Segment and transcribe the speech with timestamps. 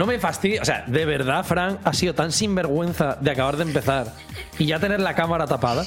[0.00, 0.62] no me fastidia.
[0.62, 4.06] O sea, de verdad, Fran ha sido tan sinvergüenza de acabar de empezar
[4.58, 5.84] y ya tener la cámara tapada.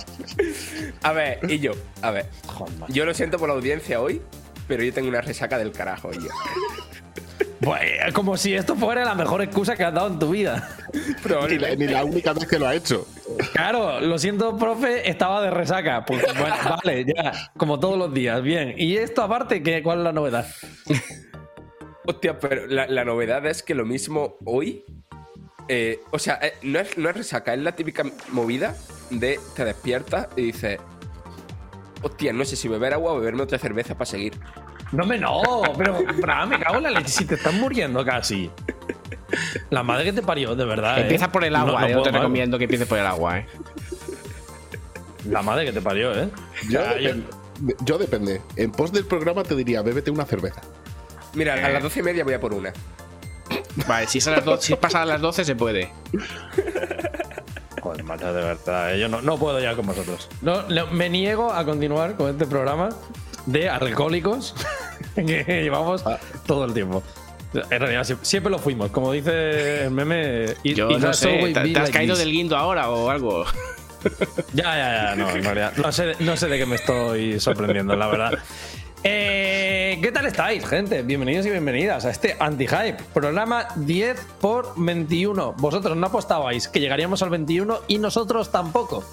[1.01, 1.71] A ver, y yo,
[2.03, 2.29] a ver.
[2.89, 4.21] Yo lo siento por la audiencia hoy,
[4.67, 6.29] pero yo tengo una resaca del carajo, y yo.
[7.59, 10.69] Pues, como si esto fuera la mejor excusa que has dado en tu vida.
[11.49, 13.07] Ni la, ni la única vez que lo ha hecho.
[13.53, 16.05] Claro, lo siento, profe, estaba de resaca.
[16.05, 18.75] Pues, bueno, vale, ya, como todos los días, bien.
[18.77, 20.45] Y esto aparte, ¿qué, ¿cuál es la novedad?
[22.31, 24.85] Hostia, pero la, la novedad es que lo mismo hoy.
[25.67, 28.77] eh, o sea, eh, no, es, no es resaca, es la típica movida
[29.09, 30.79] de te despiertas y dices.
[32.01, 34.39] Hostia, no sé si beber agua o beberme otra cerveza para seguir.
[34.93, 35.41] No me no,
[35.77, 38.49] pero Fran, me cago en la leche si te estás muriendo casi.
[39.69, 40.99] La madre que te parió, de verdad.
[40.99, 41.01] ¿eh?
[41.01, 43.47] Empieza por el agua, no yo te recomiendo que empieces por el agua, ¿eh?
[45.29, 46.29] La madre que te parió, ¿eh?
[46.69, 47.13] Yo, O sea, yo-
[47.85, 48.41] yo depende.
[48.55, 50.61] En pos del programa te diría, bébete una cerveza.
[51.33, 51.63] Mira, Eh.
[51.65, 52.71] a las doce y media voy a por una.
[53.87, 55.89] Vale, si, es a las do- si pasa a las 12 se puede.
[57.81, 58.95] Joder, macho, de verdad.
[58.95, 60.29] eh, Yo no, no puedo ya con vosotros.
[60.41, 62.89] No, no, me niego a continuar con este programa
[63.45, 64.55] de alcohólicos
[65.15, 66.03] que llevamos
[66.45, 67.03] todo el tiempo.
[67.53, 68.89] En realidad, sie- siempre lo fuimos.
[68.91, 70.45] Como dice el meme.
[70.63, 72.23] it- Yo it no has sé, always ¿te, been te has like caído this.
[72.23, 73.45] del guindo ahora o algo?
[74.53, 75.73] Ya, ya, ya, no, en realidad.
[75.77, 78.33] No sé, no sé de qué me estoy sorprendiendo, la verdad.
[79.05, 81.01] Eh, ¿Qué tal estáis, gente?
[81.01, 85.55] Bienvenidos y bienvenidas a este Anti-Hype, programa 10 por 21.
[85.57, 89.03] Vosotros no apostabais que llegaríamos al 21 y nosotros tampoco.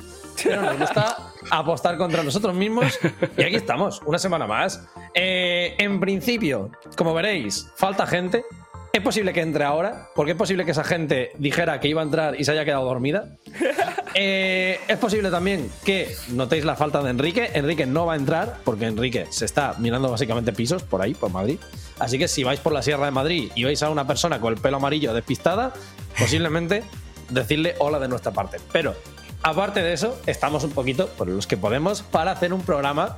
[0.45, 3.01] Pero nos gusta apostar contra nosotros mismos
[3.37, 4.81] y aquí estamos, una semana más.
[5.13, 8.45] Eh, en principio, como veréis, falta gente.
[8.93, 12.05] Es posible que entre ahora, porque es posible que esa gente dijera que iba a
[12.05, 13.37] entrar y se haya quedado dormida.
[14.13, 17.53] Eh, es posible también que notéis la falta de Enrique.
[17.55, 21.31] Enrique no va a entrar porque Enrique se está mirando básicamente pisos por ahí, por
[21.31, 21.61] Madrid.
[22.01, 24.53] Así que si vais por la Sierra de Madrid y veis a una persona con
[24.53, 25.73] el pelo amarillo despistada,
[26.19, 26.83] posiblemente
[27.29, 28.59] decirle hola de nuestra parte.
[28.73, 28.97] Pero
[29.45, 33.17] aparte de eso, estamos un poquito, por los que podemos, para hacer un programa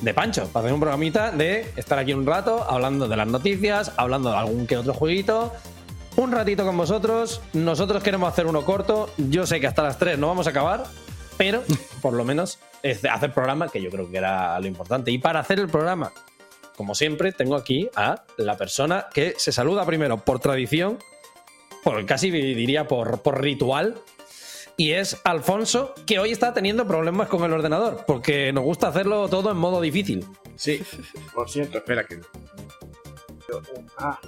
[0.00, 3.92] de Pancho, para hacer un programita de estar aquí un rato hablando de las noticias,
[3.96, 5.52] hablando de algún que otro jueguito,
[6.16, 7.40] un ratito con vosotros.
[7.52, 9.10] Nosotros queremos hacer uno corto.
[9.16, 10.84] Yo sé que hasta las 3 no vamos a acabar,
[11.36, 11.62] pero
[12.02, 15.10] por lo menos es hacer programa, que yo creo que era lo importante.
[15.10, 16.12] Y para hacer el programa,
[16.76, 20.98] como siempre, tengo aquí a la persona que se saluda primero por tradición,
[21.84, 23.96] por casi diría por, por ritual.
[24.80, 29.28] Y es Alfonso, que hoy está teniendo problemas con el ordenador, porque nos gusta hacerlo
[29.28, 30.24] todo en modo difícil.
[30.56, 30.82] Sí,
[31.34, 32.18] por cierto, espera que.
[33.98, 34.18] Ah,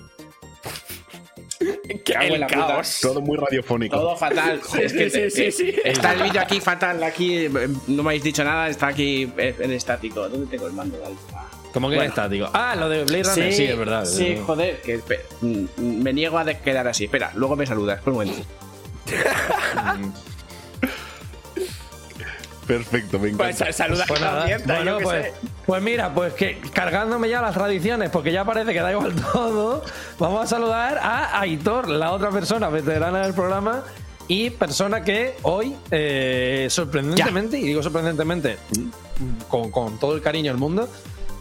[1.58, 2.66] en El la puta.
[2.66, 2.98] caos.
[3.00, 3.96] Todo muy radiofónico.
[3.96, 4.60] todo fatal.
[4.78, 5.74] Es que Sí, sí, sí, sí.
[5.82, 7.02] Está el vídeo aquí fatal.
[7.02, 8.68] Aquí eh, no me habéis dicho nada.
[8.68, 10.28] Está aquí eh, en estático.
[10.28, 11.02] ¿Dónde tengo el mando?
[11.34, 11.48] Ah.
[11.72, 12.10] ¿Cómo que Bueno.
[12.10, 12.28] está?
[12.28, 14.04] Digo, ah, lo de Blade Runner, sí, es verdad.
[14.04, 14.82] Sí, joder.
[14.82, 15.00] Que,
[15.40, 15.66] mm,
[16.02, 17.04] me niego a quedar así.
[17.04, 18.02] Espera, luego me saludas.
[18.02, 18.46] Por un momento.
[22.66, 23.72] Perfecto, me Pues encanta.
[23.72, 25.32] sa- saluda Pues a la nada, audiencia, bueno, yo pues, sé.
[25.66, 29.82] pues mira, pues que cargándome ya las tradiciones, porque ya parece que da igual todo,
[30.18, 33.82] vamos a saludar a Aitor, la otra persona veterana del programa
[34.28, 38.56] y persona que hoy, eh, sorprendentemente, y digo sorprendentemente
[39.48, 40.88] con, con todo el cariño del mundo,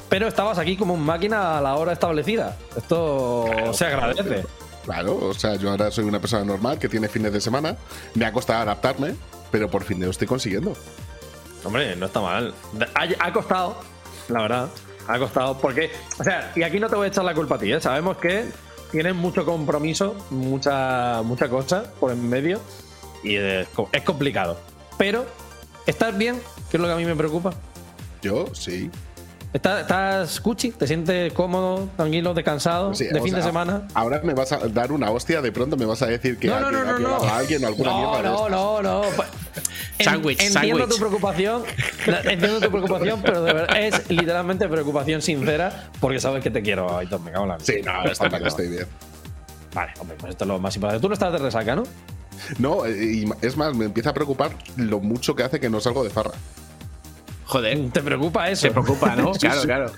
[0.10, 2.58] pero estabas aquí como un máquina a la hora establecida.
[2.76, 4.44] Esto se agradece.
[4.84, 7.78] Claro, o sea, yo ahora soy una persona normal que tiene fines de semana.
[8.16, 9.14] Me ha costado adaptarme,
[9.52, 10.74] pero por fin lo estoy consiguiendo.
[11.64, 12.54] Hombre, no está mal.
[12.96, 13.78] Ha, ha costado,
[14.30, 14.70] la verdad.
[15.08, 17.60] Ha costado porque, o sea, y aquí no te voy a echar la culpa a
[17.60, 17.82] ti, ¿eh?
[17.82, 18.46] Sabemos que
[18.92, 22.60] tienes mucho compromiso, mucha, mucha cosa por en medio
[23.24, 24.60] y es, es complicado.
[24.98, 25.26] Pero,
[25.86, 26.42] ¿estás bien?
[26.70, 27.54] Que es lo que a mí me preocupa.
[28.22, 28.92] Yo, sí.
[29.54, 30.72] ¿Estás, estás cuchi?
[30.72, 32.94] ¿Te sientes cómodo, tranquilo, descansado?
[32.96, 33.86] Sí, de fin de semana.
[33.94, 36.60] Ahora me vas a dar una hostia, de pronto me vas a decir que No,
[36.62, 37.30] no, que no, no, violado no.
[37.32, 39.02] a alguien o alguna No, mierda no, no, no.
[40.00, 41.64] En- Sándwich, Entiendo tu preocupación.
[42.24, 46.98] Entiendo tu preocupación, pero de verdad es literalmente preocupación sincera porque sabes que te quiero,
[46.98, 47.20] Aitor.
[47.20, 48.88] Me cago en la Sí, no, está bien, estoy bien.
[49.76, 51.02] Vale, hombre, pues esto es lo más importante.
[51.02, 51.84] Tú no estás de resaca, ¿no?
[52.58, 55.80] No, eh, y es más, me empieza a preocupar lo mucho que hace que no
[55.82, 56.32] salgo de farra.
[57.52, 57.90] Joder.
[57.92, 58.68] ¿Te preocupa eso?
[58.68, 59.32] Te preocupa, ¿no?
[59.40, 59.92] Claro, claro.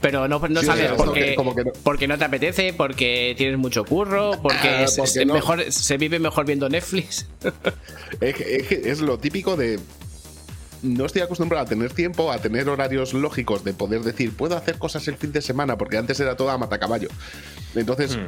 [0.00, 1.72] Pero no, no Sí, sea, porque, como que- como que no.
[1.82, 5.32] porque no te apetece, porque tienes mucho curro, porque, Ah, es- porque es no.
[5.34, 7.26] mejor, se vive mejor viendo Netflix.
[8.20, 9.80] Es, lo típico de.
[10.82, 14.76] No estoy acostumbrado a tener tiempo, a tener horarios lógicos de poder decir, puedo hacer
[14.78, 17.08] cosas el fin de semana, porque antes era todo a matacaballo.
[17.74, 18.26] Entonces, Hmm.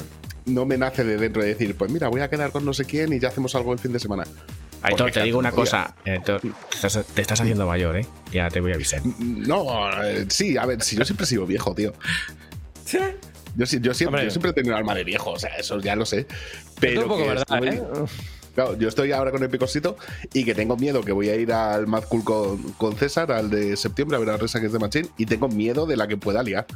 [0.54, 2.86] no me nace de dentro de decir, pues mira, voy a quedar con no sé
[2.86, 4.24] quién y ya hacemos algo el fin de semana.
[4.86, 5.94] Aitor, te digo una cosa.
[6.04, 8.06] Aitor, te, estás, te estás haciendo mayor, ¿eh?
[8.32, 9.00] Ya te voy a avisar.
[9.18, 11.92] No, eh, sí, a ver, si yo siempre he sido viejo, tío.
[13.56, 15.96] Yo, sí- yo siempre, yo siempre he tenido alma de viejo, o sea, eso ya
[15.96, 16.26] lo sé.
[16.80, 17.82] Pero es un poco que verdad, estoy- ¿eh?
[18.54, 19.98] Claro, yo estoy ahora con el picosito
[20.32, 23.50] y que tengo miedo que voy a ir al Mad Cool con, con César, al
[23.50, 26.08] de septiembre, a ver a Resa que es de Machine, y tengo miedo de la
[26.08, 26.66] que pueda liar.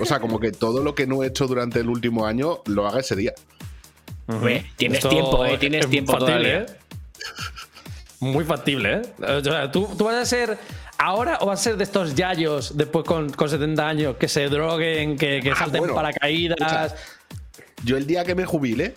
[0.00, 2.88] O sea, como que todo lo que no he hecho durante el último año lo
[2.88, 3.32] haga ese día.
[4.76, 5.58] Tienes Esto tiempo, ¿eh?
[5.58, 6.58] Tienes es tiempo factible, todavía.
[6.62, 6.66] ¿eh?
[8.20, 9.02] Muy factible, ¿eh?
[9.38, 10.56] O sea, ¿tú, tú vas a ser
[10.98, 14.48] ahora o vas a ser de estos yayos después con, con 70 años que se
[14.48, 15.94] droguen, que, que Ah, salten bueno.
[15.94, 16.56] paracaídas?
[16.60, 16.94] Escucha.
[17.84, 18.94] Yo el día que me jubile,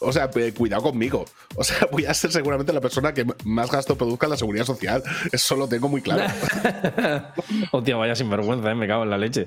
[0.00, 1.26] o sea, cuidado conmigo.
[1.56, 4.64] O sea, voy a ser seguramente la persona que más gasto produzca en la seguridad
[4.64, 5.02] social.
[5.30, 6.24] Eso lo tengo muy claro.
[7.72, 8.74] Hostia, vaya sinvergüenza, ¿eh?
[8.74, 9.46] me cago en la leche.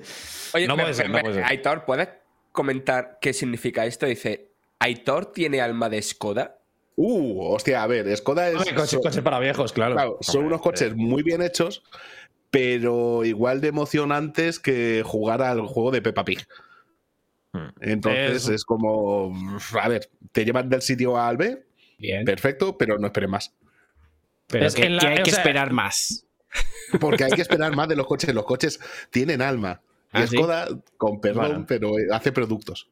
[0.53, 1.43] Oye, no me- puede ser, me- no puede ser.
[1.45, 2.09] Aitor, ¿puedes
[2.51, 4.05] comentar qué significa esto?
[4.05, 6.56] Dice, ¿Aitor tiene alma de Skoda?
[6.99, 8.55] Uh, hostia, a ver, Skoda es.
[8.57, 9.93] Coche, son- coche para viejos, claro.
[9.93, 11.83] claro, son unos coches muy bien hechos,
[12.49, 16.47] pero igual de emocionantes que jugar al juego de Peppa Pig.
[17.53, 17.67] Hmm.
[17.81, 19.31] Entonces Es- es como.
[19.79, 21.65] A ver, te llevan del sitio A al B,
[21.99, 22.25] Bien.
[22.25, 23.53] perfecto, pero no esperes más.
[24.47, 26.25] Pero es que, en la- que hay que sea- esperar más.
[26.99, 28.33] Porque hay que esperar más de los coches.
[28.33, 28.79] Los coches
[29.11, 29.81] tienen alma.
[30.13, 30.35] Y ¿Ah, sí?
[30.37, 30.67] Skoda,
[30.97, 31.65] con perdón, Bueno.
[31.67, 32.89] pero eh, hace productos.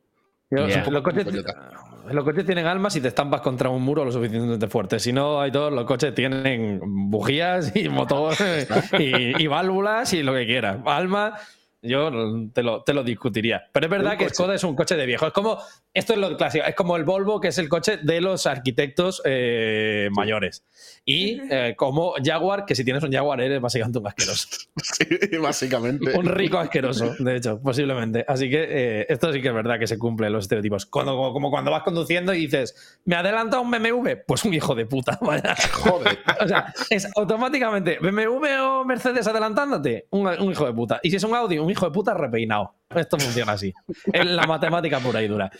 [0.55, 1.71] Yo- los, coches, Toyota.
[2.11, 4.99] los coches tienen alma si te estampas contra un muro lo suficientemente fuerte.
[4.99, 8.35] Si no, hay todos los coches tienen bujías y motor
[8.99, 10.77] y, y válvulas y lo que quieras.
[10.85, 11.33] Alma,
[11.81, 12.09] yo
[12.53, 13.63] te lo, te lo discutiría.
[13.71, 14.33] Pero es verdad que coche.
[14.35, 15.27] Skoda es un coche de viejo.
[15.27, 15.59] Es como,
[15.93, 19.21] esto es lo clásico, es como el Volvo, que es el coche de los arquitectos
[19.25, 20.63] eh, mayores.
[21.07, 24.47] Y eh, como Jaguar, que si tienes un Jaguar eres básicamente un asqueroso.
[24.95, 26.17] Sí, básicamente.
[26.17, 28.25] Un rico asqueroso, de hecho, posiblemente.
[28.27, 30.85] Así que eh, esto sí que es verdad que se cumplen los estereotipos.
[30.87, 34.23] Cuando, como, como cuando vas conduciendo y dices, ¿me adelanta un BMW?
[34.25, 35.55] Pues un hijo de puta, vaya.
[35.71, 36.17] Joder.
[36.41, 40.99] O sea, es automáticamente BMW o Mercedes adelantándote, un, un hijo de puta.
[41.01, 42.75] Y si es un Audi, un hijo de puta repeinado.
[42.89, 43.73] Esto funciona así.
[44.11, 45.51] Es la matemática pura y dura.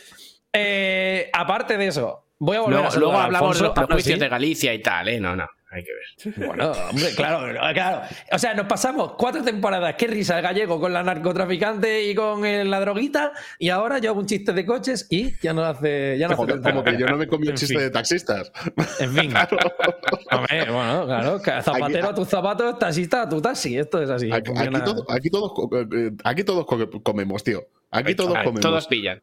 [0.58, 4.14] Eh, aparte de eso, voy a volver Luego, a luego hablamos de los Alfonso, prejuicios
[4.16, 4.20] sí.
[4.20, 5.20] de Galicia y tal, ¿eh?
[5.20, 6.02] No, no, hay que ver.
[6.48, 8.02] Bueno, hombre, claro, claro.
[8.32, 9.96] O sea, nos pasamos cuatro temporadas.
[9.98, 13.32] Qué risa el gallego con la narcotraficante y con eh, la droguita.
[13.60, 16.18] Y ahora yo hago un chiste de coches y ya no hace.
[16.18, 17.84] Ya no Como hace como que yo no me comí el En chiste fin.
[17.84, 18.52] de taxistas.
[19.00, 19.34] En fin.
[20.32, 21.40] Hombre, bueno, claro.
[21.62, 23.78] Zapatero a tus zapatos, taxista a tu taxi.
[23.78, 24.32] Esto es así.
[24.32, 27.66] Aquí, aquí todo- aquí todos, co- eh, aquí todos co- comemos, tío.
[27.92, 28.62] Aquí todos Ah, comemos.
[28.62, 29.22] Todos pillan.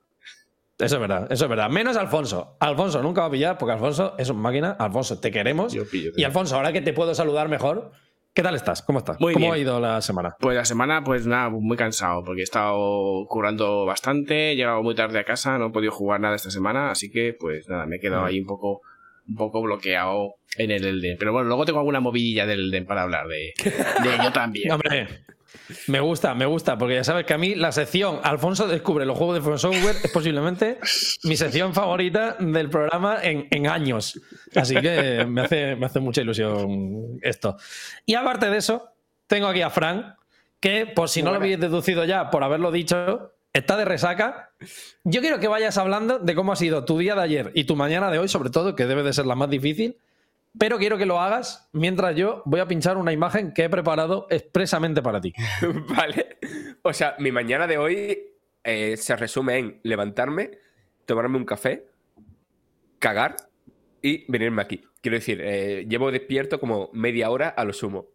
[0.82, 1.70] Eso es verdad, eso es verdad.
[1.70, 2.56] Menos Alfonso.
[2.58, 4.72] Alfonso nunca va a pillar porque Alfonso es una máquina.
[4.72, 5.72] Alfonso, te queremos.
[5.72, 6.24] Yo pillo, y.
[6.24, 7.92] Alfonso, ahora que te puedo saludar mejor,
[8.34, 8.82] ¿qué tal estás?
[8.82, 9.20] ¿Cómo estás?
[9.20, 9.54] Muy ¿Cómo bien.
[9.54, 10.34] ha ido la semana?
[10.40, 14.94] Pues la semana, pues nada, muy cansado, porque he estado currando bastante, he llegado muy
[14.96, 17.96] tarde a casa, no he podido jugar nada esta semana, así que pues nada, me
[17.96, 18.80] he quedado ahí un poco,
[19.28, 21.16] un poco bloqueado en el Elden.
[21.16, 24.70] Pero bueno, luego tengo alguna movidilla del Elden para hablar de, de ello también.
[24.72, 25.06] Hombre,
[25.86, 29.16] me gusta, me gusta, porque ya sabes que a mí la sección Alfonso descubre los
[29.16, 30.78] juegos de From Software es posiblemente
[31.24, 34.20] mi sección favorita del programa en, en años.
[34.54, 37.56] Así que me hace, me hace mucha ilusión esto.
[38.06, 38.90] Y aparte de eso,
[39.26, 40.16] tengo aquí a Fran,
[40.60, 44.50] que por si no lo habéis deducido ya por haberlo dicho, está de resaca.
[45.04, 47.76] Yo quiero que vayas hablando de cómo ha sido tu día de ayer y tu
[47.76, 49.96] mañana de hoy, sobre todo, que debe de ser la más difícil.
[50.58, 54.26] Pero quiero que lo hagas mientras yo voy a pinchar una imagen que he preparado
[54.30, 55.32] expresamente para ti.
[55.96, 56.38] vale.
[56.82, 58.18] O sea, mi mañana de hoy
[58.64, 60.50] eh, se resume en levantarme,
[61.06, 61.86] tomarme un café,
[62.98, 63.36] cagar
[64.02, 64.84] y venirme aquí.
[65.00, 68.08] Quiero decir, eh, llevo despierto como media hora a lo sumo.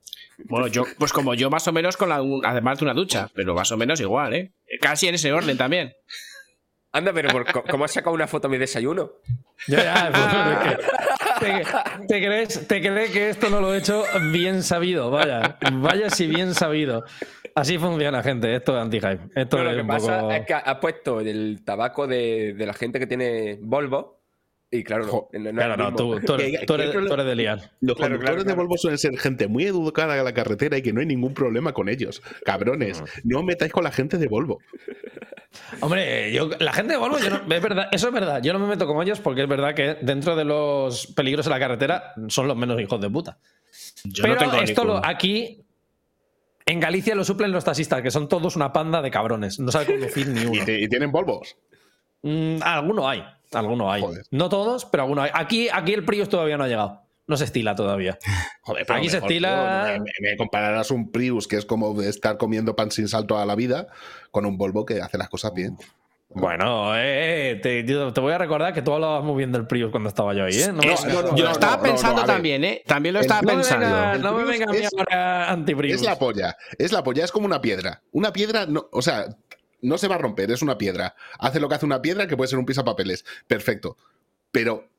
[0.46, 3.56] Bueno, yo, pues como yo más o menos con la, además de una ducha, pero
[3.56, 4.54] más o menos igual, ¿eh?
[4.80, 5.94] Casi en ese orden también.
[6.98, 9.12] Anda, pero por, ¿cómo has sacado una foto de mi desayuno?
[9.68, 10.12] Ya, ya,
[11.40, 14.64] pues, es que- te, te crees, ¿Te crees que esto no lo he hecho bien
[14.64, 15.12] sabido?
[15.12, 17.04] Vaya, vaya si bien sabido.
[17.54, 18.56] Así funciona, gente.
[18.56, 19.20] Esto es anti-hype.
[19.36, 20.32] Esto No, lo es que un pasa poco...
[20.32, 24.18] es que has puesto el tabaco de, de la gente que tiene Volvo
[24.70, 27.26] y claro, no, Jo, no- no Claro, no, tú, tú eres, tú eres- tú eres
[27.26, 27.58] de liar.
[27.82, 28.54] Los Claro, conductores claro, de.
[28.54, 31.72] Volvo suelen ser gente muy educada a la carretera y que no hay ningún problema
[31.74, 32.22] con ellos.
[32.46, 34.60] Cabrones, no os metáis con la gente de Volvo.
[35.82, 38.42] Hombre, yo, la gente de Volvo, yo no- es verdad, eso es verdad.
[38.42, 41.52] Yo no me meto con ellos porque es verdad que dentro de los peligros en
[41.52, 43.38] la carretera son los menos hijos de puta.
[44.04, 45.64] Yo Pero no tengo esto lo- aquí
[46.66, 49.60] en Galicia lo suplen los taxistas, que son todos una panda de cabrones.
[49.60, 50.64] No sabe conducir ni uno.
[50.68, 51.56] y tienen Volvos.
[52.24, 53.24] Mm, alguno hay,
[53.54, 54.02] alguno hay.
[54.02, 54.26] Joder.
[54.32, 55.32] No todos, pero alguno hay.
[55.34, 57.07] Aquí, aquí el Prius todavía no ha llegado.
[57.28, 58.18] No se estila todavía.
[58.62, 62.76] Joder, Aquí se estila- tío, Me, me compararás un Prius, que es como estar comiendo
[62.76, 63.88] pan sin sal toda la vida,
[64.32, 65.78] con un Volvo que hace las cosas bien.
[66.30, 69.66] Bueno, eh, eh, te, yo te voy a recordar que tú hablabas muy bien del
[69.66, 70.68] Prius cuando estaba yo ahí, ¿eh?
[70.74, 72.84] No, me- Es- no, no, yo lo estaba pensando también, ¿eh?
[72.86, 73.86] También lo estaba pensando.
[73.86, 75.96] venga, no me venga a mí es- ahora anti-Prius.
[75.96, 78.02] Es la polla, es la polla, es como una piedra.
[78.12, 79.26] Una piedra, no, o sea,
[79.82, 81.16] no se va a romper, es una piedra.
[81.40, 83.24] Hace lo que hace una piedra, que puede ser un pisapapeles.
[83.48, 83.96] Perfecto.
[84.52, 84.90] Pero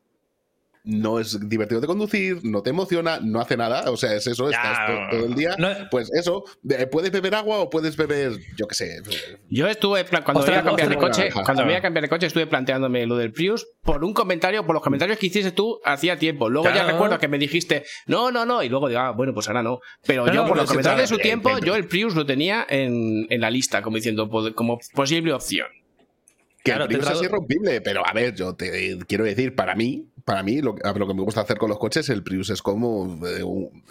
[0.85, 3.91] no es divertido de conducir, no te emociona, no hace nada.
[3.91, 5.57] O sea, es eso, estás todo, el día.
[5.91, 6.45] pues eso,
[6.91, 9.03] puedes beber agua o puedes beber, yo qué sé.
[9.51, 12.47] Yo estuve, cuando voy a cambiar de coche, cuando voy a cambiar de coche, estuve
[12.47, 16.49] planteándome lo del Prius por un comentario, por los comentarios que hiciste tú hacía tiempo.
[16.49, 19.49] Luego ya recuerdo que me dijiste, no, no, no, y luego digo, ah, bueno, pues
[19.49, 19.81] ahora no.
[20.07, 23.41] Pero yo, por los comentarios de su tiempo, yo el Prius lo tenía en, en
[23.41, 25.67] la lista, como diciendo, como posible opción.
[26.65, 30.43] Que el Prius es irrompible, pero a ver, yo te quiero decir, para mí, para
[30.43, 33.43] mí, lo, lo, que me gusta hacer con los coches, el Prius es como eh,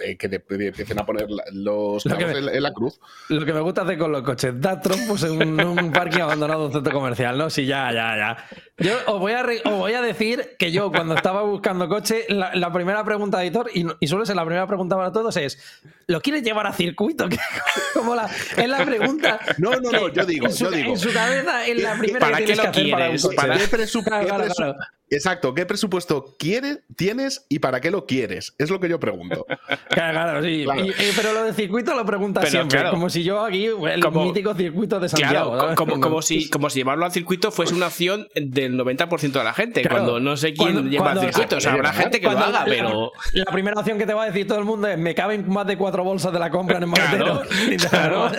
[0.06, 3.00] eh, que te, empiecen a poner los carros en, la cruz.
[3.30, 6.68] Lo que me gusta hacer con los coches, dar trompos en un, parking abandonado de
[6.68, 7.50] un centro comercial, ¿no?
[7.50, 8.38] Sí, ya, ya, ya.
[8.80, 13.04] Yo os voy a, voy a decir que yo, cuando estaba buscando coche, la, primera
[13.04, 15.58] pregunta de editor, y, y suele ser la primera pregunta para todos, es:
[16.06, 17.28] ¿lo quieres llevar a circuito?
[17.94, 19.40] Como la, es la pregunta.
[19.58, 20.92] No, no, no, yo digo, yo digo.
[20.92, 23.36] En su cabeza es la primera ¿Para que tienes que hacer para un coche.
[23.36, 24.76] ¿Para
[25.10, 28.56] Exacto, ¿qué presupuesto quieres, tienes y para qué lo quieres?
[28.58, 29.46] Es lo que yo pregunto.
[29.90, 30.66] Claro, claro sí.
[31.16, 35.08] pero lo de circuito lo preguntas siempre, como si yo aquí, el mítico circuito de
[35.08, 35.54] Santiago.
[35.54, 38.28] Claro, como, si, como si llevarlo al circuito fuese una opción
[38.72, 41.58] del 90% de la gente, cuando no sé quién lleva al circuito.
[41.58, 43.12] O sea, habrá gente que lo haga, pero...
[43.34, 45.68] La primera opción que te va a decir todo el mundo es, me caben más
[45.68, 47.42] de cuatro bolsas de la compra en el maletero.
[47.90, 48.32] Claro.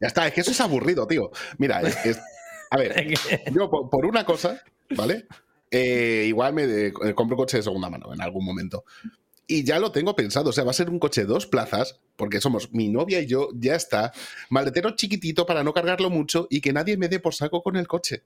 [0.00, 1.30] ya está, es que eso es aburrido, tío.
[1.58, 2.18] Mira, es,
[2.70, 3.14] a ver,
[3.52, 4.62] yo por una cosa,
[4.96, 5.26] ¿vale?
[5.70, 8.84] Eh, igual me eh, compro coche de segunda mano en algún momento.
[9.50, 12.00] Y ya lo tengo pensado, o sea, va a ser un coche de dos plazas,
[12.16, 14.12] porque somos mi novia y yo, ya está.
[14.50, 17.88] Maletero chiquitito para no cargarlo mucho y que nadie me dé por saco con el
[17.88, 18.24] coche.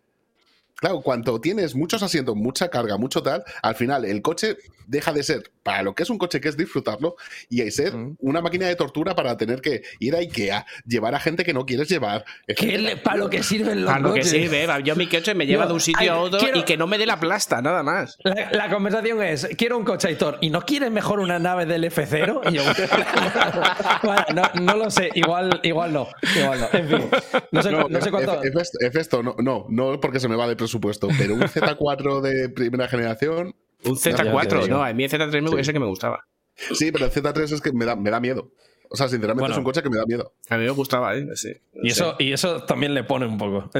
[0.82, 4.56] Claro, cuando tienes muchos asientos, mucha carga, mucho tal, al final el coche
[4.88, 7.14] deja de ser para lo que es un coche, que es disfrutarlo,
[7.48, 11.20] y hay ser una máquina de tortura para tener que ir a Ikea, llevar a
[11.20, 12.24] gente que no quieres llevar.
[12.48, 15.66] ¿Qué para lo que sirven los Para lo que sirve, yo mi coche me lleva
[15.66, 18.18] de un sitio a otro y que no me dé la plasta, nada más.
[18.50, 22.50] La, conversación es, quiero un coche, Aitor, ¿y no quieres mejor una nave del F0?
[22.50, 22.64] Y yo,
[24.62, 26.68] no, lo sé, igual, igual no, igual no.
[26.72, 27.10] En fin,
[27.52, 28.42] no sé, cuánto...
[28.42, 32.48] F, esto, no, no, no porque se me va de presupuesto, pero un Z4 de
[32.48, 36.26] primera generación un Z4, no, a mí el Z3 me, ese que me gustaba.
[36.54, 38.52] Sí, pero el Z3 es que me da, me da miedo.
[38.88, 40.34] O sea, sinceramente es un coche que me da miedo.
[40.50, 41.26] A mí me gustaba, ¿eh?
[41.34, 41.52] Sí.
[41.82, 43.70] Y, eso, y eso también le pone un poco.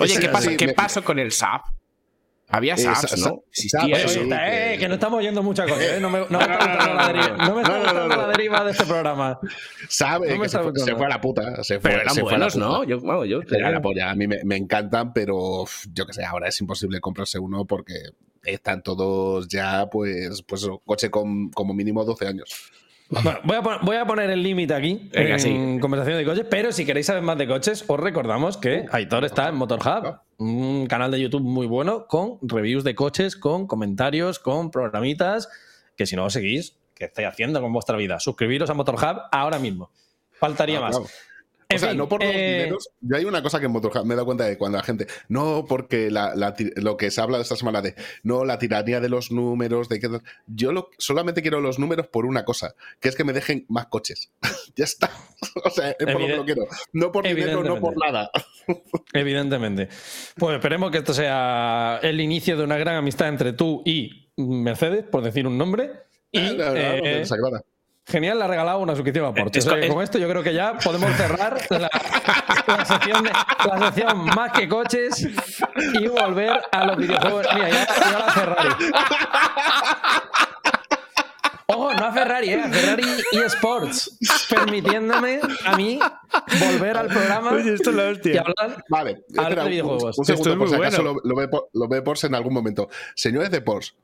[0.00, 1.66] Oye, ¿qué, pasa, ¿qué pasó con el SAP?
[2.54, 3.44] Había SAPs, ¿no?
[3.50, 4.20] Existía eso.
[4.20, 5.84] Eh, que no estamos oyendo muchas cosas.
[5.84, 5.98] ¿eh?
[6.00, 7.36] No me, no me está gustando la deriva.
[7.36, 9.40] No me está gustando la deriva de este programa.
[9.88, 11.64] Sabe que se fue, se fue, a la puta.
[11.64, 12.84] Se fue, pero eran se buenos, ¿no?
[12.84, 14.10] Yo, bueno, yo era la polla.
[14.10, 17.94] A mí me, me encantan, pero yo qué sé, ahora es imposible comprarse uno porque
[18.44, 22.72] están todos ya, pues, pues coche con como mínimo 12 años.
[23.10, 23.38] Bueno,
[23.82, 27.36] voy a, poner, el límite aquí en conversación de coches, pero si queréis saber más
[27.36, 32.06] de coches, os recordamos que Aitor está en Motorhub, un canal de YouTube muy bueno
[32.06, 35.48] con reviews de coches, con comentarios, con programitas,
[35.96, 38.18] que si no os seguís, ¿qué estáis haciendo con vuestra vida?
[38.20, 39.90] Suscribiros a Motorhub ahora mismo.
[40.32, 40.98] Faltaría más.
[41.74, 42.88] O sea, no por los eh, dineros.
[43.00, 45.06] Yo hay una cosa que en Motorhub me he dado cuenta de cuando la gente.
[45.28, 47.94] No, porque lo que se habla de esta semana de.
[48.22, 50.08] No, la tiranía de los números, de que.
[50.46, 54.30] Yo solamente quiero los números por una cosa, que es que me dejen más coches.
[54.76, 55.10] ya está.
[55.64, 56.66] o sea, es por lo que lo quiero.
[56.92, 58.30] No por dinero, no por nada.
[59.12, 59.88] Evidentemente.
[60.36, 65.04] Pues esperemos que esto sea el inicio de una gran amistad entre tú y Mercedes,
[65.04, 65.92] por decir un nombre.
[66.30, 67.22] Y, eh,
[68.06, 69.88] Genial, le ha regalado una suscripción a Porsche.
[69.88, 71.90] con esto yo creo que ya podemos cerrar la,
[72.84, 73.24] sección,
[74.34, 75.26] más que coches
[75.94, 77.46] y volver a los videojuegos.
[77.54, 78.68] Mira, ya, ya la Ferrari.
[81.66, 82.60] Ojo, no a Ferrari, ¿eh?
[82.62, 84.18] a Ferrari eSports,
[84.50, 85.98] permitiéndome a mí
[86.60, 88.34] volver al programa Oye, esto es la hostia.
[88.34, 90.18] y hablar, vale, de videojuegos.
[90.18, 92.90] Un, segundo, por si acaso lo, lo, ve, lo ve Porsche en algún momento.
[93.14, 93.94] Señores de Porsche,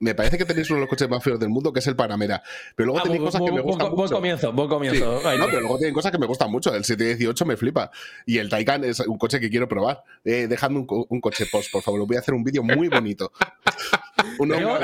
[0.00, 1.94] me parece que tenéis uno de los coches más feos del mundo, que es el
[1.94, 2.42] Panamera.
[2.74, 3.96] Pero luego ah, tenéis cosas que me gustan mucho.
[3.96, 5.20] Buen comienzo, buen comienzo.
[5.22, 6.74] no, pero luego tienen cosas que me gustan mucho.
[6.74, 7.90] El 718 me flipa.
[8.24, 10.02] Y el Taycan es un coche que quiero probar.
[10.24, 12.06] Eh, dejadme un, coche post, por favor.
[12.06, 13.30] Voy a hacer un vídeo muy bonito.
[14.38, 14.78] Uno, no,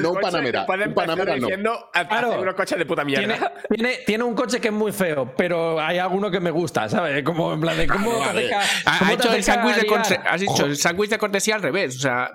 [0.00, 0.66] no un Panamera.
[0.86, 1.90] Un Panamera no.
[1.92, 3.52] Claro, unos coches de puta mierda.
[3.68, 7.22] Tiene, tiene, un coche que es muy feo, pero hay alguno que me gusta, ¿sabes?
[7.22, 11.18] Como en plan de cómo ha hecho el sándwich de, has dicho el sándwich de
[11.18, 11.96] cortesía al revés.
[11.96, 12.30] O sea,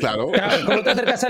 [0.00, 0.30] claro.
[0.30, 1.28] claro ¿Cómo te acercas a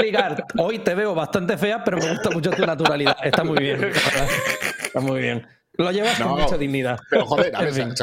[0.59, 3.17] Hoy te veo bastante fea, pero me gusta mucho tu naturalidad.
[3.23, 3.85] Está muy bien.
[3.85, 5.47] Está muy bien.
[5.75, 6.99] Lo llevas con mucha dignidad.
[7.09, 7.95] Pero joder, a ver,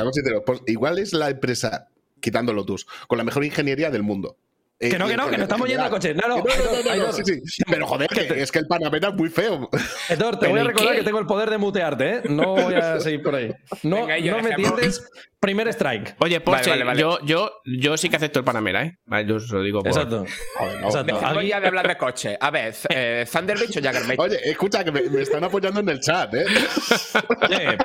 [0.45, 1.87] pues igual es la empresa,
[2.19, 4.37] quitándolo tus, con la mejor ingeniería del mundo.
[4.79, 6.13] Que no, que no, que no estamos yendo al coche.
[6.13, 7.63] No, no, no, no, no, sí, sí.
[7.69, 9.69] Pero joder, que es que el Panamera es muy feo.
[10.07, 12.21] Héctor, te voy a recordar que tengo el poder de mutearte, ¿eh?
[12.29, 13.53] No voy a seguir por ahí.
[13.83, 15.03] No, no me entiendes.
[15.39, 16.17] Primer strike.
[16.19, 18.97] Oye, Porsche, Yo, yo, yo sí que acepto el Panamera, ¿eh?
[19.25, 19.87] Yo os lo digo por...
[19.87, 20.25] Exacto.
[20.57, 21.19] Joder, no, Exacto.
[21.33, 22.37] Voy a de hablar de coche.
[22.39, 24.21] A ver, eh, Thunderbird o Jaggermate.
[24.21, 26.45] Oye, escucha, que me, me, están apoyando en el chat, ¿eh?
[27.49, 27.77] Oye,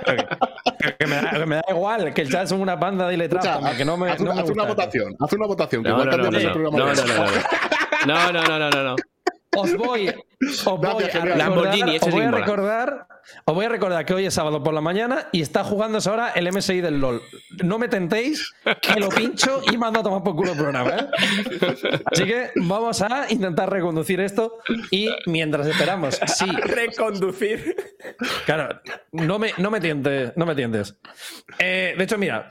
[0.98, 3.46] que, me da, que, me da, igual, que el chat son una banda de letras.
[3.76, 5.84] que no me, haz, no una, haz una votación, haz una votación.
[5.84, 7.30] Que no, igual no, no, el programa no, no, no, no.
[8.06, 8.82] No, no, no, no, no.
[8.84, 8.96] no.
[9.56, 14.62] Os voy, os voy a recordar, Lamborghini, os voy a recordar, que hoy es sábado
[14.62, 17.22] por la mañana y está jugándose ahora el MSI del LOL.
[17.62, 20.90] No me tentéis, que lo pincho y mando a tomar por culo el programa.
[20.96, 21.06] ¿eh?
[22.06, 24.58] Así que vamos a intentar reconducir esto
[24.90, 26.46] y mientras esperamos, sí.
[26.46, 27.76] Reconducir.
[28.46, 28.80] Claro,
[29.12, 30.98] no me, no me tientes, no me tientes.
[31.58, 32.48] Eh, de hecho, mira,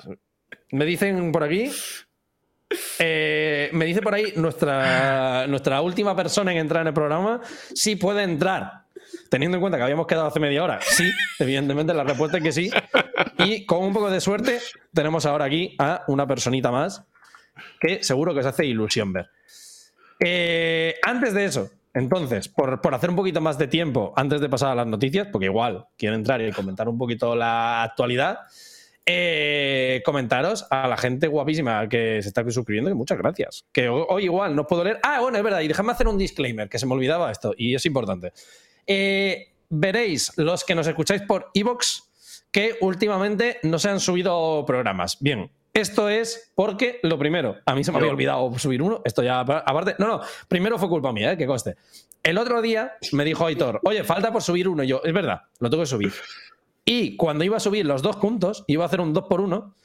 [0.71, 1.69] me dicen por aquí
[2.99, 7.41] eh, me dice por ahí nuestra, nuestra última persona en entrar en el programa
[7.73, 8.83] si puede entrar.
[9.29, 12.51] Teniendo en cuenta que habíamos quedado hace media hora, sí, evidentemente la respuesta es que
[12.51, 12.71] sí.
[13.39, 14.59] Y con un poco de suerte,
[14.93, 17.03] tenemos ahora aquí a una personita más
[17.79, 19.29] que seguro que os hace ilusión ver.
[20.19, 24.49] Eh, antes de eso, entonces, por, por, hacer un poquito más de tiempo antes de
[24.49, 28.39] pasar a las noticias, porque igual quiero entrar y comentar un poquito la actualidad,
[29.05, 33.65] eh, comentaros a la gente guapísima que se está suscribiendo que muchas gracias.
[33.71, 34.99] Que hoy, igual no puedo leer.
[35.03, 37.75] Ah, bueno, es verdad, y déjame hacer un disclaimer, que se me olvidaba esto, y
[37.75, 38.31] es importante.
[38.87, 42.11] Eh, veréis, los que nos escucháis por Evox,
[42.51, 45.17] que últimamente no se han subido programas.
[45.19, 49.01] Bien, esto es porque, lo primero, a mí se me había olvidado subir uno.
[49.03, 51.37] Esto ya, aparte, no, no, primero fue culpa mía, ¿eh?
[51.37, 51.75] que coste.
[52.21, 54.83] El otro día me dijo Aitor, oye, falta por subir uno.
[54.83, 56.13] Y yo, es verdad, lo tengo que subir.
[56.85, 59.75] Y cuando iba a subir los dos juntos, iba a hacer un 2 por 1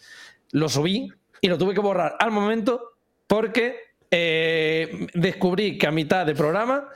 [0.52, 2.94] lo subí y lo tuve que borrar al momento
[3.26, 3.76] porque
[4.10, 6.88] eh, descubrí que a mitad de programa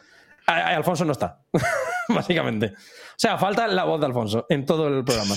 [0.47, 1.43] Alfonso no está,
[2.15, 2.67] básicamente.
[2.75, 5.35] O sea, falta la voz de Alfonso en todo el programa.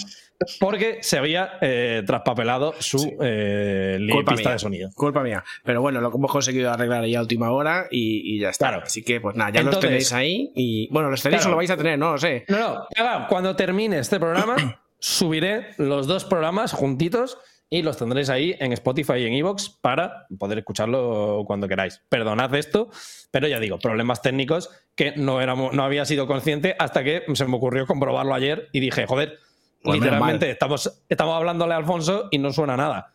[0.60, 3.14] Porque se había eh, traspapelado su sí.
[3.22, 3.98] eh,
[4.28, 4.52] pista mía.
[4.52, 4.90] de sonido.
[4.94, 5.44] Culpa mía.
[5.64, 8.68] Pero bueno, lo hemos conseguido arreglar ya a última hora y, y ya está.
[8.68, 8.84] Claro.
[8.86, 10.52] Así que, pues nada, ya Entonces- los tenéis ahí.
[10.54, 11.52] Y bueno, los tenéis Claro.
[11.52, 12.44] o lo vais a tener, no lo sé.
[12.50, 14.56] No, no, cuando termine este programa,
[15.00, 17.38] subiré los dos programas juntitos
[17.70, 22.02] y los tendréis ahí en Spotify y en Evox para poder escucharlo cuando queráis.
[22.10, 22.90] Perdonad esto,
[23.32, 27.46] pero ya digo, problemas técnicos que no, éramos, no había sido consciente hasta que se
[27.46, 29.40] me ocurrió comprobarlo ayer y dije, joder,
[29.84, 33.14] Pues literalmente estamos, estamos hablándole a Alfonso y no suena nada.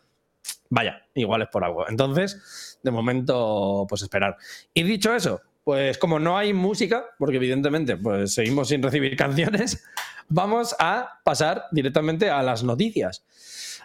[0.69, 1.87] Vaya, igual es por algo.
[1.87, 4.37] Entonces, de momento, pues esperar.
[4.73, 9.83] Y dicho eso, pues como no hay música, porque evidentemente pues seguimos sin recibir canciones,
[10.27, 13.25] vamos a pasar directamente a las noticias.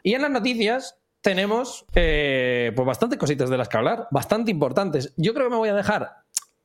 [0.06, 5.12] Y en las noticias tenemos eh, pues bastantes cositas de las que hablar, bastante importantes.
[5.16, 6.18] Yo creo que me voy a dejar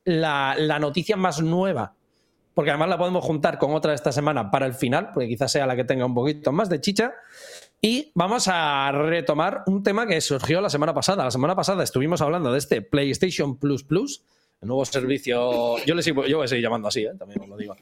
[0.04, 1.96] la, la noticia más nueva,
[2.54, 5.66] porque además la podemos juntar con otra esta semana para el final, porque quizás sea
[5.66, 7.14] la que tenga un poquito más de chicha.
[7.80, 11.24] Y vamos a retomar un tema que surgió la semana pasada.
[11.24, 14.22] La semana pasada estuvimos hablando de este PlayStation Plus Plus,
[14.60, 15.84] el nuevo servicio.
[15.84, 17.10] Yo le sigo, yo voy a seguir llamando así, ¿eh?
[17.18, 17.74] también os lo digo.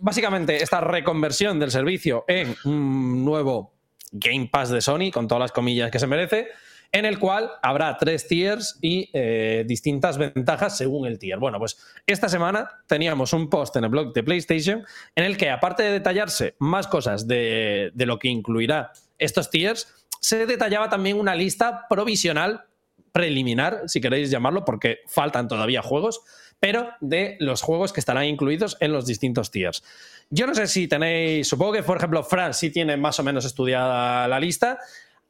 [0.00, 3.75] Básicamente, esta reconversión del servicio en un nuevo
[4.18, 6.48] Game Pass de Sony, con todas las comillas que se merece,
[6.92, 11.38] en el cual habrá tres tiers y eh, distintas ventajas según el tier.
[11.38, 15.50] Bueno, pues esta semana teníamos un post en el blog de PlayStation en el que,
[15.50, 21.18] aparte de detallarse más cosas de, de lo que incluirá estos tiers, se detallaba también
[21.18, 22.64] una lista provisional,
[23.12, 26.22] preliminar, si queréis llamarlo, porque faltan todavía juegos,
[26.60, 29.82] pero de los juegos que estarán incluidos en los distintos tiers.
[30.30, 33.44] Yo no sé si tenéis, supongo que por ejemplo Fran sí tiene más o menos
[33.44, 34.78] estudiada la lista.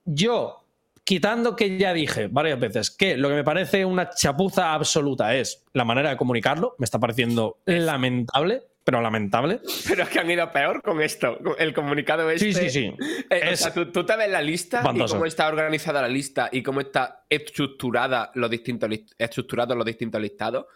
[0.04, 0.64] Yo,
[1.04, 5.64] quitando que ya dije varias veces que lo que me parece una chapuza absoluta es
[5.72, 9.60] la manera de comunicarlo, me está pareciendo lamentable, pero lamentable.
[9.86, 11.38] Pero es que han ido peor con esto.
[11.58, 12.52] El comunicado este.
[12.52, 12.94] Sí, sí, sí.
[13.28, 16.48] Eh, o sea, tú, tú te ves la lista y cómo está organizada la lista
[16.52, 20.66] y cómo está estructurada los distintos estructurados los distintos listados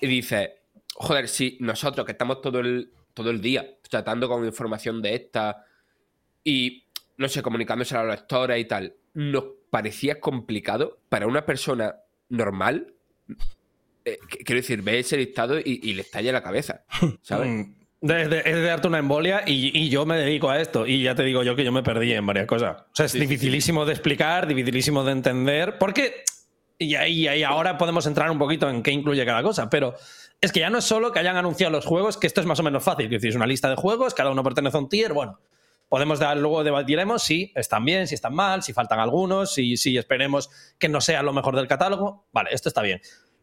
[0.00, 0.50] y dices,
[0.94, 5.64] joder, si nosotros que estamos todo el, todo el día tratando con información de esta
[6.44, 6.84] y,
[7.16, 11.96] no sé, comunicándose a los lectores y tal, nos parecía complicado para una persona
[12.28, 12.92] normal,
[14.04, 16.84] eh, qu- quiero decir, ve ese listado y, y le estalla la cabeza,
[17.22, 17.48] ¿sabes?
[17.48, 20.86] Mm, de- es de darte una embolia y, y yo me dedico a esto.
[20.86, 22.82] Y ya te digo yo que yo me perdí en varias cosas.
[22.82, 25.78] O sea, es Sí, sí, dificilísimo de explicar, dificilísimo de entender.
[25.78, 26.22] Porque.
[26.78, 29.70] Y, ahí- ahí ahora podemos entrar un poquito en qué incluye cada cosa.
[29.70, 29.94] Pero
[30.40, 32.60] es que ya no es solo que hayan anunciado los juegos, que esto es más
[32.60, 33.08] o menos fácil.
[33.08, 35.12] Que es una lista de juegos, cada uno pertenece a un tier.
[35.12, 35.40] Bueno,
[35.88, 39.96] podemos dar, luego debatiremos si están bien, si están mal, si faltan algunos, si, si
[39.96, 42.26] esperemos que no sea lo mejor del catálogo.
[42.32, 43.00] Vale, esto está bien.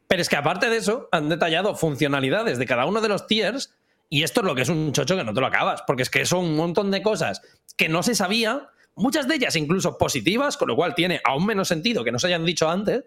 [0.08, 3.74] Pero es que aparte de eso, han detallado funcionalidades de cada uno de los tiers
[4.10, 6.10] y esto es lo que es un chocho que no te lo acabas, porque es
[6.12, 7.42] que son un montón de cosas
[7.76, 11.68] que no se sabía, muchas de ellas incluso positivas, con lo cual tiene aún menos
[11.68, 13.06] sentido que no se hayan dicho antes,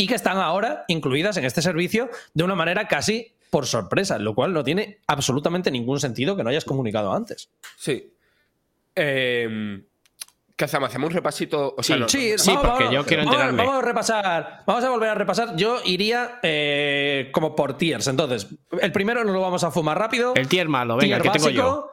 [0.00, 4.34] y que están ahora incluidas en este servicio de una manera casi por sorpresa, lo
[4.34, 7.50] cual no tiene absolutamente ningún sentido que no hayas comunicado antes.
[7.76, 8.14] Sí.
[8.94, 9.82] Eh,
[10.54, 10.88] ¿Qué hacemos?
[10.88, 11.74] ¿Hacemos un repasito?
[11.80, 13.64] sí, sí, porque yo quiero enterarme.
[13.64, 15.56] Vamos, a repasar, vamos a volver a repasar.
[15.56, 18.06] Yo iría eh, como por tiers.
[18.06, 18.46] Entonces,
[18.80, 20.32] el primero no lo vamos a fumar rápido.
[20.36, 21.90] El tier malo, venga, ¿qué tengo yo?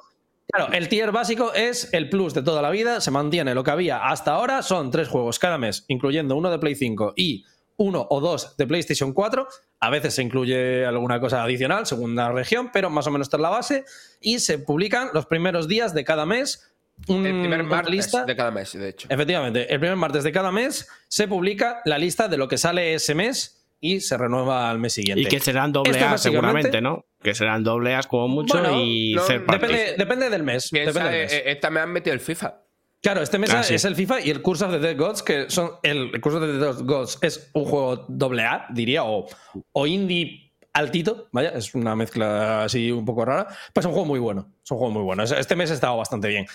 [0.47, 3.71] Claro, el tier básico es el plus de toda la vida, se mantiene lo que
[3.71, 7.45] había hasta ahora, son tres juegos cada mes, incluyendo uno de Play 5 y
[7.77, 9.47] uno o dos de PlayStation 4.
[9.79, 13.37] A veces se incluye alguna cosa adicional según la región, pero más o menos esta
[13.37, 13.85] es la base.
[14.21, 16.71] Y se publican los primeros días de cada mes
[17.07, 19.07] el primer martes de cada mes, de hecho.
[19.09, 22.93] Efectivamente, el primer martes de cada mes se publica la lista de lo que sale
[22.93, 25.21] ese mes y se renueva al mes siguiente.
[25.21, 27.05] Y que serán doble A seguramente, ¿no?
[27.21, 30.71] Que serán doble A como mucho y depende, depende, del mes.
[30.73, 32.64] Eh, esta me han metido el FIFA.
[33.05, 35.47] Claro, este mes ah, es el FIFA y el Curse of the Dead Gods, que
[35.47, 35.73] son.
[35.83, 39.27] El, Curse of the Dead Gods es un juego doble A, diría, o,
[39.73, 43.45] o indie altito, vaya, es una mezcla así un poco rara.
[43.71, 44.49] Pues es un juego muy bueno.
[44.63, 45.21] Es un juego muy bueno.
[45.21, 46.47] Este mes ha estado bastante bien.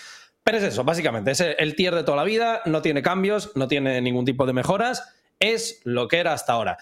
[0.43, 3.69] Pero es eso, básicamente, es el tier de toda la vida, no tiene cambios, no
[3.69, 5.07] tiene ningún tipo de mejoras,
[5.39, 6.79] es lo que era hasta ahora.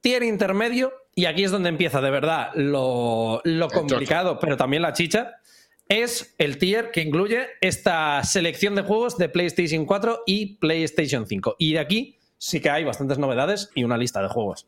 [0.00, 3.42] Tier intermedio, y aquí es donde empieza de verdad lo,
[3.74, 5.40] complicado, pero también la chicha,
[5.88, 11.56] es el tier que incluye esta selección de juegos de PlayStation 4 y PlayStation 5.
[11.58, 14.66] Y de aquí sí que hay bastantes novedades y una lista de juegos.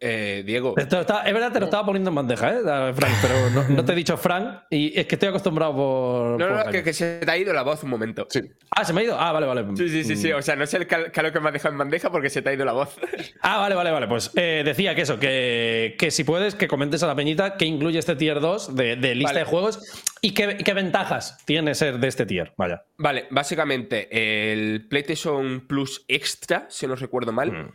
[0.00, 0.74] Eh, Diego.
[0.76, 2.92] es verdad, te lo estaba poniendo en bandeja, ¿eh?
[2.94, 6.38] Frank, pero no, te he dicho Frank y es que estoy acostumbrado por.
[6.38, 8.26] No, no, que, se te ha ido la voz un momento.
[8.30, 8.40] Sí.
[8.70, 9.16] Ah, se me ha ido.
[9.18, 9.64] Ah, vale, vale.
[9.76, 10.32] Sí, sí, sí, sí.
[10.32, 12.50] O sea, no sé el lo que me has dejado en bandeja porque se te
[12.50, 12.96] ha ido la voz.
[13.40, 14.08] Ah, vale, vale, vale.
[14.08, 17.66] Pues eh, decía que eso, que, que, si puedes, que comentes a la peñita qué
[17.66, 19.80] incluye este tier 2 de, lista de juegos
[20.20, 22.52] y qué, qué, ventajas tiene ser de este tier.
[22.56, 22.84] Vaya.
[22.96, 24.08] Vale, básicamente
[24.52, 27.52] el PlayStation Plus Extra, si no recuerdo mal.
[27.52, 27.72] Mm.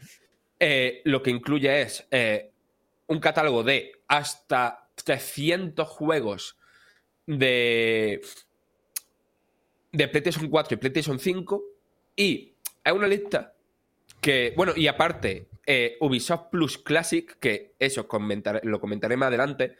[0.65, 2.53] Eh, lo que incluye es eh,
[3.07, 6.57] un catálogo de hasta 300 juegos
[7.27, 8.21] de,
[9.91, 11.63] de PlayStation 4 y PlayStation 5
[12.15, 13.53] y hay una lista
[14.21, 18.07] que, bueno, y aparte, eh, Ubisoft Plus Classic, que eso
[18.63, 19.75] lo comentaré más adelante,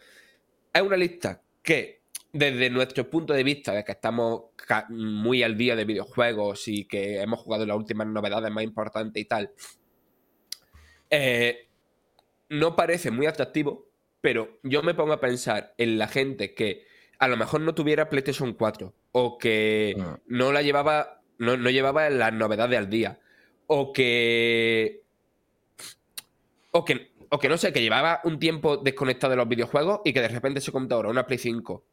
[0.74, 2.02] hay una lista que
[2.34, 4.48] desde nuestro punto de vista, de que estamos
[4.90, 9.26] muy al día de videojuegos y que hemos jugado las últimas novedades más importantes y
[9.26, 9.54] tal,
[11.16, 11.70] eh,
[12.50, 13.88] no parece muy atractivo,
[14.20, 16.88] pero yo me pongo a pensar en la gente que
[17.20, 20.18] a lo mejor no tuviera PlayStation 4 o que ah.
[20.26, 23.20] no la llevaba, no, llevaba las novedades al día
[23.68, 25.04] o que,
[26.72, 30.14] o que o que no sé, que llevaba un tiempo desconectado de los videojuegos y
[30.14, 31.86] que de repente se compra ahora una Play 5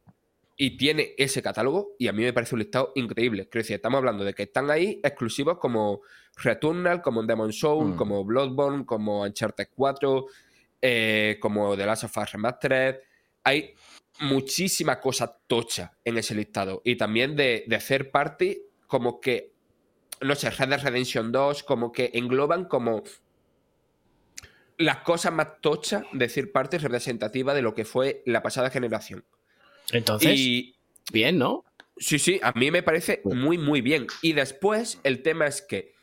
[0.63, 3.49] y tiene ese catálogo y a mí me parece un listado increíble.
[3.49, 6.03] Quiero decir, estamos hablando de que están ahí exclusivos como
[6.37, 7.97] Returnal, como Demon Soul, mm.
[7.97, 10.27] como Bloodborne, como Uncharted 4,
[10.83, 12.97] eh, como The Last of Us Remastered.
[13.43, 13.73] Hay
[14.21, 16.83] muchísima cosa tocha en ese listado.
[16.85, 19.55] Y también de, de third party, como que,
[20.21, 23.03] no sé, Red Dead Redemption 2, como que engloban como
[24.77, 29.25] las cosas más tochas de third party representativa de lo que fue la pasada generación.
[29.93, 30.39] Entonces,
[31.13, 31.65] bien, ¿no?
[31.97, 34.07] Sí, sí, a mí me parece muy, muy bien.
[34.23, 35.95] Y después, el tema es que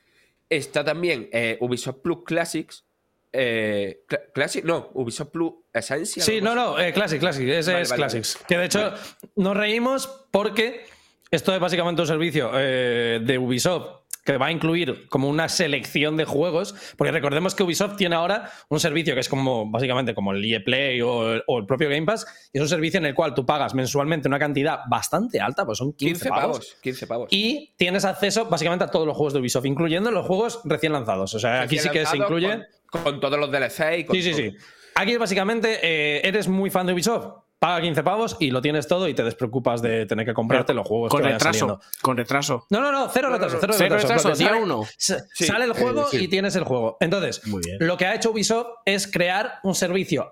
[0.50, 2.86] está también eh, Ubisoft Plus Classics.
[3.34, 6.26] Eh, Classic, no, Ubisoft Plus Essential.
[6.26, 8.38] Sí, no, no, eh, Classic, Classic, ese es Classics.
[8.48, 8.94] Que de hecho
[9.36, 10.86] nos reímos porque
[11.32, 13.97] esto es básicamente un servicio de Ubisoft
[14.28, 18.52] que va a incluir como una selección de juegos, porque recordemos que Ubisoft tiene ahora
[18.68, 22.28] un servicio que es como básicamente como el EA Play o el, propio Game Pass,
[22.52, 25.78] y es un servicio en el cual tú pagas mensualmente una cantidad bastante alta, pues
[25.78, 27.28] son 15, pavos, 15 pavos.
[27.32, 31.34] Y tienes acceso básicamente a todos los juegos de Ubisoft, incluyendo los juegos recién lanzados.
[31.34, 32.66] O sea, aquí sí que se incluye...
[32.92, 34.54] Con, todos los DLC y con Sí, sí, sí.
[34.96, 39.08] Aquí básicamente eh, eres muy fan de Ubisoft, paga 15 pavos y lo tienes todo
[39.08, 42.66] y te despreocupas de tener que comprarte los juegos con retraso con retraso.
[42.70, 44.84] No no no cero retraso cero, retraso, día uno.
[44.98, 46.98] sale el juego y tienes el juego.
[47.00, 47.42] Entonces
[47.80, 50.30] lo que ha hecho Ubisoft es crear un servicio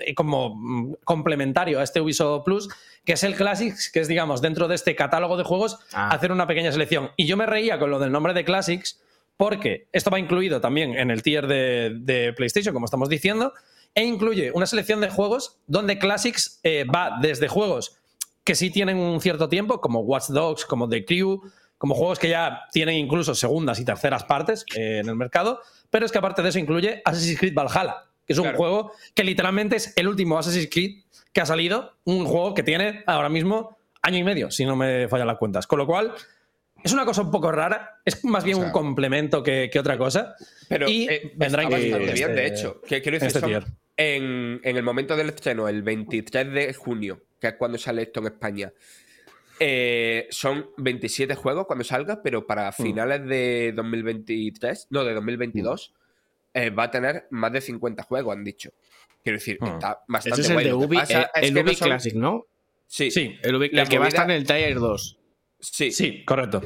[0.00, 2.68] eh, como mm, complementario a este Ubisoft Plus
[3.04, 6.10] que es el Classics que es digamos dentro de este catálogo de juegos ah.
[6.10, 7.10] hacer una pequeña selección.
[7.16, 9.00] Y yo me reía con lo del nombre de Classics
[9.36, 13.52] porque esto va incluido también en el tier de PlayStation como estamos diciendo
[13.94, 17.98] e incluye una selección de juegos donde Classics eh, va desde juegos
[18.44, 21.42] que sí tienen un cierto tiempo, como Watch Dogs, como The Crew,
[21.76, 26.06] como juegos que ya tienen incluso segundas y terceras partes eh, en el mercado, pero
[26.06, 29.76] es que aparte de eso incluye Assassin's Creed Valhalla, que es un juego que literalmente
[29.76, 34.18] es el último Assassin's Creed que ha salido, un juego que tiene ahora mismo año
[34.18, 35.66] y medio, si no me fallan las cuentas.
[35.66, 36.14] Con lo cual,
[36.82, 40.34] es una cosa un poco rara, es más bien un complemento que, otra cosa.
[40.68, 42.80] Pero y eh, vendrá bastante bien, de hecho.
[42.82, 43.64] Que, quiero decir, este
[43.96, 48.26] en, el momento del estreno, el 23 de junio, que es cuando sale esto en
[48.26, 48.72] España,
[49.58, 52.72] eh, son 27 juegos cuando salga, pero para mm.
[52.74, 56.58] finales de 2023, no, de 2022, mm.
[56.58, 58.70] eh, va a tener más de 50 juegos, han dicho.
[59.24, 59.66] Quiero decir, mm.
[59.66, 60.98] está bastante Ese es el de Ubi,
[61.34, 62.46] el, Ubi Classic, ¿no?
[62.86, 63.10] Sí.
[63.10, 63.36] sí.
[63.42, 65.17] El, que va a estar en el Tier 2.
[65.60, 65.90] Sí.
[65.90, 66.62] Sí, correcto.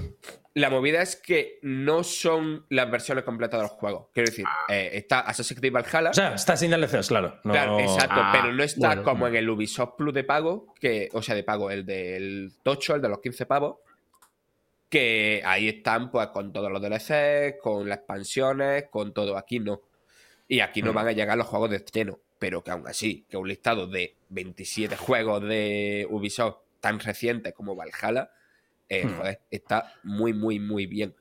[0.54, 4.08] La movida es que no son las versiones completas de los juegos.
[4.12, 6.10] Quiero decir, eh, está Assassin's Creed Valhalla.
[6.10, 7.40] O sea, está sin DLCs, claro.
[7.42, 11.22] Claro, exacto, ah, pero no está como en el Ubisoft Plus de pago, que, o
[11.22, 13.78] sea, de pago, el del Tocho, el de los 15 pavos,
[14.90, 19.38] que ahí están pues con todos los DLCs, con las expansiones, con todo.
[19.38, 19.80] Aquí no.
[20.48, 20.94] Y aquí no mm.
[20.94, 24.16] van a llegar los juegos de estreno, pero que aún así, que un listado de
[24.28, 28.30] 27 juegos de Ubisoft tan recientes como Valhalla
[28.92, 29.16] eh, hmm.
[29.16, 31.14] joder, está muy, muy, muy bien.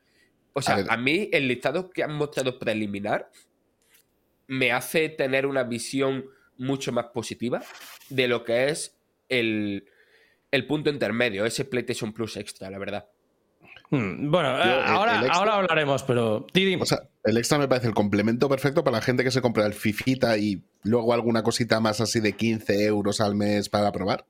[0.53, 3.31] O sea, a, mí el listado que han mostrado preliminar
[4.47, 6.25] me hace tener una visión
[6.57, 7.63] mucho más positiva
[8.09, 8.97] de lo que es
[9.29, 9.87] el,
[10.67, 13.07] punto intermedio, ese PlayStation Plus extra, la verdad.
[13.89, 16.45] Hmm, bueno, ahora, ahora hablaremos, pero.
[16.79, 19.65] O sea, el extra me parece el complemento perfecto para la gente que se compra
[19.65, 24.25] el Fifita y luego alguna cosita más así de 15 euros al mes para probar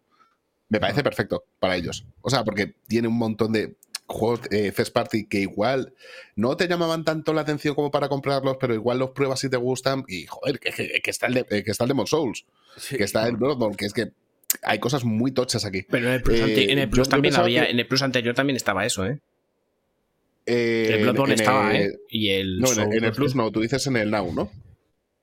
[0.71, 2.05] me parece perfecto para ellos.
[2.21, 3.75] O sea, porque tiene un montón de
[4.07, 5.93] juegos eh, First Party que igual
[6.37, 9.57] no te llamaban tanto la atención como para comprarlos, pero igual los pruebas si te
[9.57, 10.05] gustan.
[10.07, 10.69] Y joder, que,
[11.03, 12.45] está, el de, eh, que está el Demon Souls,
[12.89, 14.13] que está el Bloodborne, que es que
[14.63, 15.85] hay cosas muy tochas aquí.
[15.89, 16.21] Pero en el
[16.89, 19.19] Plus, eh, también había, en el Plus anterior también estaba eso, ¿eh?
[20.45, 21.99] el Bloodborne estaba, ¿eh?
[22.09, 24.49] Y el no, en el, Plus no, tú dices en el Now, ¿no?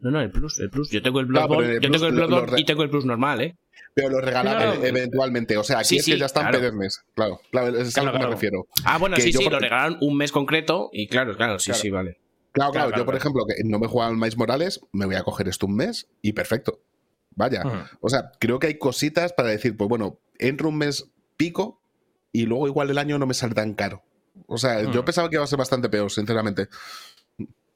[0.01, 0.91] No, no, el Plus, el Plus.
[0.91, 3.57] Yo tengo el Bloodborne, yo tengo el Bloodborne y tengo el Plus normal, ¿eh?
[3.95, 5.57] Pero lo regalaron eventualmente.
[5.57, 6.73] O sea, aquí es que ya están claro.
[6.75, 7.05] mes.
[7.15, 7.41] Claro,
[7.77, 8.67] es a lo que me refiero.
[8.85, 12.19] Ah, bueno, sí, sí, lo regalaron un mes concreto y claro, claro, sí, sí, vale.
[12.53, 15.49] Claro, claro, yo por ejemplo, que no me juegan Mais Morales, me voy a coger
[15.49, 16.81] esto un mes y perfecto.
[17.35, 17.63] Vaya.
[18.01, 21.81] O sea, creo que hay cositas para decir, pues bueno, entro un mes pico
[22.33, 24.03] y luego igual el año no me sale tan caro.
[24.47, 26.69] O sea, yo pensaba que iba a ser bastante peor, sinceramente.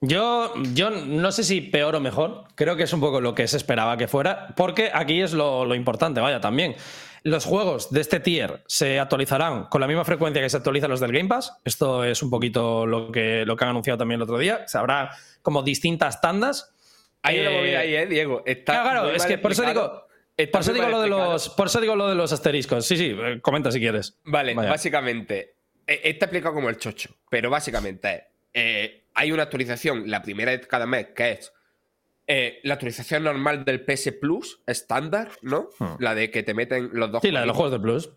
[0.04, 3.46] Yo, yo no sé si peor o mejor, creo que es un poco lo que
[3.46, 6.74] se esperaba que fuera, porque aquí es lo, importante, vaya, también.
[7.22, 10.98] Los juegos de este tier se actualizarán con la misma frecuencia que se actualizan los
[10.98, 11.56] del Game Pass.
[11.64, 14.66] Esto es un poquito lo que, lo que han anunciado también el otro día.
[14.66, 15.10] Se habrá
[15.40, 16.74] como distintas tandas.
[17.22, 18.42] Hay una movida ahí, ¿eh, Diego?
[18.44, 20.08] Está claro, es que por eso digo.
[20.50, 22.84] Por eso, digo lo de los, por eso digo lo de los asteriscos.
[22.84, 24.18] Sí, sí, eh, comenta si quieres.
[24.24, 25.54] Vale, básicamente.
[25.86, 30.60] Eh, está explicado como el chocho, pero básicamente eh, hay una actualización, la primera de
[30.60, 31.52] cada mes, que es
[32.26, 35.70] eh, la actualización normal del PS Plus, estándar, ¿no?
[35.78, 35.96] Hmm.
[35.98, 37.22] La de que te meten los dos.
[37.22, 38.10] Sí, la de los juegos de Plus.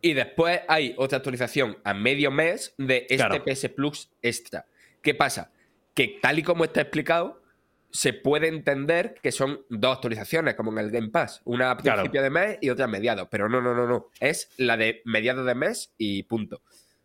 [0.00, 4.66] Y después hay otra actualización a medio mes de este PS Plus extra.
[5.02, 5.52] ¿Qué pasa?
[5.94, 7.42] Que tal y como está explicado,
[7.90, 11.40] se puede entender que son dos actualizaciones, como en el Game Pass.
[11.44, 13.28] Una a principio de mes y otra a mediados.
[13.30, 14.10] Pero no, no, no, no.
[14.20, 16.62] Es la de mediados de mes y punto.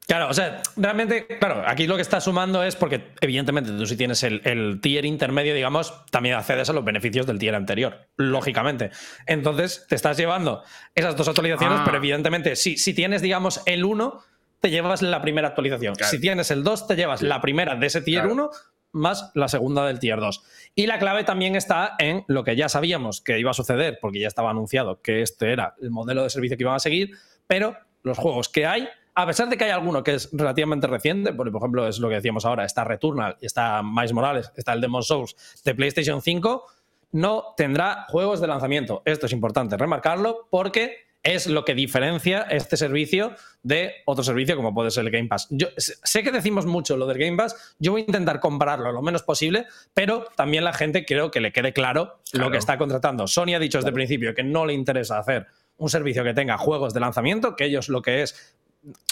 [0.08, 3.96] Claro, o sea, realmente, claro, aquí lo que está sumando es porque, evidentemente, tú si
[3.96, 8.90] tienes el, tier intermedio, digamos, también accedes a los beneficios del tier anterior, lógicamente.
[9.26, 10.64] Entonces, te estás llevando
[10.96, 11.84] esas dos actualizaciones, ah.
[11.86, 14.22] pero evidentemente, si, si tienes, digamos, el 1,
[14.60, 15.96] te llevas la primera actualización.
[15.96, 18.52] Si tienes el 2, te llevas la primera de ese tier 1
[18.94, 20.44] más la segunda del tier 2.
[20.76, 24.20] Y la clave también está en lo que ya sabíamos que iba a suceder, porque
[24.20, 27.12] ya estaba anunciado que este era el modelo de servicio que iban a seguir,
[27.48, 31.34] pero los juegos que hay a pesar de que hay alguno que es relativamente reciente,
[31.34, 35.04] por ejemplo es lo que decíamos ahora, está Returnal, está Miles Morales, está el Demon
[35.04, 36.66] Souls de PlayStation 5,
[37.14, 39.02] no tendrá juegos de lanzamiento.
[39.06, 44.74] Esto es importante remarcarlo porque es lo que diferencia este servicio de otro servicio como
[44.74, 45.48] puede ser el Game Pass.
[45.52, 49.02] Yo sé que decimos mucho lo del Game Pass, yo voy a intentar compararlo lo
[49.02, 53.28] menos posible, pero también la gente creo que le quede claro, lo que está contratando.
[53.28, 55.48] Sony ha dicho desde el principio que no le interesa hacer
[55.78, 58.56] un servicio que tenga juegos de lanzamiento, que ellos lo que es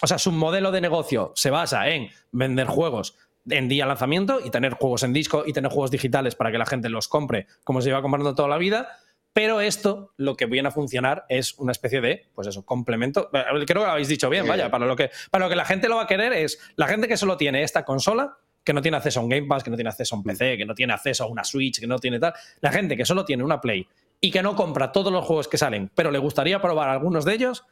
[0.02, 3.16] o sea, su modelo de negocio se basa en vender juegos
[3.50, 6.66] en día lanzamiento y tener juegos en disco y tener juegos digitales para que la
[6.66, 8.90] gente los compre como se lleva comprando toda la vida.
[9.32, 13.30] Pero esto lo que viene a funcionar es una especie de, pues eso, complemento.
[13.32, 15.66] Eh, creo que lo habéis dicho bien, vaya, para lo que, para lo que la
[15.66, 18.82] gente lo va a querer es la gente que solo tiene esta consola, que no
[18.82, 20.74] tiene acceso a un Game Pass, que no tiene acceso a un PC, que no
[20.74, 22.34] tiene acceso a una Switch, que no tiene tal.
[22.62, 23.88] La gente que solo tiene una Play
[24.20, 27.34] y que no compra todos los juegos que salen, pero le gustaría probar algunos de
[27.36, 27.64] ellos,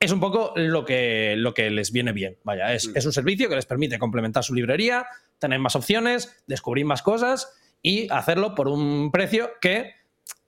[0.00, 2.38] es un poco lo que, lo que les viene bien.
[2.44, 5.06] Vaya, es, es un servicio que les permite complementar su librería,
[5.38, 9.94] tener más opciones, descubrir más cosas y hacerlo por un precio que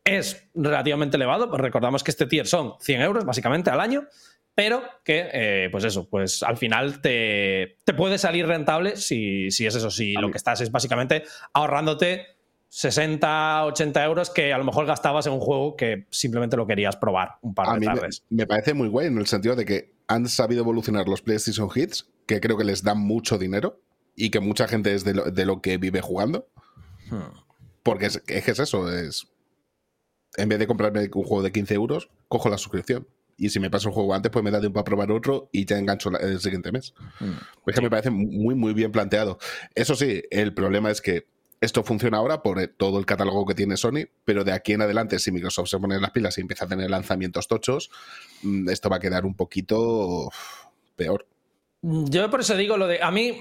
[0.04, 1.48] es relativamente elevado.
[1.48, 4.06] Pues recordamos que este tier son 100 euros básicamente al año,
[4.54, 9.66] pero que, eh, pues eso, pues al final te, te puede salir rentable si, si
[9.66, 12.26] es eso, si lo que estás es básicamente ahorrándote
[12.70, 16.96] 60, 80 euros que a lo mejor gastabas en un juego que simplemente lo querías
[16.96, 18.24] probar un par de tardes.
[18.30, 21.68] Me, me, parece muy guay en el sentido de que han sabido evolucionar los PlayStation
[21.74, 23.82] Hits, que creo que les dan mucho dinero
[24.14, 26.48] y que mucha gente es de lo, de lo que vive jugando.
[27.10, 27.36] Hmm.
[27.82, 29.26] Porque es, es, que es eso, es...
[30.36, 33.08] En vez de comprarme un juego de 15 euros, cojo la suscripción.
[33.36, 35.64] Y si me paso el juego antes, pues me da tiempo a probar otro y
[35.64, 36.94] ya engancho el siguiente mes.
[37.18, 37.32] Hmm.
[37.66, 39.38] Es que me parece muy, muy bien planteado.
[39.74, 41.26] Eso sí, el problema es que
[41.60, 45.18] esto funciona ahora por todo el catálogo que tiene Sony, pero de aquí en adelante,
[45.18, 47.90] si Microsoft se pone las pilas y empieza a tener lanzamientos tochos,
[48.42, 50.30] mm, esto va a quedar un poquito
[50.96, 51.26] peor.
[51.82, 53.02] Yo por eso digo lo de.
[53.02, 53.38] A mí,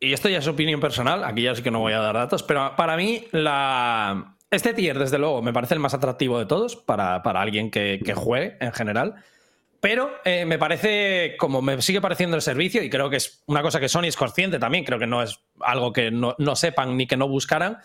[0.00, 2.42] y esto ya es opinión personal, aquí ya sí que no voy a dar datos,
[2.42, 6.76] pero para mí, la, este tier, desde luego, me parece el más atractivo de todos
[6.76, 9.16] para, para alguien que juegue en general.
[9.80, 13.62] Pero eh, me parece, como me sigue pareciendo el servicio, y creo que es una
[13.62, 16.96] cosa que Sony es consciente también, creo que no es algo que no, no sepan
[16.96, 17.78] ni que no buscaran,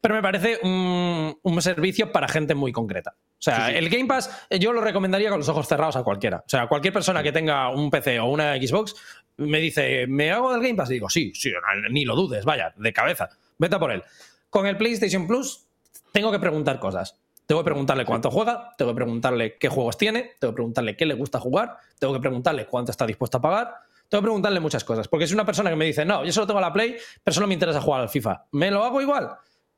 [0.00, 3.14] pero me parece un, un, servicio para gente muy concreta.
[3.16, 3.78] O sea, sí, sí.
[3.78, 6.38] el Game Pass eh, yo lo recomendaría con los ojos cerrados a cualquiera.
[6.38, 8.94] O sea, cualquier persona que tenga un PC o una Xbox
[9.38, 10.90] me dice, ¿me hago del Game Pass?
[10.90, 11.50] Y digo, sí, sí,
[11.90, 14.04] ni lo dudes, vaya, de cabeza, vete a por él.
[14.50, 15.66] Con el PlayStation Plus
[16.12, 17.18] tengo que preguntar cosas.
[17.48, 21.06] Tengo que preguntarle cuánto juega, tengo que preguntarle qué juegos tiene, tengo que preguntarle qué
[21.06, 23.74] le gusta jugar, tengo que preguntarle cuánto está dispuesto a pagar,
[24.06, 25.08] tengo que preguntarle muchas cosas.
[25.08, 27.46] Porque es una persona que me dice, no, yo solo tengo la Play, pero solo
[27.46, 28.44] me interesa jugar al FIFA.
[28.52, 29.30] ¿Me lo hago igual?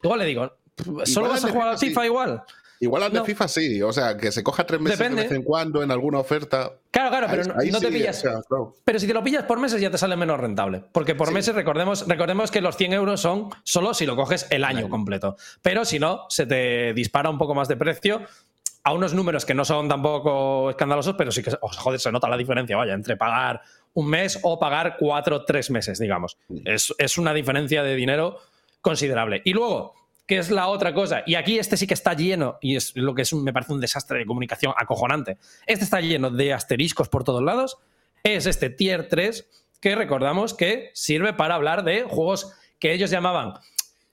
[0.03, 0.53] Igual le digo,
[1.05, 2.43] ¿solo vas a jugar al FIFA igual?
[2.83, 3.25] Igual al de no.
[3.27, 5.23] FIFA sí, o sea, que se coja tres meses Depende.
[5.23, 6.73] de vez en cuando en alguna oferta.
[6.91, 8.19] Claro, claro, pero no, no sí, te pillas.
[8.19, 8.75] O sea, no.
[8.85, 10.83] Pero si te lo pillas por meses ya te sale menos rentable.
[10.91, 11.35] Porque por sí.
[11.35, 15.37] meses recordemos, recordemos que los 100 euros son solo si lo coges el año completo.
[15.61, 18.23] Pero si no, se te dispara un poco más de precio
[18.83, 22.31] a unos números que no son tampoco escandalosos, pero sí que, oh, joder, se nota
[22.31, 23.61] la diferencia, vaya, entre pagar
[23.93, 26.39] un mes o pagar cuatro, tres meses, digamos.
[26.65, 28.39] Es, es una diferencia de dinero
[28.81, 29.43] considerable.
[29.45, 29.95] Y luego,
[30.31, 31.25] que es la otra cosa.
[31.27, 33.73] Y aquí este sí que está lleno, y es lo que es un, me parece
[33.73, 35.39] un desastre de comunicación acojonante.
[35.67, 37.79] Este está lleno de asteriscos por todos lados.
[38.23, 39.49] Es este tier 3
[39.81, 43.55] que recordamos que sirve para hablar de juegos que ellos llamaban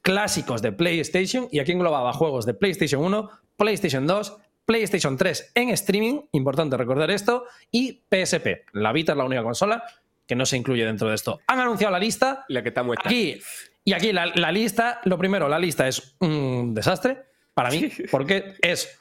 [0.01, 5.69] clásicos de PlayStation y aquí englobaba juegos de PlayStation 1, PlayStation 2, PlayStation 3 en
[5.69, 8.65] streaming, importante recordar esto, y PSP.
[8.73, 9.83] La Vita es la única consola
[10.25, 11.41] que no se incluye dentro de esto.
[11.45, 12.43] Han anunciado la lista.
[12.49, 13.07] La que está muerta.
[13.07, 13.39] Aquí
[13.87, 17.23] y aquí la, la, lista, lo primero, la lista es un desastre
[17.53, 18.99] para mí, porque es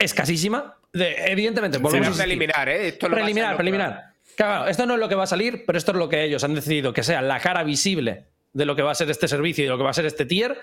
[0.00, 0.74] escasísima.
[0.92, 2.88] De, evidentemente, volvemos a eliminar, ¿eh?
[2.88, 4.14] Esto lo preliminar, preliminar.
[4.34, 6.42] Claro, esto no es lo que va a salir, pero esto es lo que ellos
[6.42, 9.62] han decidido que sea la cara visible de lo que va a ser este servicio
[9.62, 10.60] y de lo que va a ser este tier.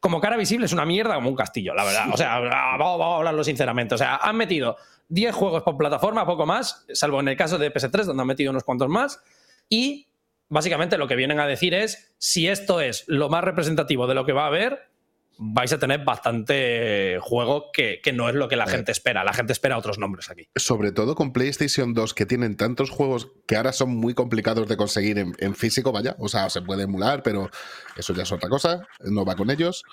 [0.00, 2.06] Como cara visible es una mierda como un castillo, la verdad.
[2.10, 3.94] O sea, vamos, vamos a hablarlo sinceramente.
[3.94, 4.78] O sea, han metido
[5.10, 8.52] 10 juegos por plataforma, poco más, salvo en el caso de PS3, donde han metido
[8.52, 9.20] unos cuantos más.
[9.68, 10.06] Y
[10.48, 14.24] básicamente lo que vienen a decir es, si esto es lo más representativo de lo
[14.24, 14.90] que va a haber,
[15.38, 18.68] vais a tener bastante juego que, que no es lo que la eh.
[18.68, 19.24] gente espera.
[19.24, 20.48] La gente espera otros nombres aquí.
[20.56, 24.76] Sobre todo con PlayStation 2, que tienen tantos juegos que ahora son muy complicados de
[24.76, 26.16] conseguir en, en físico, vaya.
[26.18, 27.50] O sea, se puede emular, pero
[27.96, 28.86] eso ya es otra cosa.
[29.00, 29.84] No va con ellos.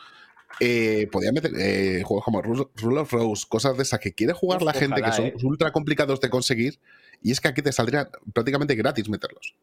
[0.59, 4.59] Eh, podía meter eh, juegos como Rule of Rose, cosas de esas que quiere jugar
[4.59, 5.35] Uf, la gente, ojalá, que son eh.
[5.43, 6.79] ultra complicados de conseguir,
[7.21, 9.55] y es que aquí te saldría prácticamente gratis meterlos.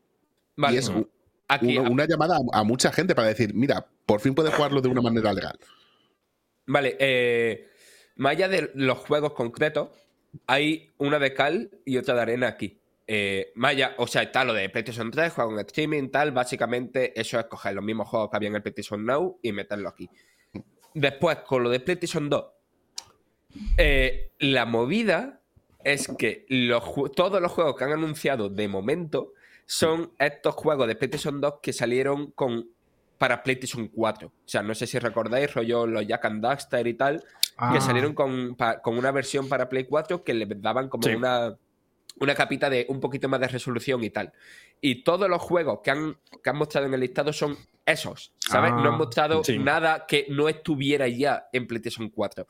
[0.57, 0.74] Vale.
[0.74, 0.92] Y es
[1.48, 4.80] Aquí, una, una, llamada a, a, mucha gente para decir, mira, por fin puedes jugarlo
[4.80, 5.59] de una manera legal.
[6.66, 7.68] Vale, eh,
[8.14, 9.88] más allá de los juegos concretos,
[10.46, 12.80] hay una de cal y otra de arena aquí.
[13.07, 17.40] Eh, Maya, o sea, está lo de PlayStation 3, juego en streaming, tal, básicamente eso
[17.40, 20.09] es coger los mismos juegos que había en el PlayStation Now y meterlo aquí.
[20.94, 22.44] Después, con lo de PlayStation 2,
[23.76, 25.40] eh, la movida
[25.82, 26.84] es que los,
[27.16, 29.32] todos los juegos que han anunciado de momento
[29.71, 32.71] son estos juegos de PlayStation 2 que salieron con
[33.18, 34.27] para PlayStation 4.
[34.27, 37.23] O sea, no sé si recordáis, rollo los Jack and Daxter y tal,
[37.57, 37.73] ah.
[37.73, 41.14] que salieron con, pa, con, una versión para Play 4 que le daban como sí.
[41.14, 41.55] una,
[42.18, 44.33] una capita de un poquito más de resolución y tal.
[44.81, 47.57] Y todos los juegos que han, que han mostrado en el listado son
[47.87, 48.73] esos, ¿sabes?
[48.75, 49.57] Ah, no han mostrado sí.
[49.57, 52.45] nada que no estuviera ya en PlayStation 4.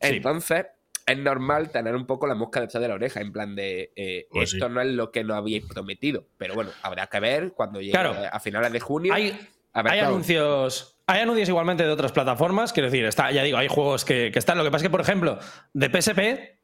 [0.00, 0.66] Entonces,
[1.08, 4.26] es normal tener un poco la mosca detrás de la oreja, en plan de eh,
[4.30, 4.72] pues esto sí.
[4.72, 6.26] no es lo que nos habíais prometido.
[6.36, 9.14] Pero bueno, habrá que ver cuando llegue claro, a finales de junio.
[9.14, 9.38] Hay,
[9.72, 10.96] hay anuncios.
[11.06, 14.38] Hay anuncios igualmente de otras plataformas, quiero decir, está, ya digo, hay juegos que, que,
[14.38, 14.58] están.
[14.58, 15.38] Lo que pasa es que, por ejemplo,
[15.72, 16.58] de PSP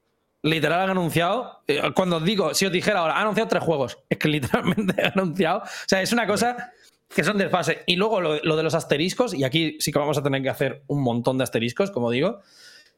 [0.44, 4.18] literal han anunciado, eh, cuando digo, si os dijera ahora, han anunciado tres juegos, es
[4.18, 6.72] que literalmente han anunciado, o sea, es una cosa
[7.08, 7.82] que son desfase.
[7.86, 10.50] Y luego lo, lo, de los asteriscos, y aquí sí que vamos a tener que
[10.50, 12.40] hacer un montón de asteriscos, como digo,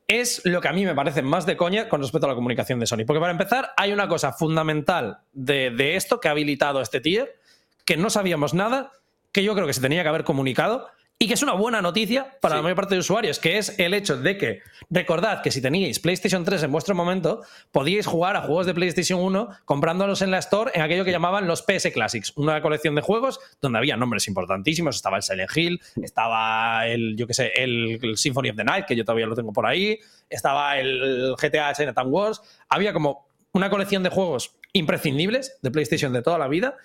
[0.08, 2.78] es lo que a mí me parece más de coña con respecto a la comunicación
[2.78, 3.04] de Sony.
[3.06, 7.36] Porque para empezar, hay una cosa fundamental de, de esto que ha habilitado este tier,
[7.84, 8.92] que no sabíamos nada,
[9.32, 10.88] que yo creo que se tenía que haber comunicado,
[11.18, 13.94] y que es una buena noticia para la mayor parte de usuarios, que es el
[13.94, 14.60] hecho de que,
[14.90, 17.40] recordad que si teníais PlayStation 3 en vuestro momento,
[17.72, 21.46] podíais jugar a juegos de PlayStation 1 comprándolos en la Store en aquello que llamaban
[21.46, 25.80] los PS Classics, una colección de juegos donde había nombres importantísimos, estaba el Silent Hill,
[26.02, 29.54] estaba el, yo qué sé, el, Symphony of the Night, que yo todavía lo tengo
[29.54, 29.98] por ahí,
[30.28, 36.20] estaba el GTA Chinatown Wars, había como una colección de juegos imprescindibles de PlayStation de
[36.20, 36.76] toda la vida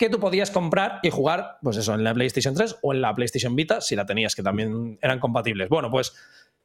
[0.00, 3.14] que tú podías comprar y jugar, pues eso, en la PlayStation 3 o en la
[3.14, 5.68] PlayStation Vita, si la tenías, que también eran compatibles.
[5.68, 6.14] Bueno, pues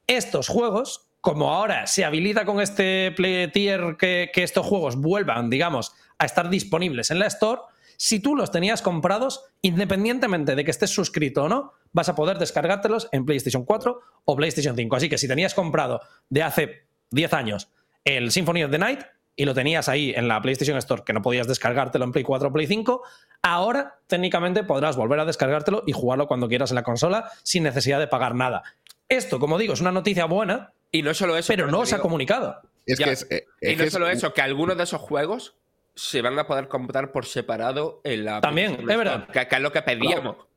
[0.08, 5.50] estos juegos, como ahora se habilita con este Play Tier que, que estos juegos vuelvan,
[5.50, 7.64] digamos, a estar disponibles en la Store,
[7.98, 12.38] si tú los tenías comprados, independientemente de que estés suscrito o no, vas a poder
[12.38, 14.96] descargártelos en PlayStation 4 o PlayStation 5.
[14.96, 17.68] Así que si tenías comprado de hace 10 años
[18.06, 19.02] el Symphony of the Night,
[19.36, 22.48] y lo tenías ahí en la PlayStation Store, que no podías descargártelo en Play 4
[22.48, 23.04] o Play 5,
[23.42, 28.00] ahora técnicamente podrás volver a descargártelo y jugarlo cuando quieras en la consola sin necesidad
[28.00, 28.64] de pagar nada.
[29.10, 30.74] Esto, como digo, es una noticia buena.
[30.92, 31.48] Y no solo eso.
[31.48, 32.62] Pero no se ha comunicado.
[32.86, 35.56] Es que es, eh, y no solo eso, que algunos de esos juegos
[35.96, 38.42] se van a poder comprar por separado en la.
[38.42, 39.28] También, es verdad.
[39.28, 40.48] Que, es lo que pedíamos claro,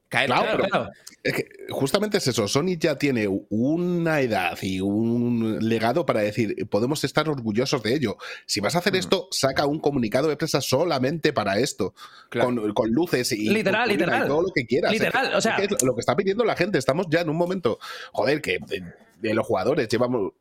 [1.22, 2.48] Es que justamente es eso.
[2.48, 8.16] Sony ya tiene una edad y un legado para decir, podemos estar orgullosos de ello.
[8.46, 8.96] Si vas a hacer mm.
[8.96, 11.94] esto, saca un comunicado de prensa solamente para esto.
[12.30, 12.56] Con,
[12.90, 14.26] luces y, literal, literal.
[14.26, 14.92] todo lo que quieras.
[14.92, 15.58] Literal, o sea.
[15.82, 16.78] lo que está pidiendo la gente.
[16.78, 17.78] Estamos ya en un momento,
[18.12, 18.58] joder, que
[19.20, 20.32] de los jugadores, llevamos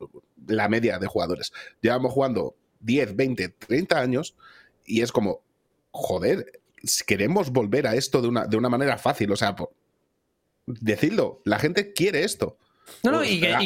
[0.46, 4.36] la media de jugadores, llevamos jugando 10, 20, 30 años
[4.84, 5.42] y es como,
[5.90, 6.57] joder,
[7.06, 9.30] queremos volver a esto de una, de una manera fácil.
[9.32, 9.54] O sea,
[10.66, 12.56] decidlo, la gente quiere esto.
[13.02, 13.56] No, no, y que, ya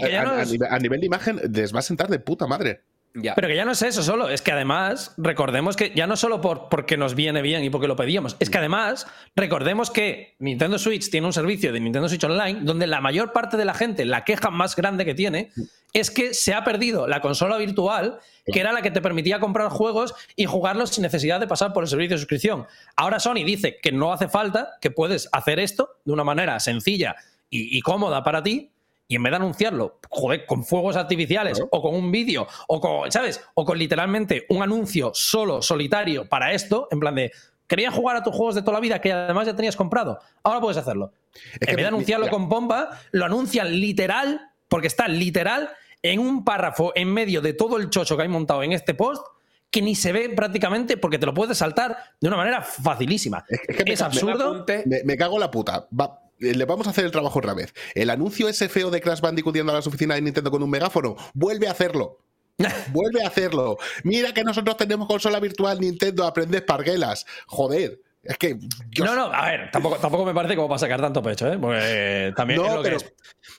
[0.70, 2.82] a, nivel, de imagen les va a sentar de puta madre.
[3.12, 6.40] Pero que ya no es eso solo, es que además recordemos que ya no solo
[6.40, 9.06] por, porque nos viene bien y porque lo pedíamos, es que además
[9.36, 13.58] recordemos que Nintendo Switch tiene un servicio de Nintendo Switch Online donde la mayor parte
[13.58, 15.50] de la gente, la queja más grande que tiene,
[15.93, 19.68] es que se ha perdido la consola virtual, que era la que te permitía comprar
[19.68, 22.66] juegos y jugarlos sin necesidad de pasar por el servicio de suscripción.
[22.97, 27.16] Ahora Sony dice que no hace falta, que puedes hacer esto de una manera sencilla
[27.51, 28.72] y cómoda para ti,
[29.12, 33.12] y en vez de anunciarlo, joder, con fuegos artificiales o con un vídeo o con,
[33.12, 33.45] ¿sabes?
[33.53, 37.30] O con literalmente un anuncio solo, solitario para esto, en plan de,
[37.66, 40.62] quería jugar a tus juegos de toda la vida que además ya tenías comprado, ahora
[40.62, 41.12] puedes hacerlo.
[41.61, 45.68] en vez de anunciarlo con pompa, lo anuncian literal, porque está literal
[46.03, 49.24] en un párrafo en medio de todo el chocho que hay montado en este post
[49.70, 53.44] que ni se ve prácticamente porque te lo puedes saltar de una manera facilísima.
[53.86, 54.66] Es, absurdo.
[54.84, 55.88] Me, me, cago la puta.
[55.98, 57.72] Va, eh, le vamos a hacer el trabajo otra vez.
[57.94, 60.70] El anuncio ese feo de Crash Bandicoot yendo a las oficinas de Nintendo con un
[60.70, 62.18] megáfono, vuelve a hacerlo.
[62.92, 63.78] vuelve a hacerlo.
[64.05, 67.26] Mira que nosotros tenemos consola virtual Nintendo, aprendes parguelas.
[67.46, 68.00] Joder.
[68.22, 68.56] Es que.
[68.98, 71.58] No, no, a ver, tampoco, tampoco me parece como para sacar tanto pecho, ¿eh?
[71.58, 73.12] Porque también es lo que es.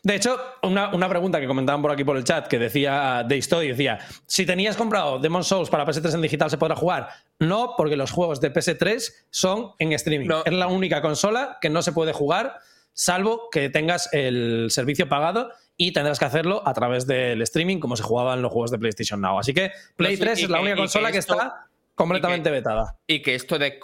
[0.04, 3.68] De hecho, una, pregunta que comentaban por aquí por el chat que decía de Story,
[3.68, 7.10] decía: si tenías comprado Demon Souls para PS3 en digital, ¿se podrá jugar?
[7.40, 10.30] No, porque los juegos de PS3 son en streaming.
[10.46, 12.60] Es la única consola que no se puede jugar
[12.94, 17.96] salvo que tengas el servicio pagado y tendrás que hacerlo a través del streaming como
[17.98, 19.40] se jugaba en los juegos de PlayStation Now.
[19.40, 22.98] Así que Play 3 es la única consola que, está completamente vetada.
[23.08, 23.80] Y que esto de,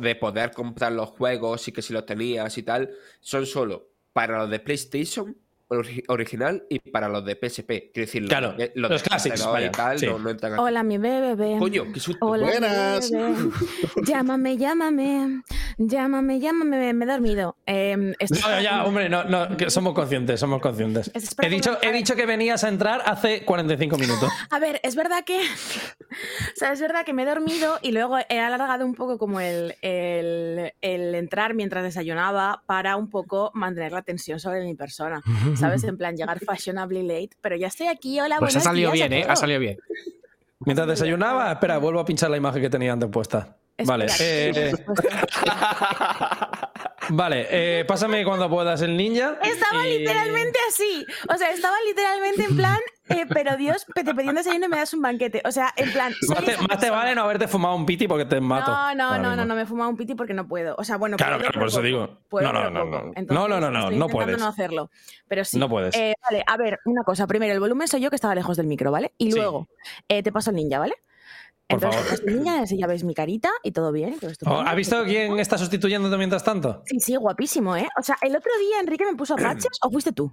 [0.00, 4.38] de poder comprar los juegos y que si los tenías y tal, son solo para
[4.38, 5.36] los de PlayStation
[5.68, 7.90] original y para los de PSP.
[7.92, 9.46] Quiero decir, claro, los, clásicos.
[10.58, 11.56] Hola, mi bebé.
[11.58, 12.24] Coño, qué susto.
[12.24, 13.10] Hola, Buenas.
[14.06, 15.42] llámame, llámame.
[15.78, 16.92] Llámame, llámame.
[16.94, 17.56] Me he dormido.
[17.66, 18.14] Eh,
[18.62, 21.10] ya, hombre, no, no, somos conscientes, somos conscientes.
[21.42, 24.30] He dicho, he dicho que venías a entrar hace 45 minutos.
[24.50, 25.38] A ver, es verdad que.
[25.40, 29.40] o sea, es verdad que me he dormido y luego he alargado un poco como
[29.40, 35.22] el, el, el entrar mientras desayunaba para un poco mantener la tensión sobre mi persona.
[35.56, 35.84] ¿Sabes?
[35.84, 39.24] En plan, llegar fashionably late, pero ya estoy aquí, hola, Pues ha salido bien, ¿eh?
[39.28, 39.78] Ha salido bien.
[40.60, 43.56] Mientras desayunaba, espera, vuelvo a pinchar la imagen que tenía antes puesta.
[43.84, 44.06] Vale.
[44.20, 44.72] Eh,
[47.10, 49.38] vale, eh, pásame cuando puedas el ninja.
[49.42, 51.04] Estaba literalmente así.
[51.28, 52.78] O sea, estaba literalmente en plan,
[53.10, 55.42] eh, pero Dios, te pedí un desayuno me das un banquete.
[55.44, 56.14] O sea, en plan.
[56.28, 58.70] Más te, más te, vale no haberte fumado un piti porque te mato.
[58.70, 60.74] No, no, no, no, no me he fumado un piti porque no puedo.
[60.78, 61.18] O sea, bueno.
[61.18, 62.18] Claro, claro, por eso digo.
[62.32, 62.98] No, no, no, no.
[63.14, 64.38] Entonces, no, no, no, no, no puedes.
[64.38, 64.90] no hacerlo.
[65.28, 65.58] Pero sí.
[65.58, 65.94] No puedes.
[65.94, 67.26] Eh, vale, a ver, una cosa.
[67.26, 69.12] Primero, el volumen soy yo que estaba lejos del micro, ¿vale?
[69.18, 69.68] Y luego,
[70.08, 70.94] eh, te paso el ninja, ¿vale?
[71.68, 72.78] Por Entonces, favor.
[72.78, 74.16] ya ves mi carita y todo bien.
[74.46, 76.82] Oh, ¿Ha visto quién está sustituyéndote mientras tanto?
[76.86, 77.88] Sí, sí, guapísimo, ¿eh?
[77.98, 80.32] O sea, el otro día Enrique me puso a patches o fuiste tú.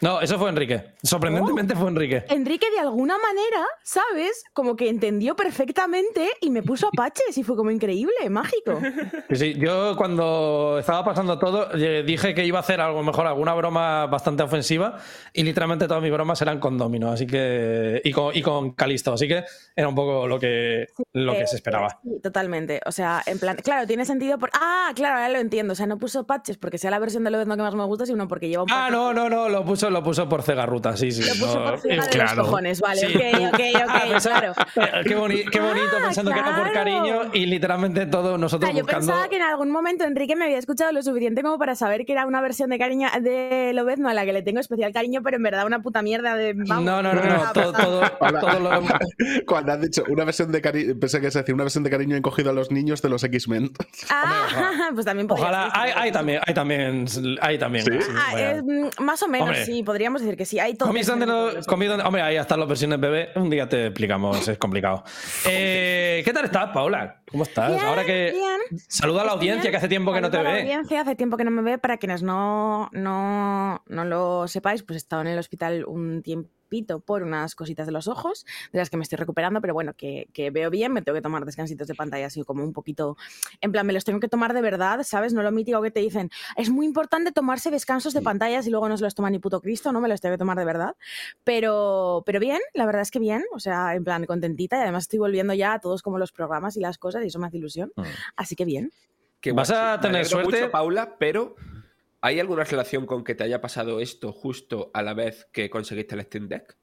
[0.00, 0.92] No, eso fue Enrique.
[1.02, 2.24] Sorprendentemente fue Enrique.
[2.28, 4.44] Enrique, de alguna manera, ¿sabes?
[4.52, 8.80] Como que entendió perfectamente y me puso apaches y fue como increíble, mágico.
[9.34, 13.52] Sí, yo cuando estaba pasando todo eh, dije que iba a hacer algo mejor, alguna
[13.54, 14.98] broma bastante ofensiva
[15.32, 19.12] y literalmente todas mis bromas eran con Domino así que y con, y con Calisto,
[19.14, 21.98] así que era un poco lo que, lo que se esperaba.
[22.02, 22.80] Sí, totalmente.
[22.86, 24.50] O sea, en plan, claro, tiene sentido por...
[24.52, 25.72] Ah, claro, ahora lo entiendo.
[25.72, 28.06] O sea, no puso patches porque sea la versión de lo que más me gusta,
[28.06, 28.70] sino porque lleva un...
[28.70, 31.22] Ah, no, no, no, lo puso lo puso por Cegarruta, sí, sí.
[31.22, 34.54] Lo puso por Cega de los cojones, vale, ok, ok, ok, claro.
[35.04, 39.36] Qué, bonito, ah, pensando que era por cariño y literalmente todo nosotros Yo pensaba que
[39.36, 42.40] en algún momento Enrique me había escuchado lo suficiente como para saber que era una
[42.40, 45.66] versión de cariño de Lobezno a la que le tengo especial cariño, pero en verdad
[45.66, 46.54] una puta mierda de...
[46.54, 48.00] no, no, no, no, todo, todo,
[48.60, 48.70] lo...
[49.46, 52.16] Cuando has dicho una versión de cariño, pensé que se decía una versión de cariño
[52.16, 53.72] encogido a los niños de los X-Men.
[54.10, 57.06] Ah, pues también Ojalá, hay, también, hay también,
[57.40, 57.84] hay también.
[58.16, 60.58] Ah, mm, más o menos, sí, podríamos decir que sí.
[60.58, 60.88] Hay todo.
[60.88, 63.30] hombre, ahí están las versiones bebé.
[63.36, 65.04] Un día te explicamos, es complicado.
[65.46, 67.22] Eh, ¿Qué tal estás, Paula?
[67.30, 67.80] ¿Cómo estás?
[67.82, 68.34] Ahora que.
[68.88, 70.44] Saluda a la audiencia, que hace tiempo que no te ve.
[70.44, 71.78] la audiencia, hace tiempo que no me ve.
[71.78, 76.50] Para quienes no, no, no lo sepáis, pues he estado en el hospital un tiempo
[76.82, 80.28] por unas cositas de los ojos, de las que me estoy recuperando, pero bueno, que,
[80.52, 83.16] veo bien, me tengo que tomar descansitos de pantalla así como un poquito,
[83.60, 85.32] en plan, me los tengo que tomar de verdad, ¿sabes?
[85.32, 88.88] No lo mítico que te dicen, es muy importante tomarse descansos de pantallas y luego
[88.88, 90.00] no se los toma ni puto Cristo, ¿no?
[90.00, 90.96] Me los tengo que tomar de verdad.
[91.44, 95.04] Pero, pero bien, la verdad es que bien, o sea, en plan, contentita y además
[95.04, 97.58] estoy volviendo ya a todos como los programas y las cosas y eso me hace
[97.58, 97.92] ilusión.
[97.96, 98.02] Mm.
[98.36, 98.90] Así que bien.
[99.40, 100.60] Que vas a tener suerte.
[100.60, 101.56] Mucho, Paula, pero
[102.24, 106.14] ¿Hay alguna relación con que te haya pasado esto justo a la vez que conseguiste
[106.14, 106.74] el Steam Deck?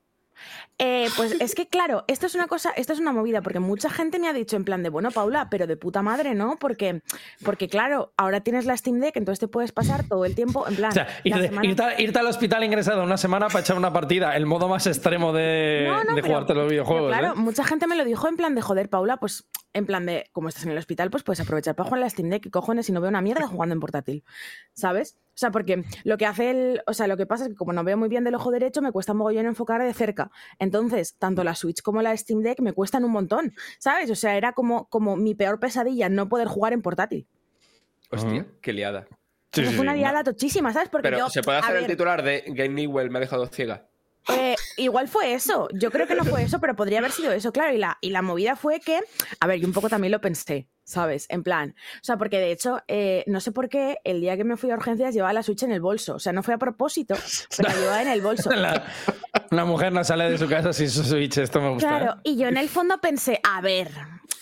[0.78, 3.90] Eh, pues es que, claro, esto es una cosa, esto es una movida, porque mucha
[3.90, 6.58] gente me ha dicho en plan de, bueno, Paula, pero de puta madre, ¿no?
[6.60, 7.02] Porque,
[7.44, 10.76] porque claro, ahora tienes la Steam Deck, entonces te puedes pasar todo el tiempo en
[10.76, 10.92] plan.
[10.92, 14.86] O sea, irte, al hospital ingresado una semana para echar una partida, el modo más
[14.86, 15.92] extremo de,
[16.24, 17.10] jugarte los videojuegos.
[17.10, 17.36] claro, ¿eh?
[17.36, 20.50] mucha gente me lo dijo en plan de joder, Paula, pues en plan de, como
[20.50, 22.90] estás en el hospital, pues puedes aprovechar para jugar en la Steam Deck y cojones
[22.90, 24.24] y no veo una mierda jugando en portátil,
[24.74, 25.18] ¿sabes?
[25.42, 27.74] O sea, porque lo que hace el, o sea, lo que pasa es que como
[27.74, 30.30] no veo muy bien del ojo derecho, me cuesta mogollón enfocar de cerca.
[30.60, 34.12] Entonces, tanto la Switch como la Steam Deck me cuestan un montón, ¿sabes?
[34.12, 37.26] O sea, era como, como mi peor pesadilla no poder jugar en portátil.
[38.12, 39.08] Hostia, qué liada.
[39.52, 40.90] fue una liada tochísima, ¿sabes?
[40.90, 43.88] Porque Pero ¿se puede hacer el titular de Game Newell me ha dejado ciega?
[44.30, 45.70] Eh, igual fue eso.
[45.74, 47.74] Yo creo que no fue eso, pero podría haber sido eso, claro.
[47.74, 49.00] Y la, y la movida fue que,
[49.40, 51.26] a ver, yo un poco también lo pensé, ¿sabes?
[51.30, 54.44] En plan, o sea, porque de hecho, eh, no sé por qué el día que
[54.44, 56.16] me fui a urgencias llevaba la Switch en el bolso.
[56.16, 57.16] O sea, no fue a propósito,
[57.58, 58.52] pero la llevaba en el bolso.
[59.50, 61.88] La, mujer no sale de su casa sin su Switch, esto me gusta.
[61.88, 62.22] Claro, ¿eh?
[62.24, 63.90] y yo en el fondo pensé, a ver,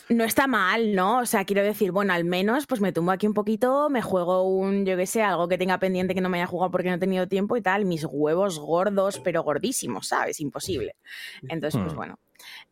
[0.08, 1.20] no está mal, ¿no?
[1.20, 4.44] O sea, quiero decir, bueno, al menos pues me tumbo aquí un poquito, me juego
[4.44, 6.96] un, yo qué sé, algo que tenga pendiente que no me haya jugado porque no
[6.96, 10.40] he tenido tiempo y tal, mis huevos gordos, pero gordísimos, ¿sabes?
[10.40, 10.96] Imposible.
[11.48, 11.98] Entonces, pues hmm.
[11.98, 12.20] bueno,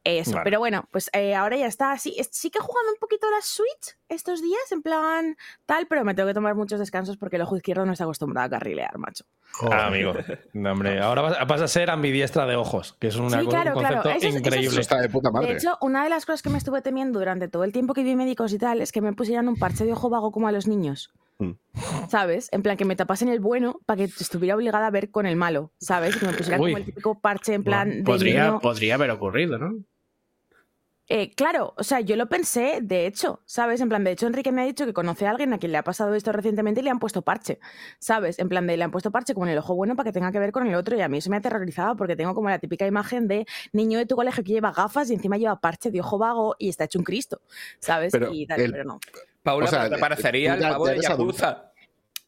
[0.04, 1.98] eso, pero bueno, pues eh, ahora ya está.
[1.98, 6.06] Sí, sí que he jugado un poquito la Switch estos días, en plan tal, pero
[6.06, 8.98] me tengo que tomar muchos descansos porque el ojo izquierdo no está acostumbrado a carrilear,
[8.98, 9.26] macho.
[9.70, 10.14] Ah, amigo.
[10.54, 14.80] hombre, ahora vas, a ser ambidiestra de ojos, que es una, un concepto increíble.
[14.80, 15.48] está de puta madre.
[15.50, 18.04] De hecho, una de las cosas que me estuve temiendo durante todo el tiempo que
[18.04, 20.52] vi médicos y tal es que me pusieran un parche de ojo vago como a
[20.52, 21.12] los niños.
[21.40, 21.52] Mm.
[22.10, 22.50] ¿Sabes?
[22.52, 25.36] En plan, que me tapasen el bueno para que estuviera obligada a ver con el
[25.36, 26.16] malo, ¿sabes?
[26.18, 28.04] Que me pusieran como el típico parche en plan.
[28.04, 29.76] podría, podría haber ocurrido, ¿no?
[31.10, 33.80] Eh, claro, o sea, yo lo pensé, de hecho, ¿sabes?
[33.80, 35.78] En plan, de hecho, Enrique me ha dicho que conoce a alguien a quien le
[35.78, 37.60] ha pasado esto recientemente y le han puesto parche,
[37.98, 38.40] ¿sabes?
[38.40, 40.40] En plan, de le han puesto parche con el ojo bueno para que tenga que
[40.40, 42.86] ver con el otro y a mí eso me aterrorizaba porque tengo como la típica
[42.86, 46.18] imagen de niño de tu colegio que lleva gafas y encima lleva parche de ojo
[46.18, 47.40] vago y está hecho un Cristo,
[47.80, 48.12] ¿sabes?
[48.12, 49.00] Pero, y tal, pero no.
[49.48, 51.72] Paula, o te parecería el pavo de Yakuza.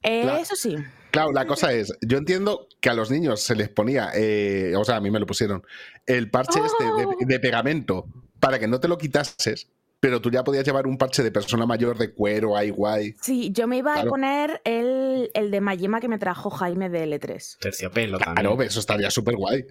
[0.01, 0.77] Eh, Eso sí.
[1.11, 4.85] Claro, la cosa es, yo entiendo que a los niños se les ponía, eh, o
[4.85, 5.61] sea, a mí me lo pusieron,
[6.05, 7.41] el parche este de, oh.
[7.41, 8.05] pegamento
[8.39, 11.65] para que no te lo quitases, pero tú ya podías llevar un parche de persona
[11.65, 13.15] mayor de cuero, ay guay.
[13.21, 17.57] Sí, yo me iba a poner el, de Mayima que me trajo Jaime de L3.
[17.59, 18.45] Terciopelo también.
[18.47, 19.65] Claro, eso estaría súper guay.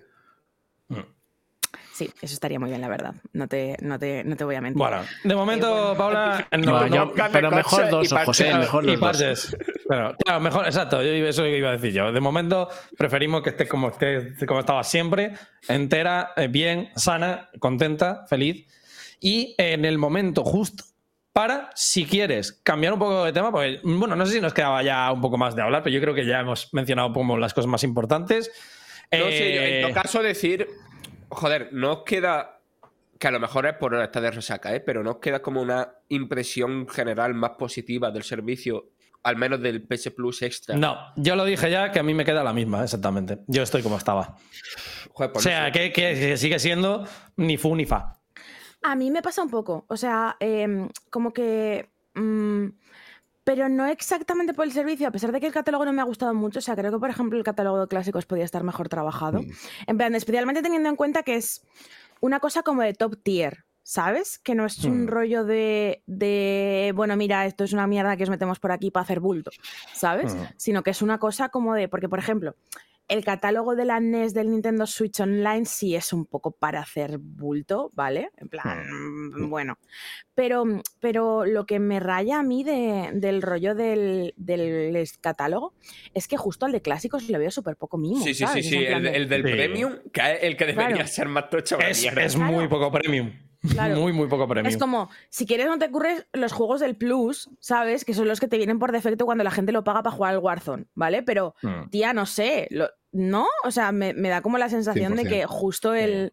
[1.99, 3.13] Sí, eso estaría muy bien, la verdad.
[3.33, 4.79] No te, no te, no te voy a mentir.
[4.79, 6.47] Bueno, de momento, Paula.
[6.57, 9.57] No, no, pero mejor dos, José, mejor los dos.
[9.89, 12.13] Pero, claro, mejor, exacto, yo, eso iba a decir yo.
[12.13, 15.33] De momento, preferimos que esté como, esté, como estaba siempre,
[15.67, 18.65] entera, eh, bien, sana, contenta, feliz.
[19.19, 20.85] Y en el momento justo
[21.33, 24.85] para, si quieres, cambiar un poco de tema, porque, bueno, no sé si nos quedaba
[24.85, 27.55] ya un poco más de hablar, pero yo creo que ya hemos mencionado como las
[27.55, 28.53] cosas más importantes.
[29.11, 30.69] No, en todo caso decir,
[31.29, 32.61] joder, no os queda,
[33.19, 34.81] que a lo mejor es por esta de resaca, ¿eh?
[34.81, 38.91] pero no os queda como una impresión general más positiva del servicio,
[39.23, 40.77] al menos del PS Plus Extra.
[40.77, 43.39] No, yo lo dije ya que a mí me queda la misma, exactamente.
[43.47, 44.37] Yo estoy como estaba.
[45.15, 47.05] o sea, que, sigue siendo
[47.37, 48.21] ni fu ni fa.
[48.83, 51.91] A mí me pasa un poco, o sea, em, como que...
[52.15, 52.69] Mm,
[53.49, 56.05] pero no exactamente por el servicio, a pesar de que el catálogo no me ha
[56.05, 58.91] gustado mucho, o sea, creo que por ejemplo el catálogo de clásicos podía estar mejor
[58.91, 59.41] trabajado.
[59.41, 59.51] Mm.
[59.87, 61.67] En plan, especialmente teniendo en cuenta que es
[62.21, 64.39] una cosa como de top tier, ¿sabes?
[64.39, 65.09] Que no es un mm.
[65.09, 69.05] rollo de, de, bueno, mira, esto es una mierda que os metemos por aquí para
[69.05, 69.51] hacer bulto,
[69.95, 70.37] ¿sabes?
[70.59, 72.55] Sino que es una cosa como de, porque por ejemplo,
[73.09, 77.19] el catálogo de la NES del Nintendo Switch Online sí es un poco para hacer
[77.19, 78.31] bulto, ¿vale?
[78.37, 79.45] En plan, hmm.
[79.45, 79.79] mm, bueno.
[80.35, 80.65] Pero,
[81.01, 84.35] pero lo que me raya a mí del rollo del,
[85.21, 85.75] catálogo
[86.15, 88.23] es que justo al de clásicos le veo súper poco mimo.
[88.23, 88.77] Sí, sí, sí, sí.
[88.85, 91.79] El, del premium, que es el que debería ser más tocho.
[91.81, 93.33] Es, es muy poco premium.
[93.61, 94.73] Muy, muy poco premium.
[94.73, 98.05] Es como, si quieres no te ocurres los juegos del Plus, ¿sabes?
[98.05, 100.35] Que son los que te vienen por defecto cuando la gente lo paga para jugar
[100.35, 101.23] al Warzone, ¿vale?
[101.23, 101.89] Pero, hmm.
[101.91, 102.69] tía, no sé,
[103.13, 103.47] ¿no?
[103.65, 106.33] O sea, me, da como la sensación de que justo el,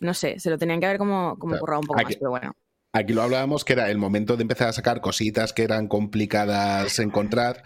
[0.00, 2.54] no sé, se lo tenían que haber como, como currado un poco más, pero bueno.
[2.92, 6.98] Aquí lo hablábamos que era el momento de empezar a sacar cositas que eran complicadas
[6.98, 7.62] encontrar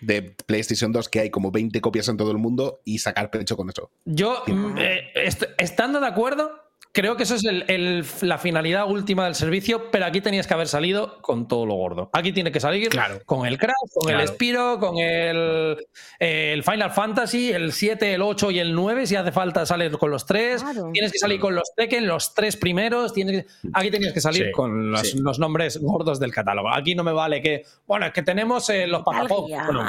[0.00, 3.56] de PlayStation 2 que hay como 20 copias en todo el mundo y sacar pecho
[3.56, 3.90] con eso.
[4.04, 4.42] Yo,
[4.76, 5.12] eh,
[5.58, 6.50] estando de acuerdo,
[6.92, 11.20] Creo que eso es la finalidad última del servicio, pero aquí tenías que haber salido
[11.20, 12.08] con todo lo gordo.
[12.12, 12.88] Aquí tiene que salir
[13.26, 15.76] con el Crash, con el Spiro, con el,
[16.18, 20.10] el, Final Fantasy, el 7, el 8 y el 9, si hace falta salir con
[20.10, 20.64] los tres.
[20.92, 23.12] Tienes que salir con los Tekken, los tres primeros.
[23.12, 26.72] Tienes aquí tenías que salir con los, nombres gordos del catálogo.
[26.72, 29.50] Aquí no me vale que, bueno, es que tenemos eh, los patapón.
[29.50, 29.84] Bueno,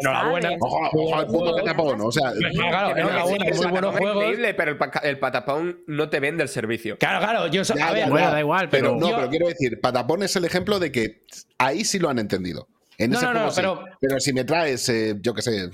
[0.00, 0.50] enhorabuena.
[0.58, 4.24] patapón, o sea, enhorabuena, muy buenos juegos.
[4.24, 6.98] Increíble, pero el, el patapón no te del servicio.
[6.98, 8.96] Claro, claro, yo a ver, bueno, da igual, pero.
[8.96, 11.24] no, pero quiero decir, Patapón es el ejemplo de que
[11.58, 12.68] ahí sí lo han entendido.
[12.98, 13.84] En ese no, pero...
[13.98, 15.70] pero si me traes, eh, yo qué sé,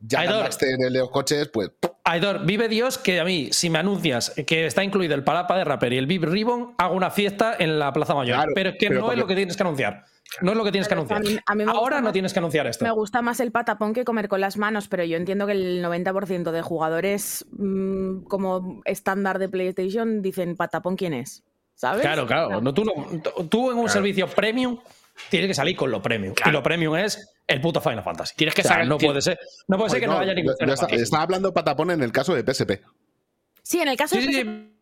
[0.00, 1.70] ya en los coches, pues.
[2.04, 5.64] Aidor, vive Dios que a mí, si me anuncias que está incluido el Palapa de
[5.64, 8.46] Rapper y el Bib Ribbon, hago una fiesta en la Plaza Mayor.
[8.54, 10.04] pero que no es lo que tienes que anunciar.
[10.40, 11.22] No es lo que tienes que anunciar.
[11.66, 12.84] Ahora no tienes que anunciar esto.
[12.84, 15.84] Me gusta más el patapón que comer con las manos, pero yo entiendo que el
[15.84, 21.42] 90% de jugadores mm, como estándar de PlayStation dicen patapón quién es.
[21.74, 22.02] ¿Sabes?
[22.02, 22.60] Claro, claro.
[22.60, 22.84] No, tú,
[23.48, 24.78] tú, en un servicio premium
[25.30, 26.34] tienes que salir con lo premium.
[26.44, 28.34] Y lo premium es el puto Final Fantasy.
[28.36, 28.88] Tienes que salir.
[28.88, 30.54] No puede ser, no puede ser que no, haya ningún.
[30.90, 32.82] Estaba hablando patapón en el caso de PSP.
[33.62, 34.77] Sí, en el caso de PSP.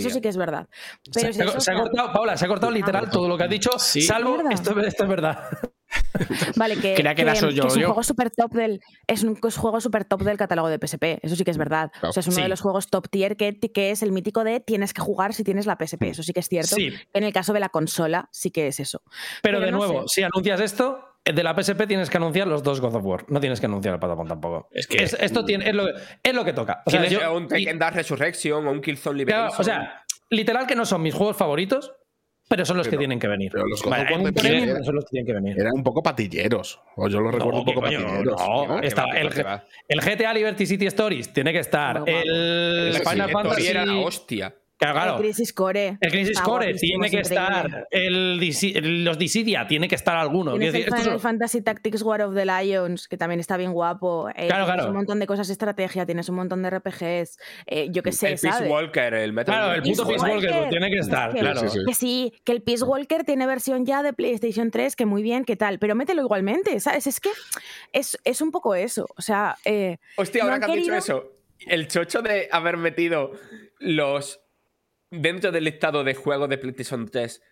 [0.00, 0.68] Eso sí que es verdad.
[1.12, 1.42] Pero se,
[1.72, 5.04] ha cortado, Paula, se ha cortado literal todo lo que has dicho, salvo esto, esto,
[5.04, 5.48] es verdad.
[6.56, 10.68] Vale, que, es un juego super top del es un juego super top del catálogo
[10.68, 11.18] de PSP.
[11.22, 11.90] Eso sí que es verdad.
[12.02, 14.60] O sea, es uno de los juegos top tier que, que, es el mítico de
[14.60, 16.04] tienes que jugar si tienes la PSP.
[16.04, 16.76] Eso sí que es cierto.
[16.78, 19.02] En el caso de la consola sí que es eso.
[19.42, 22.94] Pero, de nuevo, si anuncias esto, de la PSP tienes que anunciar los dos God
[22.94, 23.24] of War.
[23.28, 24.68] No tienes que anunciar el Patapon tampoco.
[24.72, 26.82] Es que esto tiene, es, lo, es lo que toca.
[26.86, 29.60] O sea, un Tekken Dark Resurrection o un Killzone Liberation.
[29.60, 31.92] o sea, literal que no son mis juegos favoritos,
[32.48, 33.52] pero son los que tienen que venir.
[33.52, 35.60] Pero los God of War eran, son los que tienen que venir.
[35.60, 36.80] Eran un poco patilleros.
[36.96, 38.24] O yo lo recuerdo un poco patilleros.
[38.36, 39.30] No, está, el,
[39.88, 42.02] el, GTA Liberty City Stories tiene que estar.
[42.06, 43.68] el, Final Fantasy.
[43.68, 44.54] Era la hostia.
[44.80, 45.98] Claro, el Crisis Core.
[46.00, 47.86] El Crisis Core tiene que estar.
[47.90, 48.38] El,
[49.04, 50.56] los Dissidia tiene que estar alguno.
[50.56, 54.30] Tienes el Final Fantasy Tactics War of the Lions, que también está bien guapo.
[54.30, 57.38] Eh, claro, tienes un montón de cosas de estrategia, tienes un montón de RPGs.
[57.66, 60.90] Eh, yo qué sé, el Peace Walker, el Metal Claro, el puto Peace Walker, tiene
[60.90, 61.34] que estar.
[61.34, 61.60] Que, claro.
[61.60, 65.44] que sí, que el Peace Walker tiene versión ya de PlayStation 3, que muy bien,
[65.44, 65.78] ¿qué tal?
[65.78, 67.06] Pero mételo igualmente, ¿sabes?
[67.06, 67.30] Es que
[67.92, 69.06] es, es un poco eso.
[69.14, 69.56] O sea.
[69.66, 71.32] Eh, Hostia, ahora que has dicho eso,
[71.66, 73.32] el chocho de haber metido
[73.78, 74.39] los
[75.10, 77.42] dentro del listado de juegos de PlayStation 3,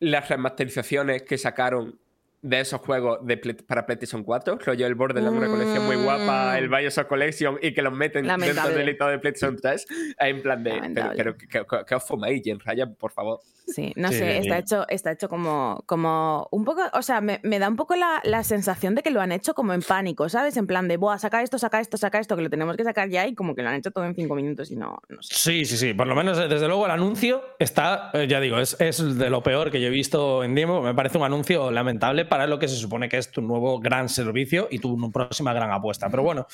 [0.00, 1.99] las remasterizaciones que sacaron
[2.42, 3.36] de esos juegos de
[3.66, 6.76] para PlayStation 4, rollo el Borderlands, una colección muy guapa, el mm.
[6.76, 9.86] Bioshock Collection y que los meten dentro del listado de PlayStation 3,
[10.18, 13.40] en plan de, pero, ¿qué os fumáis, Jen Ryan, por favor?
[13.66, 17.68] Sí, no sé, está hecho, está hecho como, como un poco, o sea, me, da
[17.68, 20.56] un poco la, sensación de que lo han hecho como en pánico, ¿sabes?
[20.56, 23.08] En plan de, buah, saca esto, saca esto, saca esto, que lo tenemos que sacar
[23.10, 25.34] ya y como que lo han hecho todo en cinco minutos y no, no sé.
[25.34, 28.76] Sí, sí, sí, por lo menos desde luego el anuncio está, eh, ya digo, es,
[28.80, 32.24] es de lo peor que yo he visto en Demo, me parece un anuncio lamentable
[32.30, 35.70] para lo que se supone que es tu nuevo gran servicio y tu próxima gran
[35.70, 36.46] apuesta, pero bueno.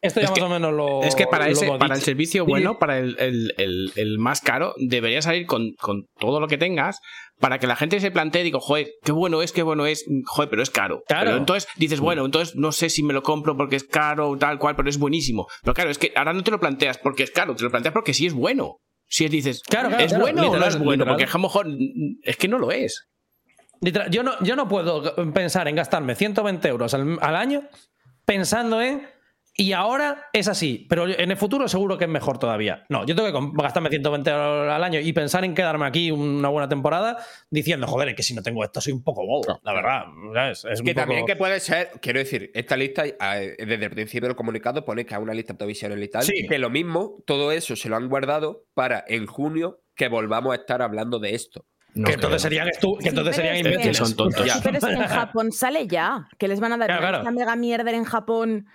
[0.00, 1.02] Esto ya más o menos lo.
[1.02, 5.76] Es que para, ese, para el servicio bueno, para el, más caro, debería salir con,
[6.18, 7.00] todo lo que tengas
[7.40, 10.04] para que la gente se plantee y digo, joder, qué bueno es, qué bueno es,
[10.26, 11.02] joder, pero es caro.
[11.08, 11.36] Claro.
[11.36, 14.76] entonces dices, bueno, entonces no sé si me lo compro porque es caro, tal cual,
[14.76, 15.46] pero es buenísimo.
[15.62, 17.94] Pero claro, es que ahora no te lo planteas porque es caro, te lo planteas
[17.94, 18.76] porque sí es bueno.
[19.08, 21.06] Si dices, claro, ¿es bueno o no es bueno?
[21.06, 21.66] Porque a lo mejor
[22.22, 23.08] es que no lo es.
[24.10, 27.62] Yo no, yo no puedo pensar en gastarme 120 euros al año
[28.24, 29.06] pensando en
[29.56, 32.84] y ahora es así, pero en el futuro seguro que es mejor todavía.
[32.88, 36.48] No, yo tengo que gastarme 120 euros al año y pensar en quedarme aquí una
[36.48, 37.18] buena temporada
[37.50, 40.50] diciendo, joder, es que si no tengo esto soy un poco bobo, la verdad.
[40.50, 44.84] Es, que también que puede ser, quiero decir, esta lista, desde el principio del comunicado
[44.84, 47.88] pone que hay una lista provisional y tal, y que lo mismo, todo eso se
[47.88, 51.64] lo han guardado para en junio que volvamos a estar hablando de esto.
[51.94, 53.96] Que, entonces serían que entonces serían imbéciles.
[53.96, 54.46] Son tontos.
[54.62, 56.28] Pero es que en Japón sale ya.
[56.38, 58.66] Que les van a dar una mega mierda en Japón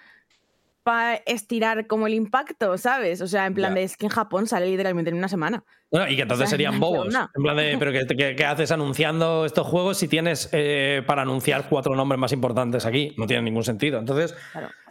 [0.83, 3.21] para estirar como el impacto, ¿sabes?
[3.21, 5.63] O sea, en plan de es que en Japón sale literalmente en una semana.
[5.91, 7.13] Bueno, y que entonces serían bobos.
[7.13, 11.95] En plan de, pero ¿qué, haces anunciando estos juegos si tienes eh, para anunciar cuatro
[11.95, 13.13] nombres más importantes aquí?
[13.17, 13.99] No tiene ningún sentido.
[13.99, 14.35] Entonces,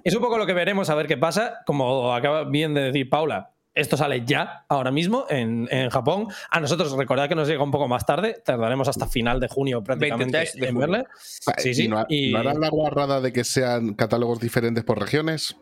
[0.05, 1.61] es un poco lo que veremos a ver qué pasa.
[1.67, 6.29] Como acaba bien de decir Paula, esto sale ya, ahora mismo, en, Japón.
[6.51, 9.83] A nosotros, recordad que nos llega un poco más tarde, tardaremos hasta final de junio
[9.83, 11.05] prácticamente en verle.
[11.57, 11.85] Sí, sí.
[12.09, 15.57] ¿Y no, harán la guarrada de que sean catálogos diferentes por regiones?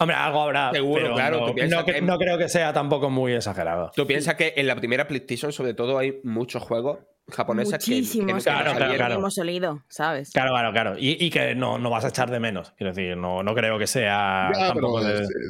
[0.00, 0.70] Hombre, algo habrá.
[0.72, 1.54] Seguro, claro.
[2.02, 3.90] No, creo que sea tampoco muy exagerado.
[3.94, 6.98] Tú piensas que en la primera PlayStation, sobre todo, hay muchos juegos
[7.30, 10.30] japonesa Muchísimos, que, claro, claro, hemos olido, ¿sabes?
[10.32, 10.94] Claro, claro, claro.
[10.98, 12.72] Y, que no, no, vas a echar de menos.
[12.76, 14.50] Quiero decir, no, no creo que sea.
[14.52, 15.00] tampoco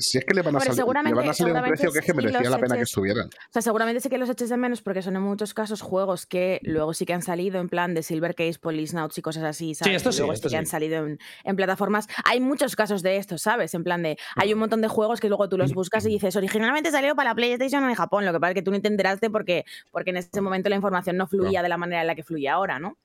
[0.00, 2.04] Si es que le van a, salir, le van a salir un precio que es
[2.04, 3.26] que merecía la pena que estuvieran.
[3.26, 6.26] O sea, seguramente sí que los eches de menos porque son en muchos casos juegos
[6.26, 9.44] que luego sí que han salido en plan de Silver Case, Police Notes y cosas
[9.44, 9.90] así, ¿sabes?
[9.90, 10.18] Sí, esto sí.
[10.18, 12.08] Luego sí que han salido en, plataformas.
[12.24, 13.74] Hay muchos casos de esto, ¿sabes?
[13.74, 14.18] En plan de.
[14.36, 17.30] Hay un montón de juegos que luego tú los buscas y dices, originalmente salió para
[17.30, 18.24] la PlayStation en Japón.
[18.24, 20.76] Lo que pasa es que tú no te enteraste porque, porque en ese momento la
[20.76, 22.96] información no fluía de la manera en la que fluía ahora, ¿no?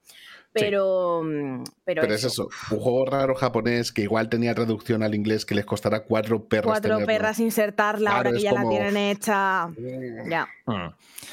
[0.54, 5.46] Pero, mm, pero, es eso, un juego raro japonés que igual tenía traducción al inglés
[5.46, 6.80] que les costará cuatro perras.
[6.80, 9.68] Cuatro perras insertarla ahora que ya la tienen hecha.
[9.68, 10.30] Mm.
[10.30, 10.48] Ya.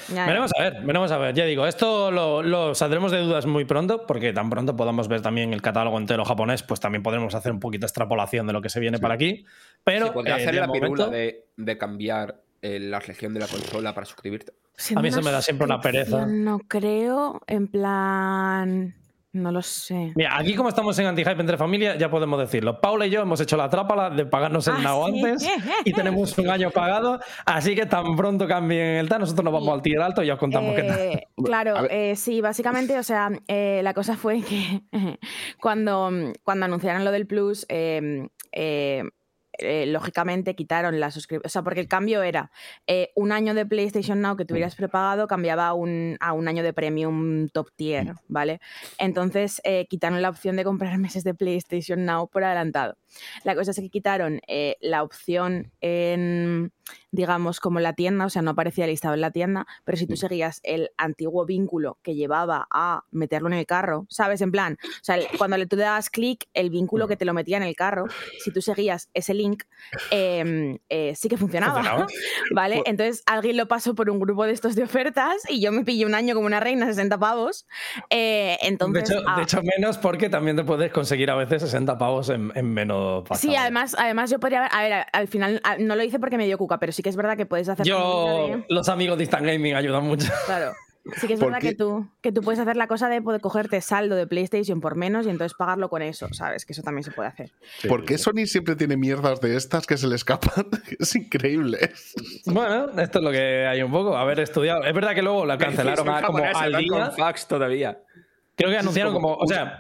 [0.09, 1.35] Veremos a ver, veremos a ver.
[1.35, 5.53] Ya digo, esto lo, saldremos de dudas muy pronto, porque tan pronto podamos ver también
[5.53, 8.71] el catálogo entero japonés, pues también podremos hacer un poquito de extrapolación de lo que
[8.71, 9.45] se viene para aquí.
[9.85, 14.07] Pero podría hacer la pirula de, de cambiar eh, la región de la consola para
[14.07, 14.53] suscribirte
[14.95, 16.27] a mí se me da siempre una pereza.
[16.27, 18.95] No creo, en plan.
[19.33, 20.13] No lo sé.
[20.17, 22.81] Mira, aquí como estamos en Antihype entre familia, ya podemos decirlo.
[22.81, 25.49] Paula y yo hemos hecho la trápala de pagarnos el ah, antes
[25.85, 29.69] y tenemos un año pagado, así que tan pronto cambien el TAN, nosotros nos vamos
[29.69, 30.99] al tirar alto y os contamos qué tal.
[30.99, 34.83] Eh, claro, eh, sí, básicamente, o sea, eh, la cosa fue que
[35.61, 36.11] cuando,
[36.43, 37.65] cuando anunciaron lo del Plus,
[39.61, 41.47] eh, lógicamente quitaron la suscripción.
[41.47, 42.51] O sea, porque el cambio era
[42.87, 46.63] eh, un año de PlayStation Now que tuvieras prepagado cambiaba a un, a un año
[46.63, 48.61] de premium top tier, ¿vale?
[48.99, 52.97] Entonces eh, quitaron la opción de comprar meses de PlayStation Now por adelantado.
[53.45, 54.41] La cosa es que quitaron
[54.81, 56.73] la opción en
[57.11, 60.17] digamos, como la tienda, o sea, no aparecía listado en la tienda, pero si tú
[60.17, 64.41] seguías el antiguo vínculo que llevaba a meterlo en el carro, ¿sabes?
[64.41, 67.35] En plan, o sea, cuando le tú le dabas clic, el vínculo que te lo
[67.35, 68.07] metía en el carro,
[68.39, 69.65] si tú seguías ese link,
[70.11, 71.81] em, eh, sí que funcionaba,
[72.55, 72.83] ¿vale?
[72.87, 76.07] Entonces alguien lo pasó por un grupo de estos de ofertas y yo me pillé
[76.07, 77.67] un año como una reina, 60 pavos.
[78.11, 79.41] Eh, entonces, de, ah.
[79.43, 83.41] hecho, menos porque también te puedes conseguir a veces 60 pavos en, menos pasado.
[83.41, 86.47] Sí, además, además yo podría haber, a ver, al final no lo hice porque me
[86.47, 87.87] dio cuca, pero sí que es verdad que puedes hacer.
[87.87, 90.29] Yo, los amigos de Instant Gaming ayudan mucho.
[90.47, 90.73] Claro.
[91.17, 93.81] Sí que es verdad que tú, que tú puedes hacer la cosa de poder cogerte
[93.81, 96.67] saldo de PlayStation por menos y entonces pagarlo con eso, ¿sabes?
[96.67, 97.53] Que eso también se puede hacer.
[97.89, 100.67] ¿Por qué Sony siempre tiene mierdas de estas que se le escapan?
[100.99, 101.93] es increíble.
[102.45, 104.85] Bueno, esto es lo que hay un poco, haber estudiado.
[104.85, 107.13] Es verdad que luego la cancelaron como al día.
[107.49, 107.99] todavía.
[108.55, 109.79] Creo que anunciaron como, o sea,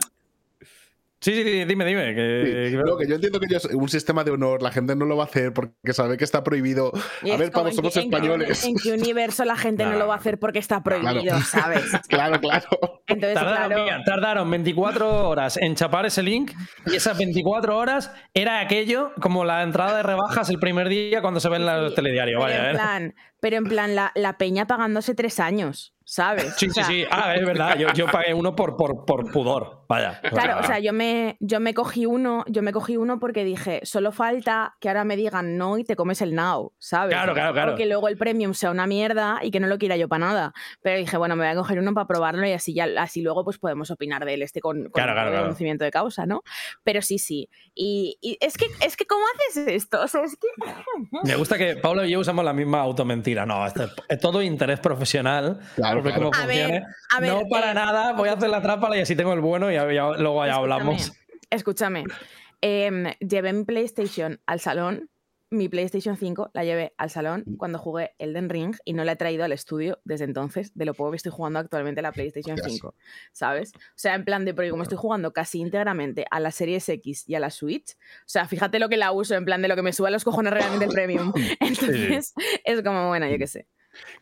[1.22, 2.14] Sí, sí, dime, dime.
[2.14, 5.24] Que, que yo entiendo que es un sistema de honor, la gente no lo va
[5.24, 6.92] a hacer porque sabe que está prohibido.
[6.94, 8.64] a ver, Pablo, somos españoles.
[8.64, 11.84] En, qué universo la gente no lo va a hacer porque está prohibido, ¿sabes?
[12.08, 12.66] claro, claro.
[13.06, 14.02] Entonces, tardaron, claro.
[14.06, 16.52] tardaron 24 horas en chapar ese link
[16.86, 21.38] y esas 24 horas era aquello como la entrada de rebajas el primer día cuando
[21.38, 22.40] se ve en el telediario.
[22.40, 22.74] Vaya, en ¿eh?
[22.78, 25.94] plan, pero en plan, la, la peña pagándose tres años.
[26.11, 26.54] ¿Sabes?
[26.56, 27.04] Sí, sí, sí.
[27.08, 27.76] Ah, es verdad.
[27.94, 29.84] Yo, pagué uno por, por, por, pudor.
[29.88, 30.20] Vaya.
[30.20, 33.80] Claro, o sea, yo me, yo me cogí uno, yo me cogí uno porque dije,
[33.84, 37.14] solo falta que ahora me digan no y te comes el now, ¿sabes?
[37.14, 37.76] Claro, claro, claro.
[37.76, 40.52] Que luego el premium sea una mierda y que no lo quiera yo para nada.
[40.82, 43.44] Pero dije, bueno, me voy a coger uno para probarlo y así ya, así luego
[43.44, 46.42] pues podemos opinar de él este con, con conocimiento de causa, ¿no?
[46.82, 47.48] Pero sí, sí.
[47.72, 50.02] Y, es que, es que, ¿cómo haces esto?
[50.02, 50.48] O sea, es que.
[51.22, 53.46] me gusta que Pablo y yo usamos la misma automentira.
[53.46, 55.61] No, esto es todo interés profesional.
[55.76, 56.30] Claro no
[57.48, 60.46] para eh, nada, voy a hacer la trampa y así tengo el bueno y luego
[60.46, 61.12] ya hablamos.
[61.51, 62.05] Escúchame,
[62.61, 65.11] em, llevé mi PlayStation al salón,
[65.51, 69.16] mi PlayStation 5 la llevé al salón cuando jugué Elden Ring y no la he
[69.16, 72.94] traído al estudio desde entonces, de lo poco que estoy jugando actualmente la PlayStation 5,
[73.32, 73.72] ¿sabes?
[73.74, 77.24] O sea, en plan de, porque como estoy jugando casi íntegramente a la Series X
[77.26, 79.74] y a la Switch, o sea, fíjate lo que la uso, en plan de lo
[79.74, 81.32] que me suba a los cojones realmente el premium.
[81.61, 82.32] Entonces,
[82.64, 83.66] es como, bueno, yo qué sé.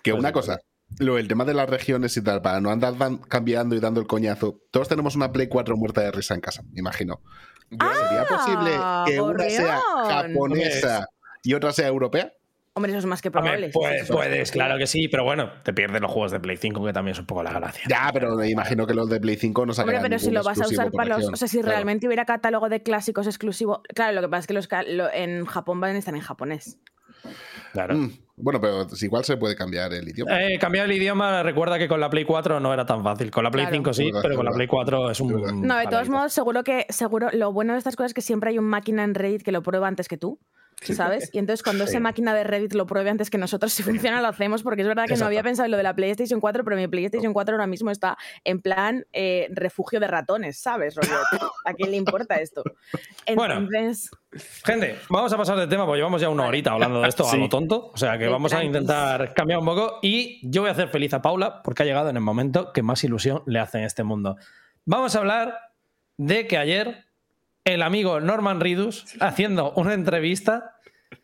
[0.02, 0.62] Que una cosa,
[0.98, 2.94] lo, el tema de las regiones y tal, para no andar
[3.28, 4.60] cambiando y dando el coñazo.
[4.70, 7.20] Todos tenemos una Play 4 muerta de risa en casa, me imagino.
[7.70, 8.70] ¿Sería posible
[9.06, 11.06] que una sea japonesa
[11.42, 12.32] y otra sea europea?
[12.78, 13.70] Hombre, eso es más que probable.
[13.70, 17.12] puedes, claro que sí, pero bueno, te pierdes los juegos de Play 5, que también
[17.14, 17.82] es un poco la gracia.
[17.88, 20.44] Ya, pero me imagino que los de Play 5 no sacan Hombre, pero si lo
[20.44, 21.26] vas a usar para los.
[21.26, 23.82] O sea, si realmente hubiera catálogo de clásicos exclusivo.
[23.94, 24.68] Claro, lo que pasa es que los
[25.12, 26.78] en Japón van a estar en japonés.
[27.72, 27.94] Claro.
[27.94, 28.12] Mm.
[28.40, 30.40] Bueno, pero igual se puede cambiar el idioma.
[30.40, 33.30] Eh, cambiar el idioma, recuerda que con la Play 4 no era tan fácil.
[33.30, 35.66] Con la Play 5 sí, pero con la Play 4 es un.
[35.66, 38.50] No, de todos modos, seguro que seguro lo bueno de estas cosas es que siempre
[38.50, 40.38] hay un máquina en Reddit que lo prueba antes que tú.
[40.82, 41.30] ¿Sabes?
[41.32, 44.28] Y entonces cuando esa máquina de Reddit lo pruebe antes que nosotros, si funciona lo
[44.28, 46.76] hacemos, porque es verdad que no había pensado en lo de la PlayStation 4, pero
[46.76, 50.96] mi PlayStation 4 ahora mismo está en plan eh, refugio de ratones, ¿sabes?
[51.64, 52.62] ¿A quién le importa esto?
[53.26, 54.10] Entonces...
[54.10, 57.28] Bueno, gente, vamos a pasar de tema, porque llevamos ya una horita hablando de esto
[57.28, 60.68] a lo tonto, o sea que vamos a intentar cambiar un poco y yo voy
[60.68, 63.58] a hacer feliz a Paula porque ha llegado en el momento que más ilusión le
[63.58, 64.36] hace en este mundo.
[64.84, 65.58] Vamos a hablar
[66.16, 67.07] de que ayer
[67.68, 70.76] el amigo Norman Ridus, haciendo una entrevista,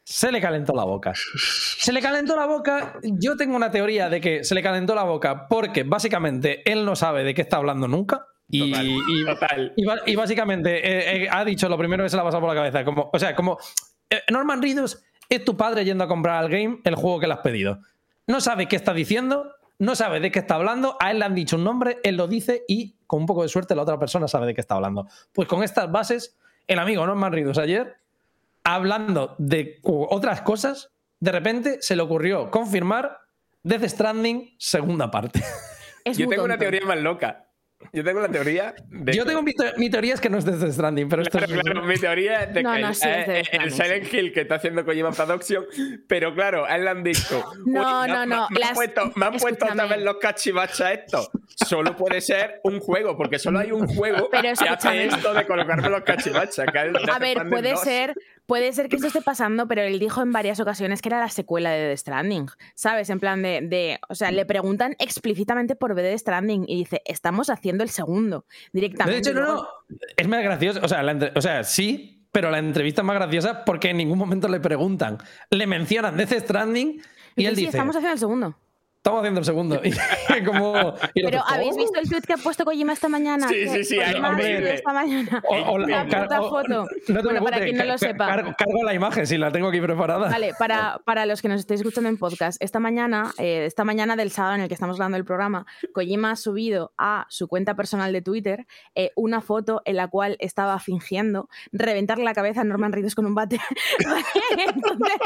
[0.04, 1.12] se le calentó la boca.
[1.14, 2.98] Se le calentó la boca.
[3.02, 6.94] Yo tengo una teoría de que se le calentó la boca porque básicamente él no
[6.96, 8.26] sabe de qué está hablando nunca.
[8.46, 8.74] Y,
[10.06, 12.60] y, básicamente eh, eh, ha dicho lo primero que se le ha pasado por la
[12.60, 12.84] cabeza.
[12.84, 13.58] Como, o sea, como
[14.10, 17.32] eh, Norman Ridus es tu padre yendo a comprar al game el juego que le
[17.32, 17.80] has pedido.
[18.26, 21.34] No sabe qué está diciendo, no sabe de qué está hablando, a él le han
[21.34, 24.28] dicho un nombre, él lo dice y con un poco de suerte la otra persona
[24.28, 25.06] sabe de qué está hablando.
[25.32, 27.96] Pues con estas bases, el amigo Norman Ridus ayer,
[28.62, 33.18] hablando de otras cosas, de repente se le ocurrió confirmar
[33.62, 35.42] Death Stranding segunda parte.
[36.04, 37.46] Yo tengo una teoría más loca.
[37.92, 39.12] Yo tengo la teoría de.
[39.12, 39.52] Yo tengo mi,
[39.90, 41.46] teoría es que no es de Stranding, pero esto es.
[41.46, 45.64] Claro, mi teoría es de que eh, el, Silent Hill que está haciendo Kojima Production,
[46.08, 47.44] pero claro, a él le han dicho.
[47.66, 48.46] No, no, no.
[48.50, 51.30] Me, han puesto, me han puesto otra vez los cachivachas esto.
[51.66, 55.88] Solo puede ser un juego, porque solo hay un juego que hace esto de colocarme
[55.88, 56.66] los cachivachas.
[56.68, 58.14] a ver, puede ser,
[58.46, 61.28] puede ser que esto esté pasando, pero él dijo en varias ocasiones que era la
[61.28, 62.46] secuela de The Stranding.
[62.74, 63.10] ¿Sabes?
[63.10, 63.60] En plan de.
[63.62, 68.46] de o sea, le preguntan explícitamente por The Stranding y dice, estamos haciendo el segundo
[68.72, 69.22] directamente.
[69.22, 69.68] De hecho, no, no.
[70.16, 70.80] Es más gracioso.
[70.82, 74.48] O sea, o sea, sí, pero la entrevista es más graciosa porque en ningún momento
[74.48, 75.18] le preguntan.
[75.50, 77.00] Le mencionan Death Stranding
[77.36, 77.68] y, él dice.
[77.68, 78.56] Estamos haciendo el segundo.
[79.04, 79.82] Estamos haciendo el segundo.
[80.46, 83.48] como, Pero ¿habéis visto el tweet que ha puesto Kojima esta mañana?
[83.48, 84.00] Sí, sí, sí.
[84.00, 85.42] Hay esta mañana.
[85.46, 86.86] O, la puta foto.
[87.08, 88.26] No bueno, para quien no lo sepa.
[88.26, 90.30] Cargo, la imagen, si la tengo aquí preparada.
[90.30, 94.16] Vale, para, para los que nos estéis escuchando en podcast, esta mañana, eh, esta mañana
[94.16, 97.76] del sábado en el que estamos grabando el programa, Kojima ha subido a su cuenta
[97.76, 102.64] personal de Twitter eh, una foto en la cual estaba fingiendo reventarle la cabeza a
[102.64, 103.60] Norman Reedus con un bate.
[104.56, 105.18] Entonces,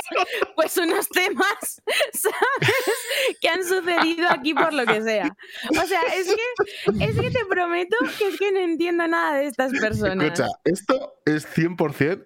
[0.57, 1.81] pues unos temas,
[2.13, 2.98] ¿sabes?
[3.41, 5.29] Que han sucedido aquí por lo que sea.
[5.71, 9.47] O sea, es que, es que te prometo que es que no entiendo nada de
[9.47, 10.27] estas personas.
[10.27, 12.25] Escucha, esto es 100%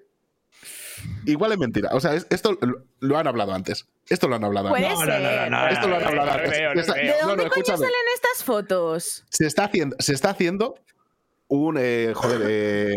[1.26, 1.90] Igual es mentira.
[1.92, 2.58] O sea, esto
[3.00, 3.88] lo han hablado antes.
[4.08, 4.90] Esto lo han hablado antes.
[4.90, 6.58] No, no, no, Esto lo han hablado antes.
[6.58, 9.24] ¿De dónde coño salen estas fotos?
[9.30, 10.74] Se está haciendo, se está haciendo
[11.48, 12.94] un, eh, joder, eh,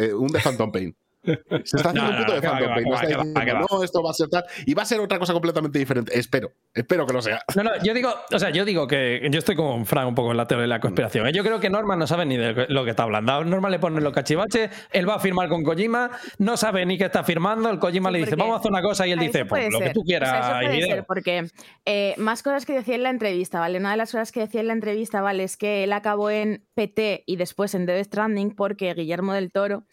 [0.00, 0.96] eh, un de Phantom Pain.
[1.24, 2.70] Se está haciendo un puto de fandom.
[2.70, 4.44] No está diciendo, no, esto va a ser tal.
[4.66, 6.18] Y va a ser otra cosa completamente diferente.
[6.18, 7.40] Espero, espero que lo sea.
[7.56, 10.30] No, no, yo digo, o sea, yo digo que yo estoy con Frank un poco
[10.30, 11.26] en la teoría de la conspiración.
[11.26, 11.32] ¿eh?
[11.32, 13.44] Yo creo que Norman no sabe ni de lo que está hablando.
[13.44, 17.06] Norman le pone los cachivaches, él va a firmar con Kojima, no sabe ni qué
[17.06, 17.70] está firmando.
[17.70, 19.90] El Kojima le dice, vamos a hacer una cosa y él dice, pues lo que
[19.90, 20.62] tú quieras.
[20.62, 21.46] puede ser porque
[21.84, 23.78] eh, más cosas que decía en la entrevista, ¿vale?
[23.78, 25.44] Una de las cosas que decía en la entrevista, ¿vale?
[25.44, 29.84] Es que él acabó en PT y después en Death Stranding porque Guillermo del Toro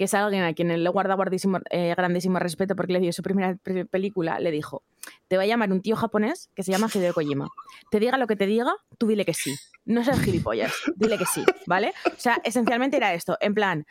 [0.00, 1.14] que es alguien a quien le guarda
[1.68, 3.58] eh, grandísimo respeto porque le dio su primera
[3.90, 4.82] película, le dijo,
[5.28, 7.48] te va a llamar un tío japonés que se llama Hideo Kojima.
[7.90, 9.54] Te diga lo que te diga, tú dile que sí.
[9.84, 11.92] No seas gilipollas, dile que sí, ¿vale?
[12.06, 13.86] O sea, esencialmente era esto, en plan,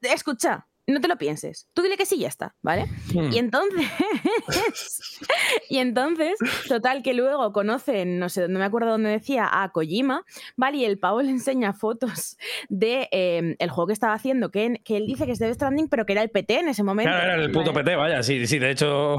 [0.00, 1.68] escucha, no te lo pienses.
[1.74, 2.86] Tú dile que sí ya está, ¿vale?
[3.12, 3.32] Hmm.
[3.32, 3.86] Y entonces.
[5.68, 6.38] y entonces,
[6.68, 10.24] total, que luego conocen, no sé, no me acuerdo dónde decía, a Kojima,
[10.56, 10.78] ¿vale?
[10.78, 12.36] Y el pavo le enseña fotos
[12.68, 15.88] de em, el juego que estaba haciendo, que, que, él dice que es Death Stranding,
[15.88, 17.10] pero que era el PT en ese momento.
[17.10, 19.18] Claro, era el puto PT, vaya, sí, sí, de hecho.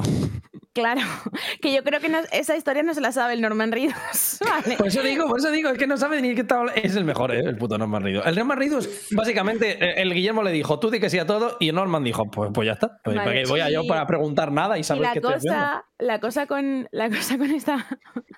[0.74, 1.02] Claro,
[1.62, 4.40] que yo creo que esa historia no se la sabe el Norman Reedus.
[4.46, 4.76] ¿vale?
[4.76, 7.06] Por eso digo, por eso digo, es que no sabe ni qué está Es el
[7.06, 7.42] mejor, ¿eh?
[7.42, 8.26] el puto Norman Reedus.
[8.26, 11.58] El Norman Reedus, básicamente, eh, el Guillermo le dijo, tú di que sí a todo,
[11.60, 13.00] y Norman dijo, pues, pues ya está.
[13.04, 17.10] Pues, voy a yo para preguntar nada y saber qué cosa, La cosa con la
[17.10, 17.86] cosa con esta.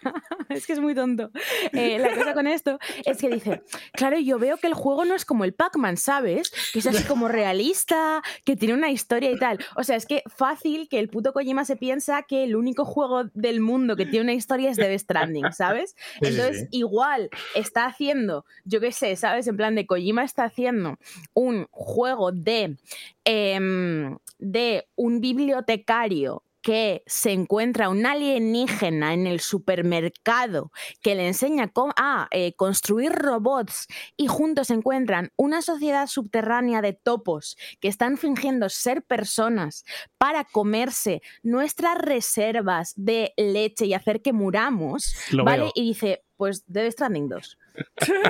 [0.50, 1.32] es que es muy tonto.
[1.72, 3.64] Eh, la cosa con esto es que dice,
[3.94, 6.52] claro, yo veo que el juego no es como el Pac-Man, ¿sabes?
[6.74, 9.60] Que es así como realista, que tiene una historia y tal.
[9.76, 13.26] O sea, es que fácil que el puto Kojima se piensa que el único juego
[13.34, 15.96] del mundo que tiene una historia es Death Stranding, ¿sabes?
[16.22, 19.48] Entonces, igual está haciendo, yo qué sé, ¿sabes?
[19.48, 20.98] En plan de Kojima está haciendo
[21.34, 22.78] un juego de,
[23.24, 30.72] em, de un bibliotecario que se encuentra un alienígena en el supermercado
[31.04, 33.86] que le enseña a eh, construir robots
[34.18, 39.86] y juntos encuentran una sociedad subterránea de topos que están fingiendo ser personas
[40.18, 45.70] para comerse nuestras reservas de leche y hacer que muramos, ¿vale?
[45.76, 47.60] Y dice, pues Death Stranding 2.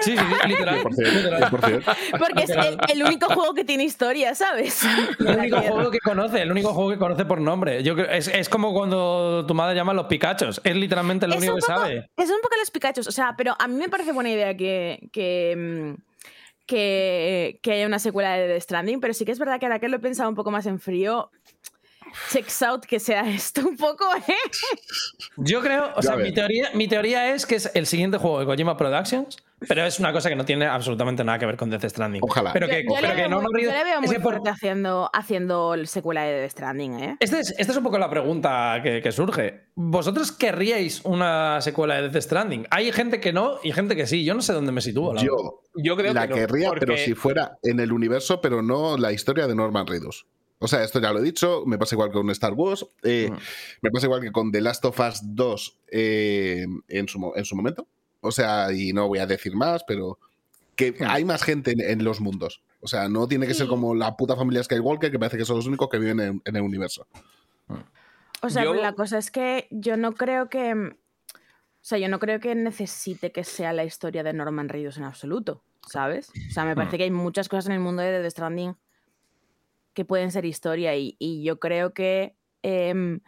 [0.02, 0.16] Sí, sí,
[0.48, 0.82] literal.
[0.82, 2.50] Porque es
[2.94, 4.84] el, único juego que tiene historia, ¿sabes?
[5.20, 7.84] El único juego que conoce, el único juego que conoce por nombre.
[7.84, 10.62] Yo es, es como cuando tu madre llama a los Picachos.
[10.64, 12.10] Es literalmente lo único que sabe.
[12.18, 13.08] Es un poco los Picachos.
[13.08, 15.10] O sea, pero a mí me parece buena idea que.
[15.12, 15.96] que
[16.68, 19.78] que, que, haya una secuela de The Stranding, pero sí que es verdad que ahora
[19.78, 21.30] que lo he pensado un poco más en frío,
[22.30, 24.34] checks out que sea esto un poco, ¿eh?
[25.38, 28.46] Yo creo, o sea, mi teoría, mi teoría es que es el siguiente juego de
[28.46, 29.38] Kojima Productions,
[29.68, 32.22] pero es una cosa que no tiene absolutamente nada que ver con Death Stranding.
[32.24, 32.54] Ojalá.
[32.54, 37.18] Pero que, yo, le, veo muy fuerte haciendo, haciendo el secuela de Death Stranding, ¿eh?
[37.20, 39.68] Esta es, este es un poco la pregunta que, surge.
[39.76, 42.68] ¿Vosotros querríais una secuela de Death Stranding?
[42.70, 44.26] Hay gente que no y gente que sí.
[44.26, 45.16] Yo no sé dónde me sitúo.
[45.16, 49.12] yo, yo creo la que querría, pero si fuera en el universo, pero no la
[49.12, 50.26] historia de Norman Reedus.
[50.60, 53.30] O sea, esto ya lo he dicho, me pasa igual con Star Wars, eh,
[53.82, 57.56] me pasa igual que con The Last of Us 2 eh, en, su, en, su,
[57.56, 57.88] momento.
[58.22, 60.18] O sea, y no voy a decir más, pero
[60.76, 62.64] que hay más gente en, los mundos.
[62.80, 65.58] O sea, no tiene que ser como la puta familia Skywalker, que parece que son
[65.58, 67.06] los únicos que viven en, el universo.
[68.42, 70.74] O sea, la cosa es que yo no creo que.
[70.74, 75.04] O sea, yo no creo que necesite que sea la historia de Norman Reedus en
[75.04, 76.30] absoluto, ¿sabes?
[76.30, 78.76] O sea, me parece que hay muchas cosas en el mundo de The Stranding
[79.96, 83.22] que pueden ser historia y, yo creo que em,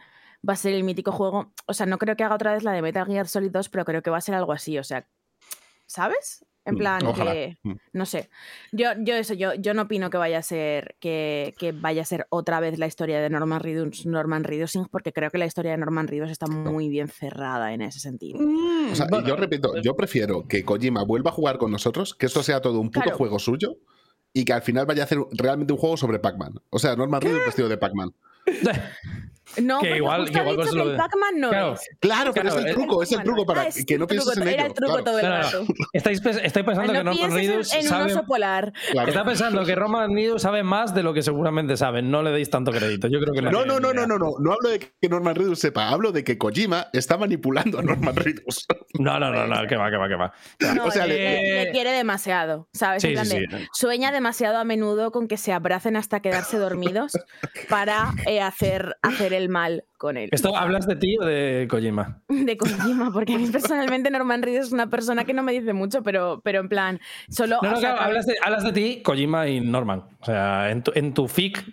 [0.48, 2.72] va a ser el mítico juego, o sea, no creo que haga otra vez la
[2.72, 5.08] de Metal Gear Solid 2, pero creo que va a ser algo así, o sea,
[5.86, 6.44] ¿sabes?
[6.64, 7.72] En mm, plan, que, mm.
[7.94, 8.28] no sé.
[8.72, 12.26] Yo, yo eso, yo, yo no opino que vaya a ser que, vaya a ser
[12.28, 15.78] otra vez la historia de Norman Reedus, Norman Reedus, porque creo que la historia de
[15.78, 18.38] Norman Reedus está muy bien cerrada en ese sentido.
[18.38, 22.42] o sea, yo repito, yo prefiero que Kojima vuelva a jugar con nosotros, que esto
[22.42, 23.78] sea todo un puto juego suyo
[24.38, 26.60] y que al final vaya a hacer realmente un juego sobre Pac-Man.
[26.70, 28.14] O sea, Norman Reedus vestido de Pac-Man.
[29.62, 31.80] No, que igual, que igual dicho que el Pac-Man no claro, es.
[32.00, 34.50] Claro, pero es el truco, es el truco para ah, que no pienses en ello.
[34.52, 35.64] Era el truco todo el rato.
[35.92, 38.04] Estáis, pensando que Norman Reedus en, sabe...
[38.04, 38.72] un oso polar.
[39.06, 42.02] Está pensando que Norman Reedus sabe más de lo que seguramente sabe.
[42.02, 43.08] No le deis tanto crédito.
[43.08, 44.34] Yo creo que no, no, no, no, no, no.
[44.38, 45.88] No hablo de que Norman Reedus sepa.
[45.88, 48.66] Hablo de que Kojima está manipulando a Norman Reedus.
[48.98, 49.66] No, no, no, no.
[49.66, 50.32] Que va, que va, que va.
[50.74, 53.02] No, o sea, le, quiere demasiado, ¿sabes?
[53.02, 57.12] Sí, sí, sueña demasiado a menudo con que se abracen hasta quedarse dormidos
[57.68, 60.28] para eh, hacer, hacer el mal con él.
[60.32, 62.20] ¿Esto hablas de ti o de Kojima?
[62.28, 65.72] De Kojima, porque a mí personalmente Norman Reedus es una persona que no me dice
[65.72, 67.58] mucho, pero, pero en plan, solo...
[67.62, 70.04] No, no, claro, hablas, de, hablas de ti, Kojima y Norman.
[70.20, 71.64] O sea, en tu, en tu fic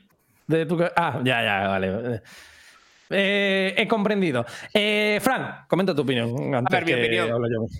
[0.47, 0.81] de tu...
[0.95, 2.21] Ah, ya, ya, vale.
[3.09, 4.45] Eh, he comprendido.
[4.73, 6.55] Eh, Fran, comenta tu opinión.
[6.55, 7.29] a ver, mi opinión.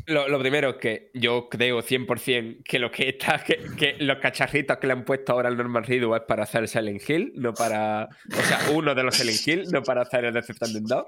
[0.07, 4.87] Lo, primero es que yo creo 100% que lo que está, que, los cacharritos que
[4.87, 8.09] le han puesto ahora al Norman Reedus es para hacer el Silent Hill, no para.
[8.37, 11.05] O sea, uno de los Silent Hill, no para hacer el Stranding 2.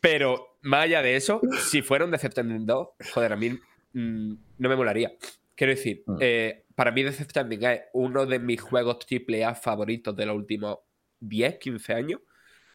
[0.00, 3.50] Pero más allá de eso, si fuera un Stranding 2, joder, a mí
[3.92, 5.12] mm, no me molaría.
[5.54, 6.16] Quiero decir, mm.
[6.20, 10.78] eh, para mí Stranding es uno de mis juegos AAA favoritos de los últimos
[11.20, 12.20] 10, 15 años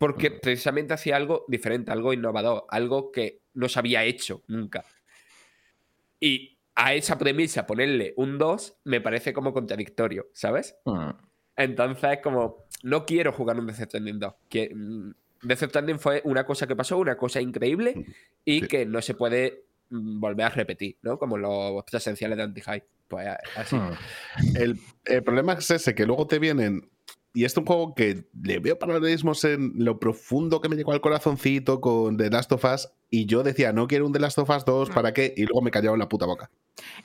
[0.03, 4.83] porque precisamente hacía algo diferente, algo innovador, algo que no se había hecho nunca.
[6.19, 10.75] Y a esa premisa ponerle un 2 me parece como contradictorio, ¿sabes?
[10.83, 11.11] Mm.
[11.55, 14.33] Entonces, como, no quiero jugar un Death Stranding 2.
[14.49, 18.03] Que, mm, Death Stranding fue una cosa que pasó, una cosa increíble mm,
[18.43, 21.17] y que no se puede volver a repetir, ¿no?
[21.17, 22.87] Como los esenciales de anti-hype.
[23.07, 23.25] Pues
[23.55, 23.77] así.
[24.55, 26.89] El, el, problema es ese, que luego te vienen
[27.33, 31.01] y es un juego que le veo paralelismos en lo profundo que me llegó al
[31.01, 32.89] corazoncito con The Last of Us.
[33.09, 35.33] Y yo decía, no quiero un The Last of Us 2, ¿para qué?
[35.35, 36.51] Y luego me callaba en la puta boca.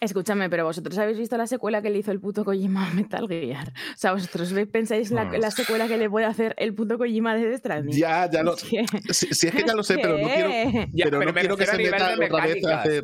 [0.01, 3.27] Escúchame, pero vosotros habéis visto la secuela que le hizo el puto Kojima a Metal
[3.29, 3.69] Gear.
[3.69, 7.49] O sea, vosotros pensáis la, la secuela que le puede hacer el puto Kojima de
[7.49, 7.97] Death Stranding.
[7.97, 8.85] Ya, ya lo sé.
[9.11, 10.51] Si, es que ya lo sé, pero no quiero,
[10.95, 13.03] pero no quiero que se meta otra vez a hacer.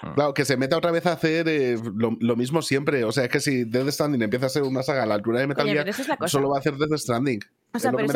[0.00, 0.12] Ah.
[0.14, 3.04] Claro, que se meta otra vez a hacer eh, lo, mismo siempre.
[3.04, 5.40] O sea, es que si Death Stranding empieza a ser una saga a la altura
[5.40, 5.92] de Metal Gear,
[6.28, 7.40] solo va a hacer Death Stranding.
[7.72, 8.06] O sea, pero,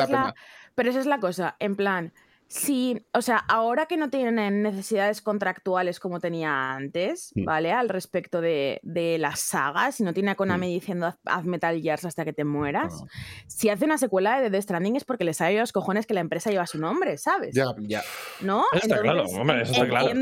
[0.91, 1.57] esa es la, cosa.
[1.59, 2.13] En plan,
[2.47, 7.45] si, o sea, ahora que no tienen necesidades contractuales como tenía antes, mm.
[7.45, 7.73] ¿vale?
[7.73, 8.81] Al respecto de,
[9.19, 10.71] las sagas, si no tiene a Konami mm.
[10.71, 13.07] diciendo haz Metal Gears hasta que te mueras, ah.
[13.49, 16.15] si hace una secuela de Death Stranding es porque les ha ido los cojones que
[16.15, 17.55] la empresa lleva su nombre, ¿sabes?
[17.55, 18.03] Ya, ya.
[18.41, 18.65] ¿No?
[18.73, 20.15] Eso está claro, hombre, eso está claro.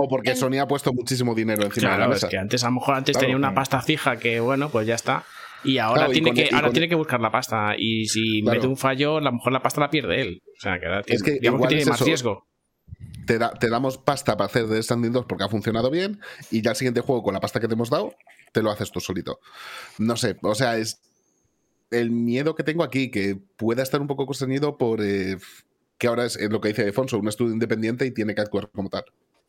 [0.00, 2.26] O porque Sony ha puesto muchísimo dinero encima de la mesa.
[2.28, 4.94] Es que antes, a lo mejor antes tenía una pasta fija que, bueno, pues ya
[4.94, 5.24] está.
[5.64, 7.74] Y ahora, tiene, que, ahora tiene que buscar la pasta.
[7.76, 10.42] Y si mete un fallo, a lo mejor la pasta la pierde él.
[10.56, 12.46] O sea, que, ahora tiene, es que, que tiene más riesgo.
[13.26, 16.20] Te, te, damos pasta para hacer The Standing 2 porque ha funcionado bien.
[16.52, 18.14] Y ya el siguiente juego, con la pasta que te hemos dado,
[18.52, 19.40] te lo haces tú solito.
[19.98, 21.00] No sé, o sea, es
[21.90, 25.00] el miedo que tengo aquí, que pueda estar un poco contenido por.
[25.02, 25.38] Eh,
[25.98, 28.88] que ahora es, lo que dice Alfonso, un estudio independiente y tiene que actuar como
[28.88, 29.02] tal.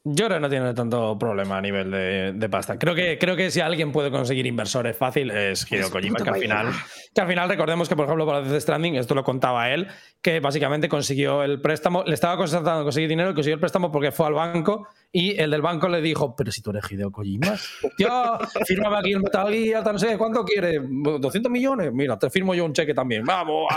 [0.06, 2.80] Yo creo que no tiene tanto problema a nivel de, pasta.
[2.80, 6.39] Creo que, creo que si alguien puede conseguir inversores fácil es Hideo Kojima, que al,
[6.39, 6.74] final,
[7.14, 9.88] que al final recordemos que, por ejemplo, para Death Stranding, esto lo contaba él,
[10.22, 14.28] que básicamente consiguió el préstamo, le estaba constatando conseguir dinero, consiguió el préstamo porque fue
[14.28, 17.53] al banco y el del banco le dijo, pero si tú eres Hideo Kojima,
[17.84, 20.82] hostia, fírmame aquí el Metal Gear, no sé, ¿cuánto quieres?
[20.82, 21.91] ¿200 millones?
[21.91, 23.68] Mira, te firmo yo un cheque también, vamos.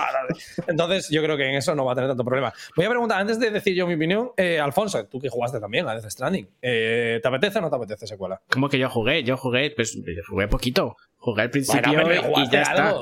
[0.66, 2.52] Entonces yo creo que en eso no va a tener tanto problema.
[2.76, 5.88] Voy a preguntar, antes de decir yo mi opinión, eh, Alfonso, tú que jugaste también
[5.88, 8.40] a Death Stranding, eh, ¿te apetece o no te apetece secuela?
[8.50, 9.24] ¿Cómo que yo jugué?
[9.24, 10.96] Yo jugué, pues jugué poquito.
[11.16, 11.92] Jugué al principio
[12.36, 12.94] y ya está.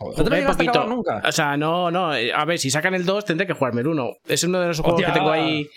[0.00, 0.86] ¿No te poquito.
[0.86, 1.22] nunca?
[1.26, 2.14] O sea, no, no.
[2.14, 4.10] Eh, a ver, si sacan el 2, tendré que jugarme el 1.
[4.28, 5.68] Es uno de los juegos que tengo ahí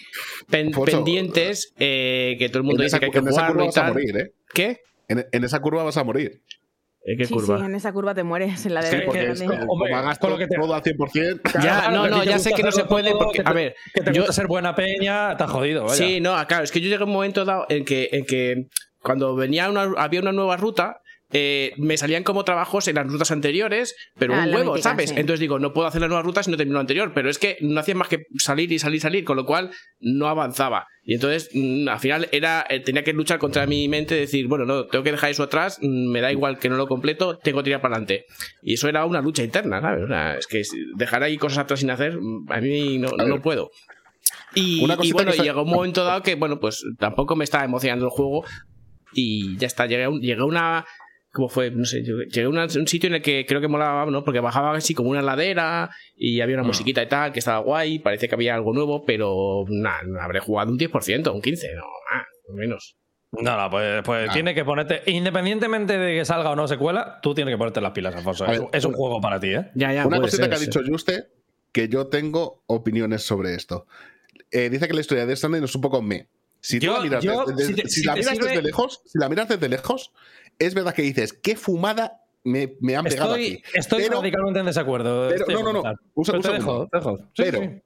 [0.50, 3.94] pendientes eh, que todo el mundo dice que hay que jugarlo y tal.
[3.94, 4.32] Morir, ¿eh?
[4.54, 4.80] ¿Qué?
[5.10, 6.42] En, esa curva vas a morir.
[7.06, 7.58] ¿En qué curva?
[7.58, 8.90] Sí, en esa curva te mueres, en la de...
[8.90, 10.56] Sí, porque es como, hagas todo, que te...
[10.56, 11.62] todo al 100%...
[11.62, 13.76] Ya, no, no, ya sé que no se puede porque, a ver...
[13.94, 14.32] Que te yo...
[14.32, 15.96] ser buena peña, te has jodido, vaya.
[15.96, 18.68] Sí, no, claro, es que yo llegué a un momento dado en que, en que
[19.02, 21.02] cuando venía una, había una nueva ruta,
[21.34, 25.12] eh, me salían como trabajos en las rutas anteriores, pero ah, un huevo, ¿sabes?
[25.12, 27.40] Entonces digo, no puedo hacer la nueva ruta si no termino la anterior, pero es
[27.40, 30.86] que no hacía más que salir y salir y salir, con lo cual no avanzaba.
[31.04, 34.66] Y entonces, mm, al final, era eh, tenía que luchar contra mi mente, decir, bueno,
[34.66, 37.60] no, tengo que dejar eso atrás, mm, me da igual que no lo completo, tengo
[37.60, 38.26] que tirar para adelante.
[38.62, 40.04] Y eso era una lucha interna, ¿sabes?
[40.04, 40.62] O sea, es que
[40.96, 43.72] dejar ahí cosas atrás sin hacer, mm, a mí no, no puedo.
[44.56, 48.12] Y, y bueno, llegó un momento dado que, bueno, pues tampoco me estaba emocionando el
[48.12, 48.46] juego
[49.14, 50.86] y ya está, llegué llegué a una
[51.34, 51.72] ¿Cómo fue?
[51.72, 54.24] No sé, llegué a un sitio en el que creo que molaba, ¿no?
[54.24, 56.68] Porque bajaba así como una ladera y había una mm.
[56.68, 60.72] musiquita y tal, que estaba guay, parecía que había algo nuevo, pero nada, habré jugado
[60.72, 62.98] un 10%, un 15%, no, más, menos.
[63.32, 67.34] No, no, pues, pues tiene que ponerte, independientemente de que salga o no secuela, tú
[67.34, 68.46] tienes que ponerte las pilas, Alfonso.
[68.72, 69.72] es, un juego para ti, ¿eh?
[69.74, 71.30] Ya, ya, una cosita que ha dicho Juste,
[71.72, 73.88] que yo tengo opiniones sobre esto.
[74.52, 76.28] Eh, dice que la historia de Stanley es un poco me.
[76.64, 77.24] Si tú la miras,
[77.58, 80.14] desde, si, la miras desde lejos, si la miras desde lejos,
[80.58, 83.62] es verdad que dices, qué fumada me, me han pegado aquí.
[83.74, 85.28] Estoy radicalmente en desacuerdo.
[85.28, 87.30] Pero, no, no, no.
[87.36, 87.82] pero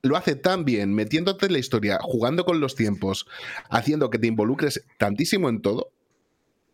[0.00, 3.26] lo hace tan bien, metiéndote en la historia, jugando con los tiempos,
[3.68, 5.92] haciendo que te involucres tantísimo en todo,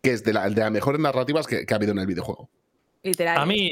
[0.03, 2.49] que es de, la, de las mejores narrativas que, ha habido en el videojuego.
[3.03, 3.39] Literal.
[3.39, 3.71] A mí,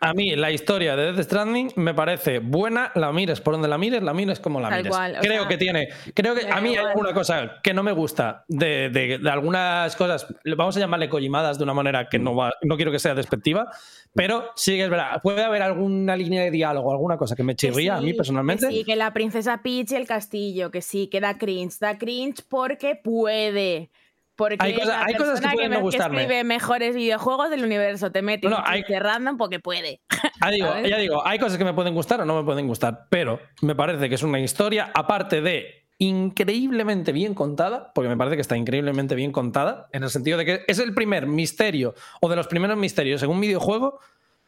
[0.00, 3.78] a mí la historia de Death Stranding me parece buena, la mires por donde la
[3.78, 4.92] mires, la mires como la mires.
[5.20, 8.90] creo que tiene, creo que a mí hay alguna cosa que no me gusta de,
[8.90, 10.26] de, algunas cosas,
[10.56, 13.70] vamos a llamarle collimadas de una manera que no, va, no quiero que sea despectiva,
[14.12, 17.54] pero sí que es verdad, puede haber alguna línea de diálogo, alguna cosa que me
[17.54, 18.68] chirría a mí personalmente.
[18.68, 22.42] sí, que la princesa Peach y el castillo, que sí, que da cringe, da cringe
[22.48, 23.90] porque puede.
[24.38, 24.72] Porque hay,
[25.16, 26.22] cosas que pueden no gustarme.
[26.22, 30.00] escribe mejores videojuegos del universo, te mete no, hay, random porque puede.
[30.40, 33.08] Ya digo, ya digo, hay cosas que me pueden gustar o no me pueden gustar,
[33.10, 38.36] pero me parece que es una historia, aparte de increíblemente bien contada, porque me parece
[38.36, 42.28] que está increíblemente bien contada, en el sentido de que es el primer misterio o
[42.28, 43.98] de los primeros misterios en un videojuego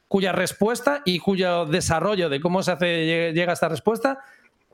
[0.07, 4.21] cuya respuesta y cuyo desarrollo de cómo se hace llega a esta respuesta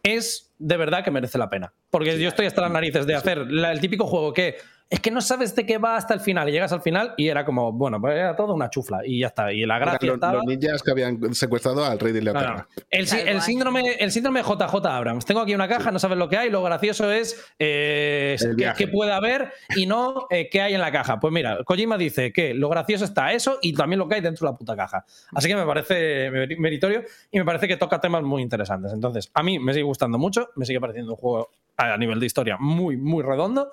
[0.02, 1.72] es de verdad que merece la pena.
[1.90, 4.56] Porque yo estoy hasta las narices de hacer el típico juego que
[4.89, 6.49] es que no sabes de qué va hasta el final.
[6.49, 9.29] Y llegas al final y era como, bueno, pues era todo una chufla y ya
[9.29, 9.53] está.
[9.53, 10.35] Y la gracia los, estaba...
[10.35, 12.69] los ninjas que habían secuestrado al rey de Inglaterra.
[12.91, 13.07] El,
[13.41, 15.25] síndrome, el síndrome JJ Abrams.
[15.25, 16.51] Tengo aquí una caja, no sabes lo que hay.
[16.51, 18.37] Lo gracioso es eh,
[18.77, 21.19] qué, puede haber y no eh, qué hay en la caja.
[21.19, 24.47] Pues mira, Kojima dice que lo gracioso está eso y también lo que hay dentro
[24.47, 25.05] de la puta caja.
[25.33, 27.03] Así que me parece meritorio
[27.33, 28.93] y me parece que toca temas muy interesantes.
[28.93, 32.27] Entonces, a mí me sigue gustando mucho, me sigue pareciendo un juego a nivel de
[32.27, 33.73] historia muy, muy redondo.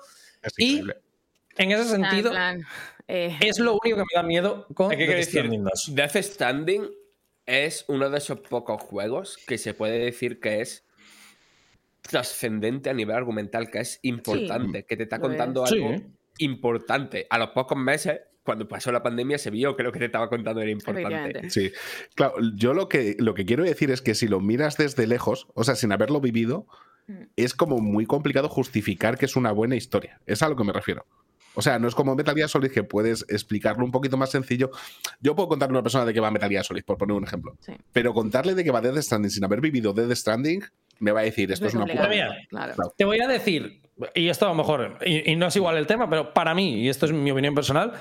[0.58, 0.82] y
[1.56, 2.32] en ese sentido,
[3.06, 5.94] eh, es lo único que me da miedo con Death Stranding 2.
[5.94, 6.90] Death Stranding
[7.46, 10.86] es uno de esos pocos juegos que se puede decir que es
[12.00, 15.96] trascendente a nivel argumental, que es importante, que te está contando algo
[16.38, 17.26] importante.
[17.30, 20.28] A los pocos meses, cuando pasó la pandemia, se vio que lo que te estaba
[20.28, 21.48] contando era importante.
[21.50, 21.72] Sí,
[22.14, 25.48] claro, yo lo que, lo que quiero decir es que si lo miras desde lejos,
[25.54, 26.66] o sea, sin haberlo vivido,
[27.06, 27.22] mm.
[27.36, 30.20] es como muy complicado justificar que es una buena historia.
[30.26, 31.06] Es a lo que me refiero.
[31.54, 34.70] O sea, no es como Metal Gear Solid que puedes explicarlo un poquito más sencillo.
[35.20, 37.24] Yo puedo contarle a una persona de qué va Metal Gear Solid, por poner un
[37.24, 37.56] ejemplo.
[37.92, 40.64] Pero contarle de qué va Death Stranding sin haber vivido Death Stranding,
[40.98, 42.08] me va a decir, esto es, una puta.
[42.96, 43.80] Te voy a decir,
[44.14, 46.88] y esto a lo mejor, y, no es igual el tema, pero para mí, y
[46.88, 47.92] esto es mi opinión personal,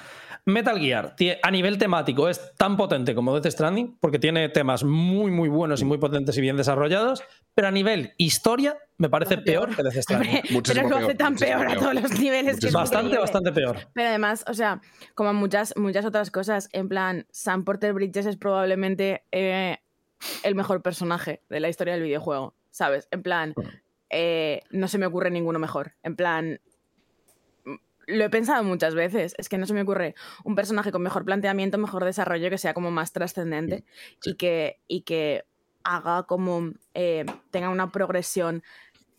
[0.45, 5.31] Metal Gear a nivel temático es tan potente como Death Stranding, porque tiene temas muy,
[5.31, 7.23] muy buenos y muy potentes y bien desarrollados,
[7.55, 10.41] pero a nivel historia me parece peor, que Death Stranding.
[10.67, 12.59] pero lo hace tan peor, a todos los niveles.
[12.59, 13.77] Que bastante, bastante peor.
[13.93, 14.81] Pero además, o sea,
[15.15, 19.77] como muchas, muchas otras cosas, en plan, Sam Porter Bridges es probablemente eh,
[20.43, 23.07] el mejor personaje de la historia del videojuego, ¿sabes?
[23.11, 23.53] En plan,
[24.09, 25.93] eh, no se me ocurre ninguno mejor.
[26.03, 26.59] En plan,
[28.07, 31.25] lo he pensado muchas veces, es que no se me ocurre un personaje con mejor
[31.25, 33.85] planteamiento, mejor desarrollo, que sea como más trascendente
[34.23, 35.45] y, que, y que
[35.83, 38.63] haga como eh, tenga una progresión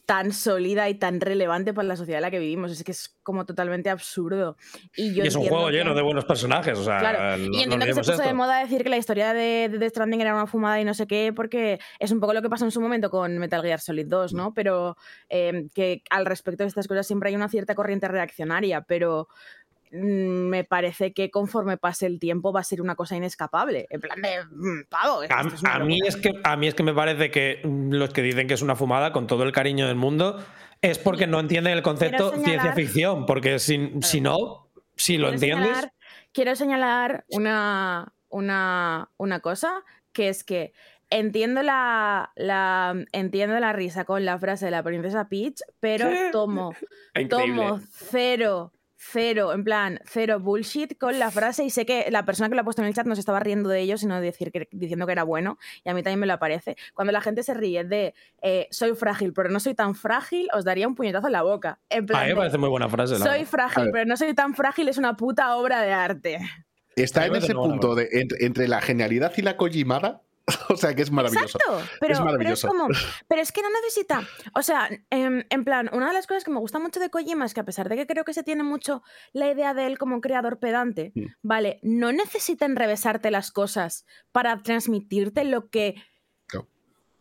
[0.07, 2.71] tan sólida y tan relevante para la sociedad en la que vivimos.
[2.71, 4.57] Es que es como totalmente absurdo.
[4.97, 6.79] Y, yo es un juego lleno de buenos personajes.
[6.79, 7.39] O sea, claro.
[7.39, 10.35] y entiendo que se puso de moda decir que la historia de, The Stranding era
[10.35, 12.81] una fumada y no sé qué, porque es un poco lo que pasó en su
[12.81, 14.53] momento con Metal Gear Solid 2, ¿no?
[14.55, 14.97] Pero
[15.29, 19.29] eh, que al respecto de estas cosas siempre hay una cierta corriente reaccionaria, pero
[19.95, 23.87] me parece que conforme pase el tiempo va a ser una cosa inescapable.
[23.91, 25.21] En plan de mm, pavo.
[25.31, 28.55] A, mí es que, a mí es que me parece que los que dicen que
[28.55, 30.45] es una fumada, con todo el cariño del mundo,
[30.83, 33.25] es porque no entienden el concepto ciencia ficción.
[33.25, 35.89] Porque si, si no, si lo entiendes.
[36.33, 40.73] quiero señalar una, una, una cosa, que es que
[41.09, 46.75] entiendo la, la, entiendo la risa con la frase de la princesa Peach, pero tomo,
[47.31, 48.73] tomo cero
[49.11, 52.63] cero, en plan, cero bullshit con la frase y sé que la persona que lo
[52.63, 55.07] ha puesto en el chat no se estaba riendo de ello, sino decir que, diciendo
[55.07, 56.77] que era bueno y a mí también me lo aparece.
[56.95, 60.65] Cuando la gente se ríe de eh, soy frágil, pero no soy tan frágil, os
[60.65, 61.79] daría un puñetazo en la boca.
[61.91, 63.17] En plan, a mí me parece muy buena frase.
[63.17, 66.39] Soy frágil, pero no soy tan frágil, es una puta obra de arte.
[66.97, 68.09] Está en ese punto de
[68.41, 70.23] entre, la genialidad y la collimada
[70.69, 71.59] o sea que es maravilloso.
[71.59, 72.69] Exacto, pero es, maravilloso.
[73.29, 74.27] Pero es, que no necesita.
[74.55, 77.47] O sea, en, en, plan, una de las cosas que me gusta mucho de Kojima
[77.47, 79.03] es que a pesar de que creo que se tiene mucho
[79.33, 81.25] la idea de él como creador pedante, mm.
[81.43, 85.95] vale, no necesita enrevesarte las cosas para transmitirte lo que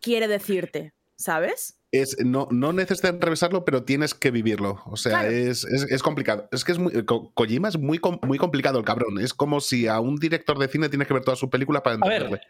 [0.04, 1.80] quiere decirte, ¿sabes?
[1.92, 4.82] Es, no, no necesitas enrevesarlo, pero tienes que vivirlo.
[4.88, 5.66] O sea, es,
[6.04, 6.50] complicado.
[6.52, 9.20] Es que es muy, Kojima es muy, muy complicado el cabrón.
[9.20, 11.96] Es como si a un director de cine tienes que ver toda su película para
[11.96, 12.42] entenderle.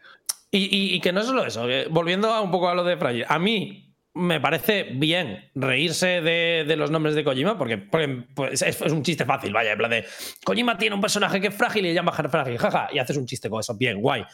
[0.56, 3.92] Y, que no es solo eso, volviendo un poco a lo de Fragile, a mí
[4.14, 9.52] me parece bien reírse de, los nombres de Kojima, porque, pues, es, un chiste fácil,
[9.52, 10.06] vaya, en plan de
[10.44, 13.26] Kojima tiene un personaje que es frágil y le llama frágil, jaja, y haces un
[13.26, 14.24] chiste con eso, bien, guay.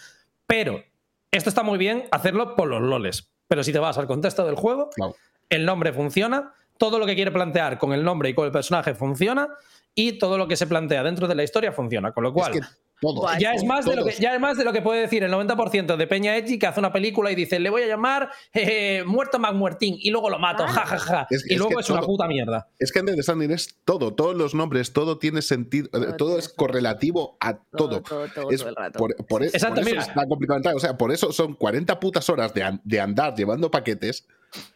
[0.46, 0.84] Pero
[1.30, 3.32] esto está muy bien hacerlo por los loles.
[3.48, 4.90] Pero si te vas al contexto del juego,
[5.48, 8.94] el nombre funciona, todo lo que quiere plantear con el nombre y con el personaje
[8.94, 9.48] funciona,
[9.94, 12.12] y todo lo que se plantea dentro de la historia funciona.
[12.12, 12.60] Con lo cual,
[13.38, 15.32] ya, es más de lo que, ya es más de lo que puede decir el
[15.32, 19.02] 90% de Peña Edgy que hace una película y dice, le voy a llamar eh,
[19.06, 20.98] Muerto McMuertín y luego lo mato, jajaja.
[20.98, 21.26] Ja, ja.
[21.48, 22.68] y luego es, una puta mierda.
[22.78, 26.48] Es que en The Standing es todo, todos los nombres, todo tiene sentido, todo, es
[26.48, 28.02] correlativo a todo.
[28.02, 28.98] Todo, todo, es todo el rato.
[28.98, 30.76] Por, por, eso es tan complicado.
[30.76, 34.26] O sea, por eso son 40 putas horas de, de andar llevando paquetes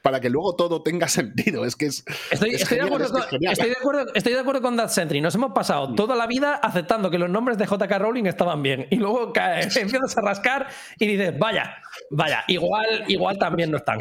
[0.03, 1.65] para que luego todo tenga sentido.
[1.65, 2.05] Es que es.
[2.31, 5.21] Estoy, de, acuerdo con, estoy, de, acuerdo, con That Sentry.
[5.21, 8.87] Nos hemos pasado toda la vida aceptando que los nombres de JK Rowling estaban bien.
[8.91, 9.33] Y luego
[9.77, 10.69] empiezas a rascar
[10.99, 11.77] y dices, vaya,
[12.11, 13.99] vaya, igual, igual también no están.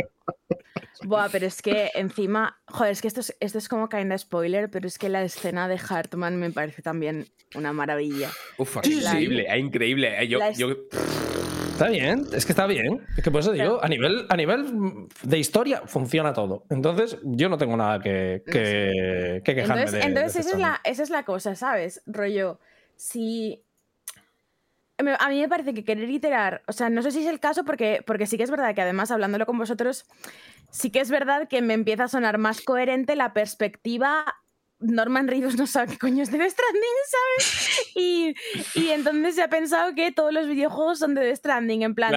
[1.06, 4.70] Buah, pero es que encima, joder, es que esto es, esto es como kinda spoiler,
[4.70, 8.30] pero es que la escena de Hartman me parece también una maravilla.
[8.58, 10.28] Uf, es increíble, es increíble.
[10.28, 10.40] Yo,
[11.74, 13.02] Está bien, es que está bien.
[13.18, 16.66] Es que por eso digo, a nivel, a nivel de historia funciona todo.
[16.70, 21.04] Entonces, yo no tengo nada que, que, quejarme entonces, de, Entonces, esa, es la, esa
[21.04, 22.04] es la cosa, ¿sabes?
[22.06, 22.60] Rollo,
[22.96, 23.64] si
[25.00, 27.66] a mí me parece que querer iterar, o sea, no sé si es el caso
[27.66, 30.06] porque, porque sí que es verdad que además hablándolo con vosotros,
[30.70, 34.26] sí que es verdad que me empieza a sonar más coherente la perspectiva
[34.84, 37.92] Norman Reedus no sabe qué coño es The Stranding, ¿sabes?
[37.96, 38.36] Y,
[38.76, 41.84] y, entonces se ha pensado que todos los videojuegos son de The Stranding.
[41.84, 42.16] En plan,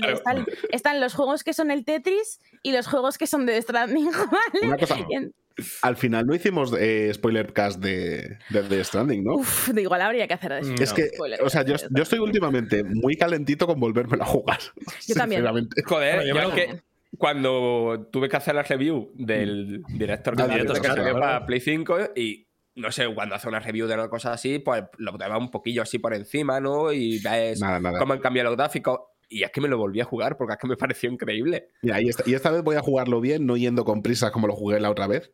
[0.71, 4.11] están, los juegos que son el Tetris y los juegos que son de The Stranding,
[4.63, 5.33] ¿vale?
[5.81, 9.37] al final no hicimos eh, spoiler cast de, The Stranding, ¿no?
[9.37, 10.75] Uf, de igual habría que hacer eso.
[10.79, 11.11] Es que,
[11.43, 14.59] o sea, yo, yo, estoy últimamente muy calentito con volverme a jugar.
[15.07, 15.47] Yo también.
[15.87, 16.83] Joder, yo que
[17.17, 22.46] cuando tuve que hacer la review del director que, que salió para Play 5 y
[22.77, 25.83] no sé, cuando hace una review de una cosa así, pues lo va un poquillo
[25.83, 26.93] así por encima, ¿no?
[26.93, 27.61] Y ves
[27.99, 29.01] cómo han cambiado los gráficos.
[29.29, 31.71] Y es que me lo volví a jugar porque es que me pareció increíble.
[31.83, 34.91] y, esta, vez voy a jugarlo bien, no yendo con prisas como lo jugué la
[34.91, 35.33] otra vez.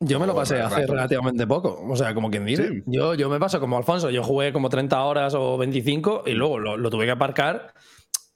[0.00, 2.82] Yo me lo pasé hace relativamente poco, o sea, como quien dice.
[2.86, 6.58] Yo, yo me paso como Alfonso, yo jugué como 30 horas o 25 y luego
[6.58, 7.72] lo tuve que aparcar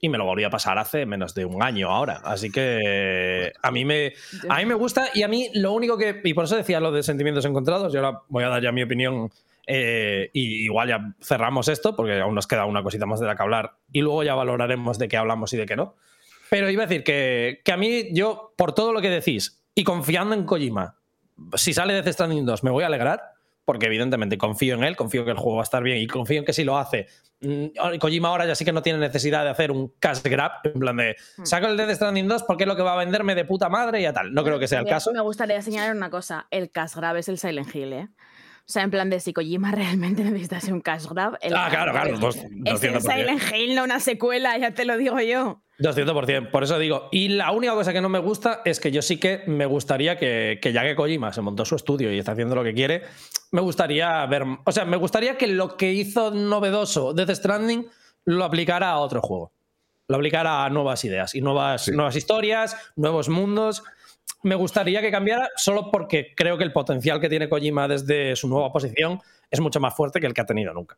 [0.01, 2.21] y me lo volví a pasar hace menos de un año ahora.
[2.25, 4.13] Así que a mí me,
[4.49, 6.93] a mí me gusta y a mí lo único que, y por eso decía lo
[6.93, 9.31] de sentimientos encontrados, y ahora voy a dar ya mi opinión
[9.67, 13.35] eh, y igual ya cerramos esto porque aún nos queda una cosita más de la
[13.35, 15.97] que hablar y luego ya valoraremos de qué hablamos y de qué no.
[16.51, 19.83] Pero iba a decir que, que a mí, yo, por todo lo que decís y
[19.83, 20.97] confiando en Kojima,
[21.55, 23.36] si sale de Stranding 2 me voy a alegrar
[23.67, 26.39] porque evidentemente confío en él, confío que el juego va a estar bien y confío
[26.39, 27.09] en que si lo hace,
[27.41, 30.79] mm, Kojima ahora ya sí que no tiene necesidad de hacer un cash grab, en
[30.79, 31.45] plan de hmm.
[31.45, 34.01] saco el Death Stranding 2 porque es lo que va a venderme de puta madre
[34.01, 34.33] y a tal.
[34.33, 35.13] No creo que sea el caso.
[35.13, 38.09] Me gustaría señalar una cosa, el cash grab es el Silent Hill, ¿eh?
[38.69, 41.35] O sea, en plan de si Kojima realmente necesitase un cash grab.
[41.35, 42.31] ah, claro, claro.
[42.65, 45.66] es el Silent Hill, no una secuela, ya te lo digo yo.
[45.79, 47.09] 200%, por eso digo.
[47.13, 50.17] Y la única cosa que no me gusta es que yo sí que me gustaría
[50.17, 53.03] que, que ya que Kojima se montó su estudio y está haciendo lo que quiere,
[53.53, 54.45] me gustaría ver.
[54.65, 57.87] O sea, me gustaría que lo que hizo novedoso Death Stranding
[58.25, 59.53] lo aplicara a otro juego.
[60.09, 63.83] Lo aplicara a nuevas ideas y nuevas, nuevas historias, nuevos mundos.
[64.43, 68.49] Me gustaría que cambiara solo porque creo que el potencial que tiene Kojima desde su
[68.49, 69.21] nueva posición
[69.51, 70.97] es mucho más fuerte que el que ha tenido nunca.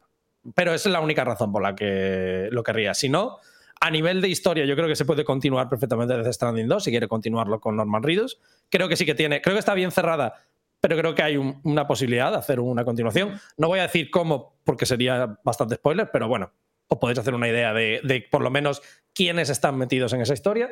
[0.54, 2.94] Pero esa es la única razón por la que lo querría.
[2.94, 3.38] Si no,
[3.80, 6.90] a nivel de historia, yo creo que se puede continuar perfectamente desde Stranding 2 si
[6.90, 8.38] quiere continuarlo con Norman Reedus.
[8.68, 10.34] Creo que sí que tiene, creo que está bien cerrada,
[10.80, 13.40] pero creo que hay una posibilidad de hacer una continuación.
[13.56, 16.52] No voy a decir cómo, porque sería bastante spoiler, pero bueno,
[16.88, 18.82] os podéis hacer una idea de, por lo menos
[19.14, 20.70] quiénes están metidos en esa historia.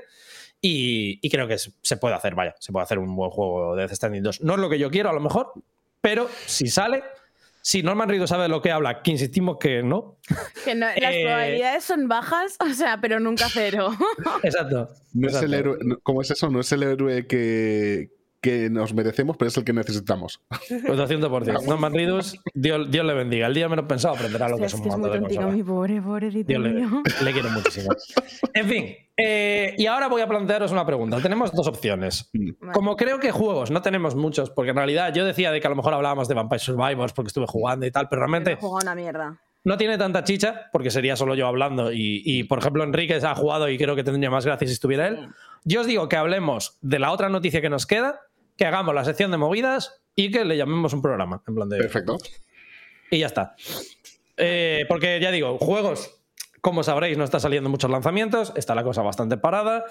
[0.60, 3.94] Y, creo que se puede hacer, vaya, se puede hacer un buen juego de Death
[3.94, 4.40] Stranding 2.
[4.40, 5.52] No es lo que yo quiero, a lo mejor,
[6.00, 7.04] pero si sale,
[7.66, 10.20] si Norman Reedus sabe de lo que habla, que insistimos que no.
[10.64, 13.90] Que las eh, probabilidades son bajas, o sea, pero nunca cero.
[14.44, 14.88] exacto.
[15.14, 16.48] No Es el héroe, ¿Cómo es eso?
[16.48, 20.40] No es el héroe que, que nos merecemos, pero es el que necesitamos.
[20.86, 21.64] Pues 200%.
[21.64, 23.46] Norman Reedus, Dios, Dios, le bendiga.
[23.46, 25.46] El día menos pensado aprenderá lo que es un mando de consola.
[25.48, 26.72] Mi pobre, pobre Dios le,
[27.24, 27.88] le, quiero muchísimo.
[28.52, 31.20] En fin, eh, y ahora voy a plantearos una pregunta.
[31.20, 32.30] Tenemos dos opciones.
[32.72, 35.70] Como creo que juegos no tenemos muchos, porque en realidad yo decía de que a
[35.70, 38.58] lo mejor hablábamos de Vampire Survivors porque estuve jugando y tal, pero realmente.
[38.60, 39.40] una mierda.
[39.66, 41.90] No tiene tanta chicha, porque sería solo yo hablando.
[41.92, 45.28] Y, por ejemplo, Enrique ha jugado y creo que tendría más gracia si estuviera él.
[45.64, 48.20] Yo os digo que hablemos de la otra noticia que nos queda,
[48.56, 51.42] que hagamos la sección de movidas y que le llamemos un programa.
[51.46, 51.78] En plan de...
[51.78, 52.18] Perfecto.
[53.10, 53.54] Y ya está.
[54.36, 56.16] Eh, porque ya digo, juegos
[56.66, 59.84] como sabréis, no está saliendo muchos lanzamientos, está la cosa bastante parada.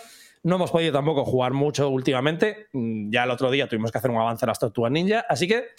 [0.44, 2.68] No hemos podido tampoco jugar mucho últimamente.
[2.74, 5.26] Mm, ya el otro día tuvimos que hacer un avance en las Tortugas Ninja.
[5.30, 5.70] Así que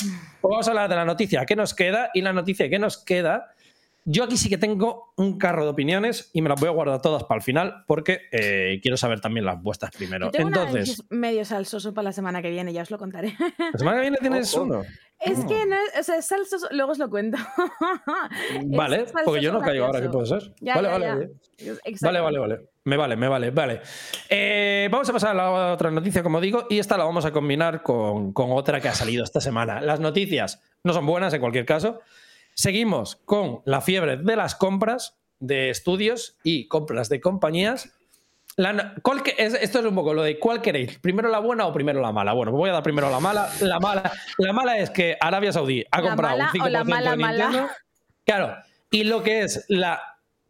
[0.40, 2.08] vamos a hablar de la noticia que nos queda.
[2.14, 3.50] Y la noticia que nos queda,
[4.08, 7.02] yo aquí sí que tengo un carro de opiniones y me las voy a guardar
[7.02, 10.30] todas para el final porque eh, quiero saber también las vuestras primero.
[10.30, 13.34] tengo Entonces, medio salsoso para la semana que viene, ya os lo contaré.
[13.58, 14.84] ¿La semana que viene tienes uno?
[15.18, 17.36] Es que no, o sea, es salso, luego os lo cuento.
[18.66, 20.52] vale, porque yo no caigo ahora, ¿qué puede ser?
[20.60, 21.30] vale, vale, vale.
[22.00, 22.60] Vale, vale, vale.
[22.84, 23.80] Me vale, me vale, vale.
[24.28, 27.32] Eh, vamos a pasar a la otra noticia, como digo, y esta la vamos a
[27.32, 29.80] combinar con, con otra que ha salido esta semana.
[29.80, 32.00] Las noticias no son buenas en cualquier caso.
[32.56, 37.92] Seguimos con la fiebre de las compras de estudios y compras de compañías
[38.56, 42.32] esto es un poco lo de cuál queréis, primero la buena o primero la mala.
[42.32, 43.50] Bueno, voy a dar primero la mala.
[43.60, 47.68] La mala, la mala es que Arabia Saudí ha comprado un 5% de Nintendo.
[48.24, 48.56] Claro,
[48.90, 50.00] y lo que es la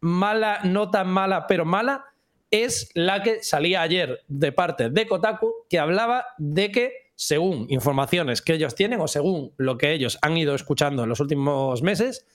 [0.01, 2.05] mala, no tan mala, pero mala,
[2.51, 8.43] es la que salía ayer de parte de Kotaku, que hablaba de que, según informaciones
[8.43, 12.27] que ellos tienen o según lo que ellos han ido escuchando en los últimos meses,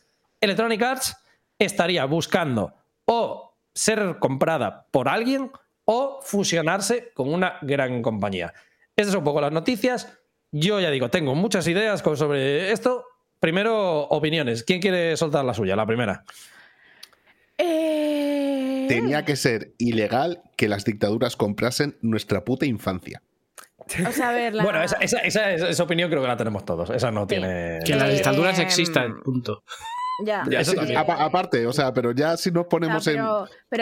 [0.41, 1.15] Electronic Arts
[1.59, 2.73] estaría buscando
[3.05, 5.51] o ser comprada por alguien
[5.85, 8.53] o fusionarse con una gran compañía.
[8.95, 10.17] Estas son un poco las noticias.
[10.51, 13.05] Yo ya digo, tengo muchas ideas sobre esto.
[13.39, 14.63] Primero, opiniones.
[14.63, 15.75] ¿Quién quiere soltar la suya?
[15.75, 16.23] La primera.
[17.57, 23.21] Eh, Tenía que ser ilegal que las dictaduras comprasen nuestra puta infancia.
[24.07, 26.89] O sea, ver, Bueno, esa, opinión creo que la tenemos todos.
[26.89, 27.79] Esa no tiene.
[27.85, 29.63] Que las dictaduras eh, existan, punto.
[30.23, 30.43] Ya.
[31.19, 33.21] aparte, o sea, pero ya si nos ponemos en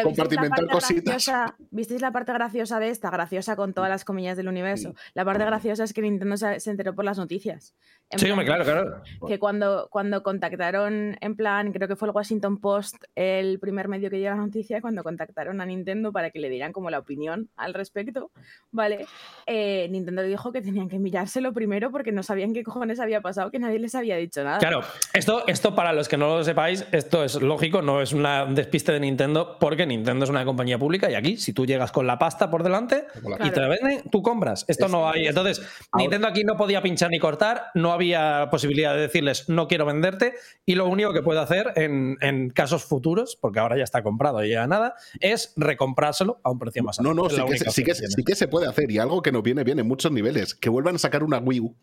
[0.03, 1.31] compartimentar cositas.
[1.71, 3.09] ¿Visteis la parte graciosa de esta?
[3.09, 4.93] Graciosa con todas las comillas del universo.
[5.13, 7.75] La parte graciosa es que Nintendo se, enteró por las noticias.
[8.15, 9.01] sí, claro, claro.
[9.27, 14.09] Que cuando, cuando contactaron, en plan, creo que fue el Washington Post el primer medio
[14.09, 17.49] que dio la noticia, cuando contactaron a Nintendo para que le dieran como la opinión
[17.55, 18.31] al respecto,
[18.71, 19.05] ¿vale?
[19.45, 23.51] Eh, Nintendo dijo que tenían que mirárselo primero porque no sabían qué cojones había pasado,
[23.51, 24.59] que nadie les había dicho nada.
[24.59, 24.81] Claro,
[25.13, 28.55] esto, esto para los que no lo sepáis, esto es lógico, no es una, un
[28.55, 32.07] despiste de Nintendo, porque Nintendo es una compañía pública y aquí, si tú llegas con
[32.07, 33.05] la pasta por delante
[33.43, 34.65] y te la venden, tú compras.
[34.67, 35.27] Esto no hay.
[35.27, 35.61] Entonces,
[35.97, 40.33] Nintendo aquí no podía pinchar ni cortar, no había posibilidad de decirles no quiero venderte,
[40.65, 42.17] y lo único que puede hacer en,
[42.51, 46.83] casos futuros, porque ahora ya está comprado y ya nada, es recomprárselo a un precio
[46.83, 47.13] más alto.
[47.13, 49.43] No, no, sí que, sí, que, sí que se puede hacer, y algo que nos
[49.43, 51.75] viene bien en muchos niveles, que vuelvan a sacar una Wii U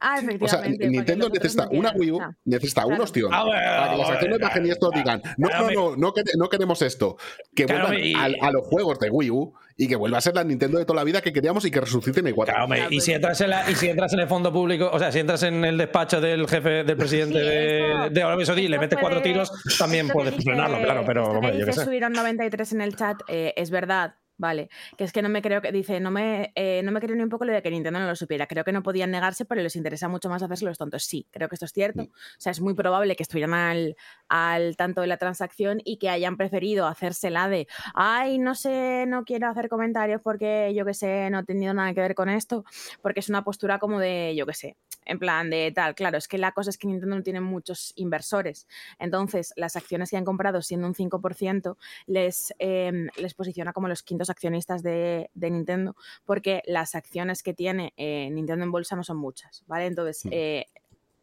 [0.00, 0.44] Ah, efectivamente.
[0.44, 4.38] O sea, Nintendo necesita una Wii U, necesita una opción ah, para que las acciones
[4.38, 7.16] de y esto digan, no, no, no, no, queremos esto.
[7.54, 7.94] Que vuelvan
[8.40, 11.00] a, los juegos de Wii U y que vuelva a ser la Nintendo de toda
[11.00, 12.48] la vida que queríamos y que resuciten igual.
[12.90, 15.42] y, si entras en y si entras en el fondo público, o sea, si entras
[15.42, 19.20] en el despacho del jefe, del presidente de, de Arabia Saudí y le metes cuatro
[19.20, 21.40] tiros, también puedes frenarlo, claro, pero...
[21.52, 21.84] yo que sé.
[21.84, 25.60] subieron 93 en el chat, eh, es verdad, Vale, que es que no me creo
[25.60, 28.00] que, dice, no me, eh, no me creo ni un poco lo de que Nintendo
[28.00, 28.46] no lo supiera.
[28.46, 31.04] Creo que no podían negarse, pero les interesa mucho más hacerse los tontos.
[31.04, 32.04] Sí, creo que esto es cierto.
[32.04, 32.08] O
[32.38, 33.96] sea, es muy probable que estuvieran al,
[34.30, 39.24] al tanto de la transacción y que hayan preferido hacérsela de, ay, no sé, no
[39.24, 42.64] quiero hacer comentarios porque yo que sé, no he tenido nada que ver con esto,
[43.02, 45.94] porque es una postura como de, yo que sé, en plan de tal.
[45.94, 48.66] Claro, es que la cosa es que Nintendo no tiene muchos inversores.
[48.98, 51.76] Entonces, las acciones que han comprado, siendo un 5%,
[52.06, 57.92] les, em, les posiciona como los quintos accionistas de, Nintendo, porque las acciones que tiene
[57.96, 59.86] eh, Nintendo en bolsa no son muchas, ¿vale?
[59.86, 60.66] Entonces, eh,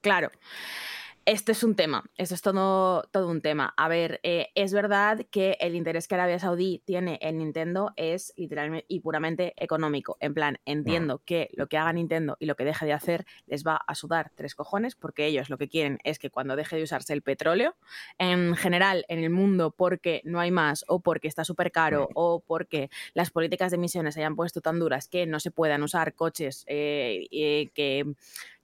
[0.01, 0.29] claro
[1.27, 3.73] esto es un tema, esto es todo, todo un tema.
[3.75, 8.31] A ver, eh, es verdad que el interés que Arabia Saudí tiene en Nintendo es
[8.37, 10.15] literalmente y puramente económico.
[10.21, 13.67] En plan, entiendo que lo que haga Nintendo y lo que deje de hacer les
[13.67, 16.83] va a sudar tres cojones, porque ellos lo que quieren es que cuando deje de
[16.83, 17.75] usarse el petróleo,
[18.17, 22.39] en general en el mundo, porque no hay más, o porque está súper caro, o
[22.39, 26.13] porque las políticas de emisiones se hayan puesto tan duras que no se puedan usar
[26.13, 28.05] coches eh, eh, que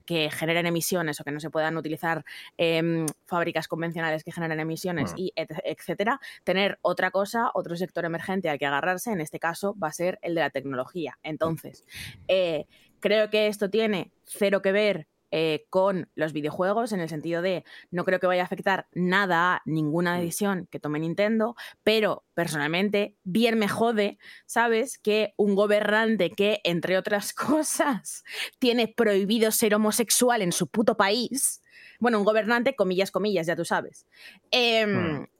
[0.04, 2.24] que generen emisiones o que no se puedan utilizar
[2.56, 8.58] em, fábricas convencionales que generen emisiones y etcétera, tener otra cosa, otro sector emergente al
[8.58, 11.18] que agarrarse, en este caso va a ser el de la tecnología.
[11.22, 11.84] Entonces,
[12.28, 12.66] eh,
[13.00, 15.06] creo que esto tiene cero que ver
[15.36, 19.56] eh, con los videojuegos, en el sentido de no creo que vaya a afectar nada
[19.56, 20.20] a ninguna mm.
[20.20, 24.96] decisión que tome Nintendo, pero personalmente bien me jode, ¿sabes?
[24.96, 28.22] Que un gobernante que, entre otras cosas,
[28.60, 31.60] tiene prohibido ser homosexual en su puto país,
[31.98, 34.06] bueno, un gobernante, comillas, comillas, ya tú sabes.
[34.52, 34.86] Eh,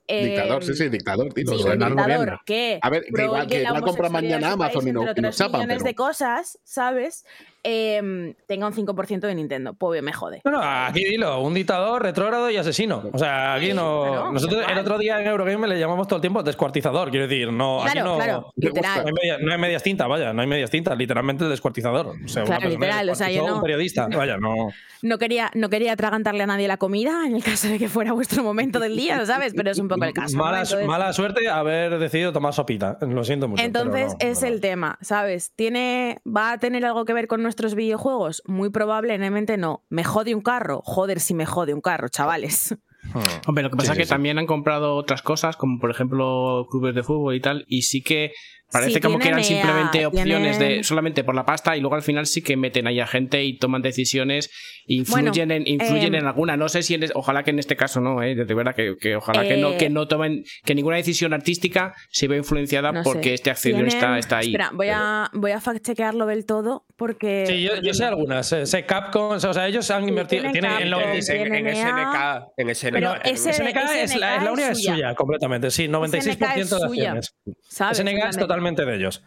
[0.09, 1.47] dictador, sí, sí, dictador, tío.
[1.47, 2.81] Sí, un dictador que.
[2.83, 5.95] A ver, que igual, que igual compra mañana Amazon y no, y no millones de
[5.95, 7.25] cosas, ¿sabes?
[7.65, 9.73] Eh, tenga un 5% de Nintendo.
[9.73, 10.43] Pues me jode.
[10.45, 13.03] No, no, aquí dilo, un dictador retrógrado y asesino.
[13.13, 14.33] O sea, aquí no.
[14.33, 17.51] nosotros el otro día en Eurogame le llamamos todo el tiempo descuartizador, quiero decir.
[17.51, 19.05] No, claro, aquí no, claro, literal.
[19.41, 22.15] No, hay medias tintas, vaya, no hay medias tintas, literalmente el descuartizador.
[22.25, 23.57] O sea, claro, literal, o sea, yo no.
[23.57, 24.71] Un periodista, vaya, no.
[25.03, 28.13] No quería, no quería atragantarle a nadie la comida en el caso de que fuera
[28.13, 29.53] vuestro momento del día, ¿sabes?
[29.55, 30.37] Pero es un poco el caso.
[30.37, 32.99] Mala, mala suerte haber decidido tomar sopita.
[33.01, 33.63] Lo siento mucho.
[33.63, 35.53] Entonces es el tema, ¿sabes?
[35.55, 38.43] Tiene, va a tener algo que ver con nuestros videojuegos?
[38.47, 39.85] Muy probablemente no.
[39.89, 40.81] ¿Me jode un carro?
[40.83, 42.77] Joder, si me jode un carro, chavales.
[43.13, 43.21] Hmm.
[43.47, 46.95] Hombre, lo que pasa es que también han comprado otras cosas, como por ejemplo clubes
[46.95, 48.33] de fútbol y tal, y sí que
[48.75, 52.27] Parece como que eran simplemente opciones de solamente por la pasta y luego al final
[52.27, 54.51] sí que meten ahí a gente y toman decisiones,
[54.87, 56.57] influyen, en, influyen em, en alguna.
[56.57, 58.35] No sé si en, ojalá que en este caso no, ¿eh?
[58.35, 62.27] de verdad que, ojalá que no que eh, no tomen que ninguna decisión artística se
[62.27, 64.49] vea influenciada porque este acción está, está ahí.
[64.49, 68.87] Espera, voy a voy a fact chequearlo del todo porque Sí, yo, sé algunas, sé
[68.87, 74.37] Capcom, o sea, ellos han invertido tienen, en, en, SNK, en SNK, SNK, es, la,
[74.37, 75.15] es la única suya.
[75.15, 77.35] completamente, sí, 96% de acciones.
[77.69, 79.23] SNK es totalmente de ellos.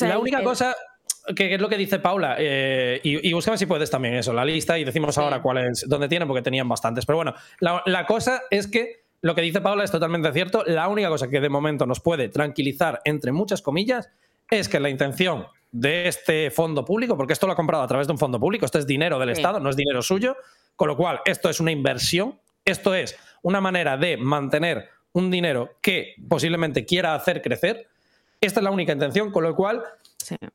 [0.00, 0.74] la única cosa
[1.34, 4.78] que es lo que dice Paula, eh, y, y si puedes también eso, la lista,
[4.78, 7.04] y decimos ahora cuál es, dónde tienen, porque tenían bastantes.
[7.04, 10.64] Pero bueno, la, cosa es que lo que dice Paula es totalmente cierto.
[10.66, 14.08] La única cosa que de momento nos puede tranquilizar, entre muchas comillas,
[14.50, 18.06] es que la intención de este fondo público, porque esto lo ha comprado a través
[18.06, 20.36] de un fondo público, esto es dinero del Estado, no es dinero suyo,
[20.76, 25.76] con lo cual esto es una inversión, esto es una manera de mantener un dinero
[25.82, 27.86] que posiblemente quiera hacer crecer
[28.40, 29.82] esta es la única intención, con lo cual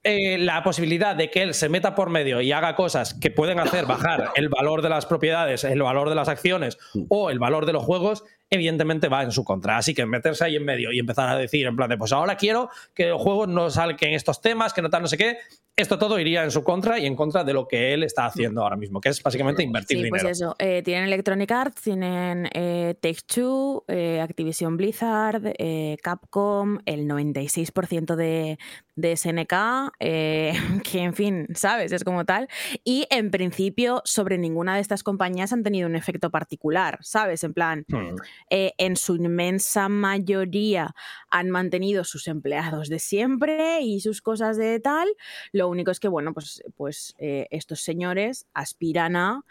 [0.04, 3.60] eh, la posibilidad de que él se meta por medio y haga cosas que pueden
[3.60, 6.78] hacer bajar el valor de las propiedades, el valor de las acciones
[7.10, 8.24] o el valor de los juegos,
[8.54, 9.78] evidentemente va en su contra.
[9.78, 12.36] Así que meterse ahí en medio y empezar a decir, en plan de, pues ahora
[12.36, 15.38] quiero que los juegos no salquen estos temas, que no tal, no sé qué,
[15.76, 18.62] esto todo iría en su contra y en contra de lo que él está haciendo
[18.62, 22.96] ahora mismo, que es básicamente invertir sí, Pues eso, eh, tienen Electronic Arts, tienen eh,
[23.02, 25.54] Take-Two, eh, Activision Blizzard,
[26.02, 28.60] Capcom, el 96% de,
[28.96, 31.92] de SNK, que en fin, ¿sabes?
[31.92, 32.48] Es como tal.
[32.84, 37.44] Y en principio, sobre ninguna de estas compañías han tenido un efecto particular, ¿sabes?
[37.44, 38.16] En plan, hmm.
[38.50, 40.96] en su inmensa mayoría
[41.30, 45.08] han mantenido sus empleados de siempre y sus cosas de tal.
[45.52, 49.42] Lo único es que, bueno, pues, pues eh, estos señores aspiran a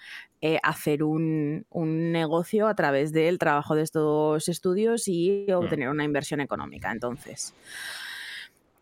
[0.40, 5.52] eh, hacer un, negocio a través del trabajo de estos estudios y mm.
[5.52, 6.90] obtener una inversión económica.
[6.90, 7.54] Entonces,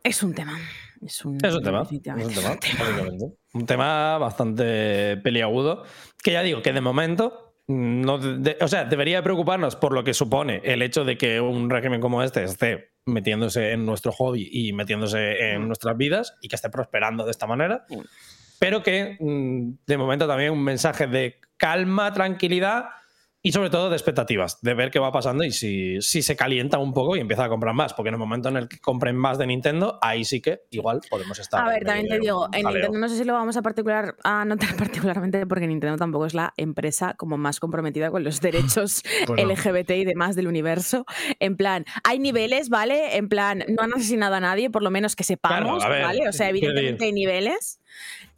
[0.03, 0.59] es un tema.
[1.05, 1.83] Es un, tema.
[3.55, 5.85] un tema bastante peliagudo.
[6.23, 8.19] Que ya digo que de momento no
[8.61, 12.23] o sea, debería preocuparnos por lo que supone el hecho de que un régimen como
[12.23, 15.67] este esté metiéndose en nuestro hobby y metiéndose en mm.
[15.67, 18.01] nuestras vidas y que esté prosperando de esta manera, mm.
[18.59, 22.87] pero que mm, de momento también un mensaje de calma, tranquilidad
[23.43, 26.79] y sobre todo de expectativas, de ver qué va pasando y si, si, se calienta
[26.79, 29.17] un poco y empieza a comprar más, porque en el momento en el que compren
[29.17, 31.67] más de Nintendo, ahí sí que igual podemos estar.
[31.67, 34.45] A ver, también te digo, en Nintendo no sé si lo vamos a, particular, a
[34.45, 39.91] notar particularmente porque Nintendo tampoco es la empresa como más comprometida con los derechos LGBT
[39.93, 41.07] y demás del universo.
[41.39, 43.17] En plan, hay niveles, ¿vale?
[43.17, 46.29] En plan, no han asesinado a nadie, por lo menos que sepamos, ¿vale?
[46.29, 47.81] O sea, evidentemente hay niveles.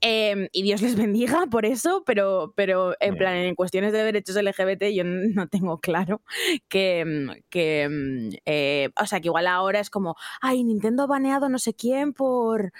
[0.04, 4.34] Em, y Dios les bendiga por eso, pero, pero en plan, en cuestiones de derechos
[4.36, 6.22] LGBT yo no tengo claro
[6.68, 11.06] que, mm, que mm, eh, o sea, que igual ahora es como, ay, Nintendo ha
[11.06, 12.72] baneado no sé quién por,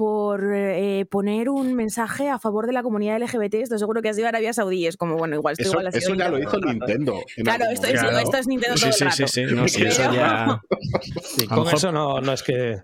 [0.00, 3.56] por eh, poner un mensaje a favor de la comunidad LGBT.
[3.56, 4.86] Esto seguro que ha sido Arabia Saudí.
[4.86, 7.20] Es como, bueno, igual esto eso, igual ha sido Eso ya lo hizo Nintendo.
[7.44, 10.62] Claro, esto, es Nintendo todo sí, el Sí, sí, no, sí, eso ya...
[11.50, 12.78] con eso no, no, es que,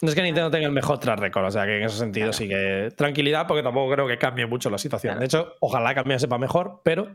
[0.00, 1.46] no es que Nintendo tenga el mejor track record.
[1.46, 4.70] O sea, que en ese sentido sí que tranquilidad, porque tampoco creo que cambie mucho
[4.70, 5.18] la situación.
[5.18, 7.08] De hecho, ojalá cambiase para mejor, pero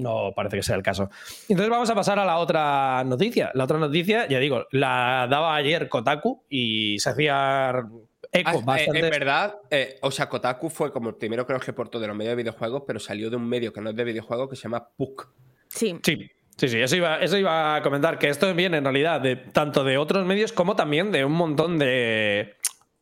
[0.00, 1.08] no parece que sea el caso.
[1.48, 3.52] Entonces vamos a pasar a la otra noticia.
[3.54, 7.86] La otra noticia, ya digo, la daba ayer Kotaku y se hacía
[8.32, 11.58] eco ah, eh, en verdad, eh, o sea, Kotaku fue como el primero que que
[11.60, 14.04] reportó de los medios de videojuegos, pero salió de un medio que no es de
[14.04, 15.28] videojuegos que se llama PUC.
[15.68, 15.98] Sí.
[16.02, 16.30] Sí.
[16.56, 19.84] Sí, sí, eso iba, eso iba a comentar, que esto viene en realidad de tanto
[19.84, 22.56] de otros medios como también de un montón de,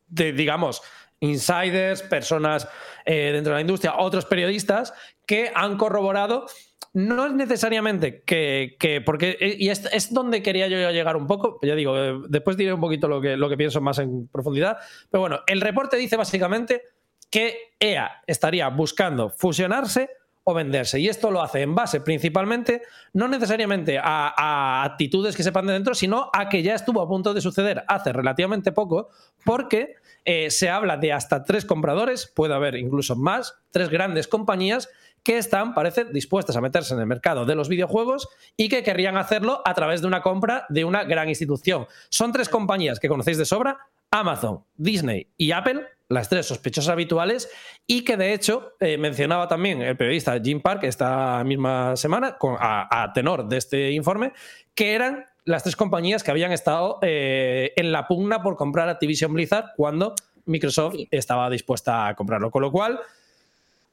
[0.09, 0.83] de digamos,
[1.19, 2.67] insiders, personas
[3.03, 4.93] eh, dentro de la industria, otros periodistas
[5.25, 6.45] que han corroborado
[6.93, 11.75] no es necesariamente que, porque, eh, y es, donde quería yo llegar un poco, ya
[11.75, 14.77] digo, eh, después diré un poquito lo que, lo que pienso más en profundidad,
[15.09, 16.81] pero bueno, el reporte dice básicamente
[17.29, 20.09] que EA estaría buscando fusionarse
[20.49, 20.97] o venderse.
[20.97, 22.81] Y esto lo hace en base principalmente,
[23.11, 27.33] no necesariamente a, actitudes que sepan de dentro, sino a que ya estuvo a punto
[27.33, 29.09] de suceder hace relativamente poco,
[29.43, 34.89] porque eh, se habla de hasta tres compradores, puede haber incluso más, tres grandes compañías
[35.27, 39.17] que están, parece, dispuestas a meterse en el mercado de los videojuegos y que querrían
[39.17, 41.85] hacerlo a través de una compra de una gran institución.
[42.07, 43.77] Son tres compañías que conocéis de sobra,
[44.09, 47.49] Amazon, Disney y Apple, las tres sospechosas habituales,
[47.85, 53.11] y que de hecho eh, mencionaba también el periodista Jim Park esta misma semana, a,
[53.13, 54.31] tenor de este informe,
[54.73, 59.33] que eran las tres compañías que habían estado eh, en la pugna por comprar Activision
[59.33, 62.49] Blizzard cuando Microsoft estaba dispuesta a comprarlo.
[62.49, 63.01] Con lo cual,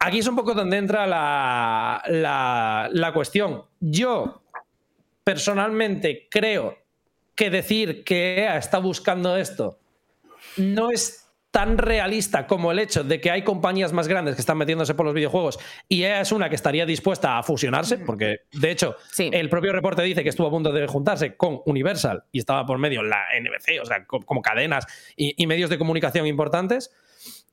[0.05, 3.65] aquí es un poco donde entra la, la cuestión.
[3.81, 4.43] Yo,
[5.23, 6.79] personalmente, creo
[7.35, 9.79] que decir que EA está buscando esto
[10.57, 11.25] no es
[11.55, 15.07] tan realista como el hecho de que hay compañías más grandes que están metiéndose por
[15.07, 19.49] los videojuegos y EA es una que estaría dispuesta a fusionarse, porque de hecho el
[19.49, 23.05] propio reporte dice que estuvo a punto de juntarse con Universal y estaba por medio
[23.05, 26.91] la NBC, o sea, como cadenas y, medios de comunicación importantes.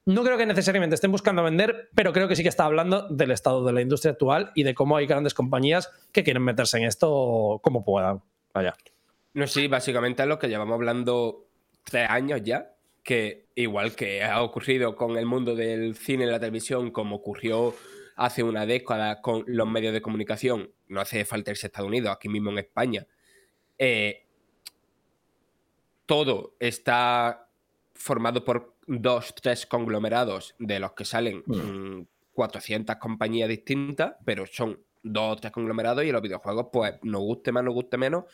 [0.05, 3.31] No creo que necesariamente estén buscando vender, pero creo que sí que está hablando del
[3.31, 6.85] estado de la industria actual y de cómo hay grandes compañías que quieren meterse en
[6.85, 8.21] esto como puedan.
[8.53, 8.73] Vaya.
[9.33, 11.45] No, sí, básicamente es lo que llevamos hablando
[11.83, 12.73] tres años ya,
[13.03, 17.73] que igual que ha ocurrido con el mundo del cine y la televisión, como ocurrió
[18.15, 22.11] hace una década con los medios de comunicación, no hace falta irse a Estados Unidos,
[22.11, 23.07] aquí mismo en España,
[23.77, 24.25] eh,
[26.05, 27.47] todo está
[27.93, 31.43] formado por dos, tres conglomerados de los que salen
[32.33, 32.99] 400 mm.
[32.99, 37.51] compañías distintas, pero son dos o tres conglomerados y en los videojuegos, pues nos guste
[37.51, 38.25] más, nos guste menos,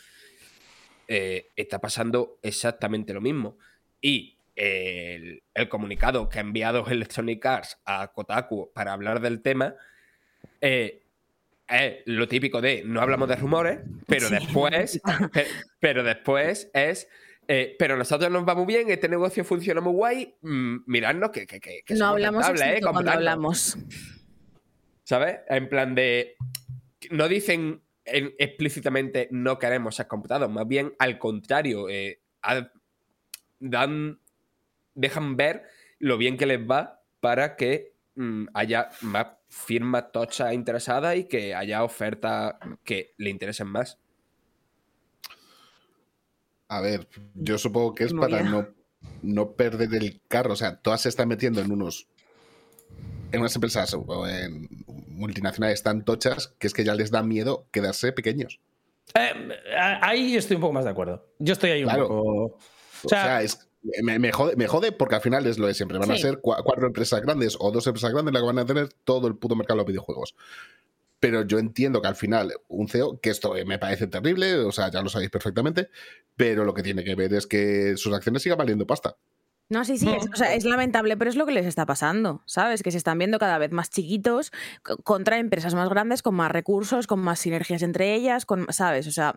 [1.08, 3.58] eh, está pasando exactamente lo mismo.
[4.02, 9.76] Y el, comunicado que ha enviado Electronic Arts a Kotaku para hablar del tema
[10.60, 11.04] eh,
[11.68, 15.00] es lo típico de no hablamos de rumores, pero después,
[15.80, 17.08] pero, después es
[17.48, 21.48] eh, pero nosotros nos va muy bien, este negocio funciona muy guay, mm, miradnos que,
[21.48, 22.80] que, que, no hablamos ¿eh?
[22.82, 23.78] cuando hablamos.
[25.04, 25.38] ¿Sabes?
[25.48, 26.36] En plan de
[27.12, 31.88] no dicen explícitamente no queremos ser computados, más bien al contrario,
[33.60, 34.20] dan
[34.94, 35.64] dejan ver
[36.00, 41.56] lo bien que les va para que mm, haya más firmas tochas interesadas y que
[41.56, 44.00] haya ofertas que le interesen más.
[46.68, 48.68] A ver, yo supongo que es para no,
[49.22, 50.54] no, perder el carro.
[50.54, 52.08] O sea, todas se están metiendo en unos.
[53.32, 54.68] en unas empresas o en
[55.08, 58.60] multinacionales tan tochas que es que ya les da miedo quedarse pequeños.
[59.16, 59.50] Eh,
[60.02, 61.26] ahí estoy un poco más de acuerdo.
[61.40, 62.58] Yo estoy ahí un poco.
[63.04, 63.68] O sea, es,
[64.04, 65.98] me, jode, porque al final es lo de siempre.
[65.98, 68.90] Van a ser cuatro empresas grandes o dos empresas grandes las que van a tener
[69.04, 70.36] todo el puto mercado de los videojuegos.
[71.20, 74.92] Pero yo entiendo que al final un CEO, que esto me parece terrible, o sea,
[74.92, 75.90] ya lo sabéis perfectamente,
[76.36, 79.18] pero lo que tiene que ver es que sus acciones sigan valiendo pasta.
[79.70, 82.42] No, sí, sí, es, o sea, es lamentable, pero es lo que les está pasando,
[82.46, 82.84] ¿sabes?
[82.84, 84.52] Que se están viendo cada vez más chiquitos
[85.04, 89.08] contra empresas más grandes, con más recursos, con más sinergias entre ellas, con, ¿sabes?
[89.08, 89.36] O sea,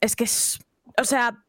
[0.00, 0.60] es que es,
[1.00, 1.44] o sea,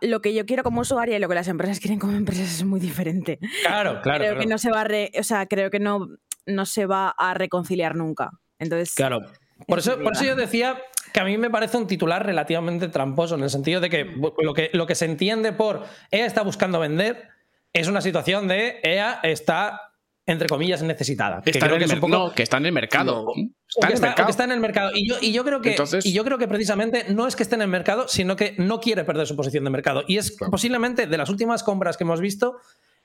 [0.00, 2.64] lo que yo quiero como usuaria y lo que las empresas quieren como empresas es
[2.64, 3.38] muy diferente.
[3.66, 4.24] Claro, claro.
[4.24, 6.08] Creo que no se va a o sea, creo que no,
[6.46, 8.30] no se va a reconciliar nunca.
[8.58, 8.94] Entonces.
[8.94, 9.20] Claro.
[9.66, 10.82] Por eso, por eso yo decía
[11.12, 14.54] que a mí me parece un titular relativamente tramposo, en el sentido de que lo
[14.54, 17.28] que, lo que se entiende por EA está buscando vender
[17.72, 19.92] es una situación de EA está
[20.24, 21.42] entre comillas, necesitada.
[21.42, 23.26] Que, está en el no, que está en el mercado.
[23.68, 24.30] está, en el mercado.
[24.30, 24.90] está en el mercado.
[24.94, 27.56] Y yo, y yo creo que, y yo creo que precisamente no es que esté
[27.56, 30.04] en el mercado, sino que no quiere perder su posición de mercado.
[30.06, 32.58] Y es posiblemente, de las últimas compras que hemos visto,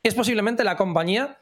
[0.03, 1.39] es posiblemente la compañía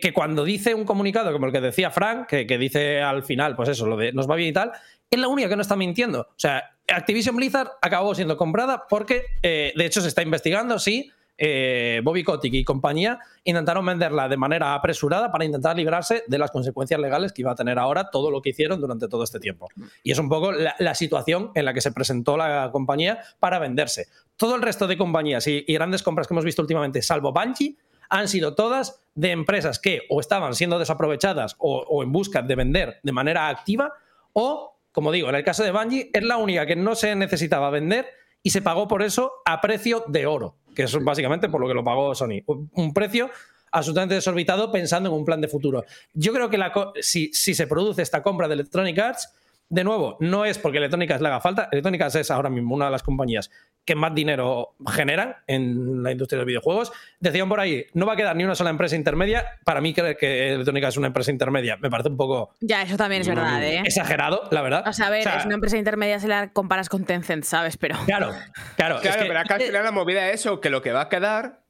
[0.00, 3.70] que, cuando dice un comunicado como el que decía Frank, que, dice al final, pues
[3.70, 4.72] eso, lo de nos va bien y tal,
[5.10, 6.20] es la única que no está mintiendo.
[6.20, 11.10] O sea, Activision Blizzard acabó siendo comprada porque, eh, de hecho, se está investigando, sí
[11.38, 16.50] eh, Bobby Kotick y compañía intentaron venderla de manera apresurada para intentar librarse de las
[16.50, 19.68] consecuencias legales que iba a tener ahora todo lo que hicieron durante todo este tiempo.
[20.02, 24.06] Y es un poco la, situación en la que se presentó la compañía para venderse.
[24.36, 27.76] Todo el resto de compañías y, grandes compras que hemos visto últimamente, salvo Bungie,
[28.12, 32.54] han sido todas de empresas que o estaban siendo desaprovechadas o, o en busca de
[32.54, 33.92] vender de manera activa
[34.32, 37.70] o, como digo, en el caso de Bungie, es la única que no se necesitaba
[37.70, 38.06] vender
[38.42, 41.74] y se pagó por eso a precio de oro que es básicamente por lo que
[41.74, 42.42] lo pagó Sony.
[42.46, 43.30] Un precio
[43.70, 45.84] absolutamente desorbitado pensando en un plan de futuro.
[46.12, 46.58] Yo creo que
[47.00, 49.32] si, si, se produce esta compra de Electronic Arts,
[49.72, 51.70] de nuevo, no es porque Electronic Arts le haga falta.
[51.72, 53.50] Electronic Arts es ahora mismo una de las compañías
[53.86, 56.92] que más dinero generan en la industria de los videojuegos.
[57.20, 59.58] Decían por ahí, no va a quedar ni una sola empresa intermedia.
[59.64, 62.52] Para mí, creer que Electronic Arts es una empresa intermedia me parece un poco.
[62.60, 63.80] Ya, eso también es verdad, ¿eh?
[63.82, 64.84] Exagerado, la verdad.
[64.86, 67.78] O sea, a ver, es una empresa intermedia si la comparas con Tencent, ¿sabes?
[67.78, 67.96] Pero.
[68.04, 68.30] Claro,
[68.76, 69.00] claro.
[69.00, 71.62] Claro, pero acá al final la movida es eso, que lo que va a quedar,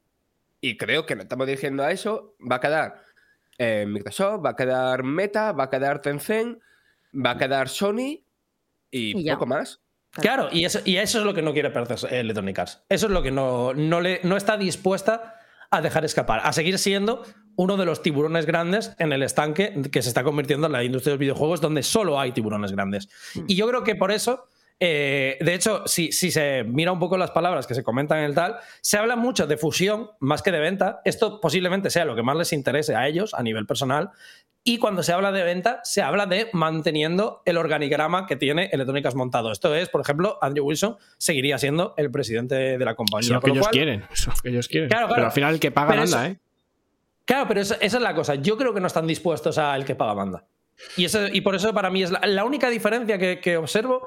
[0.61, 2.97] y creo que no estamos dirigiendo a eso, va a quedar
[3.59, 6.59] eh, Microsoft, va a quedar Meta, va a quedar Tencent,
[7.14, 8.24] va a quedar Sony
[8.90, 9.80] y, poco más.
[10.12, 12.84] Claro, y eso, y eso es lo que no quiere perder Electronic Arts.
[12.89, 15.36] Eso es lo que no, no, le, no está dispuesta
[15.70, 17.24] a dejar escapar, a seguir siendo
[17.56, 21.12] uno de los tiburones grandes en el estanque que se está convirtiendo en la industria
[21.12, 23.09] de los videojuegos donde solo hay tiburones grandes.
[23.34, 23.44] Mm.
[23.48, 24.48] Y yo creo que por eso
[24.84, 28.24] Eh, de hecho, si, si, se mira un poco las palabras que se comentan en
[28.24, 31.01] el tal, se habla mucho de fusión más que de venta.
[31.05, 34.10] Esto posiblemente sea lo que más les interese a ellos a nivel personal.
[34.64, 39.16] Y cuando se habla de venta, se habla de manteniendo el organigrama que tiene Electrónicas
[39.16, 39.51] montado.
[39.51, 43.39] Esto es, por ejemplo, Andrew Wilson seguiría siendo el presidente de la compañía.
[43.39, 44.05] Eso que ellos quieren.
[44.12, 44.89] Eso que ellos quieren.
[44.89, 46.39] Claro, Pero al final el que paga manda, ¿eh?
[47.24, 48.36] Claro, pero esa, es la cosa.
[48.36, 50.44] Yo creo que no están dispuestos a el que paga manda.
[50.97, 54.06] Y, eso, y por eso para mí es la, única diferencia que, que observo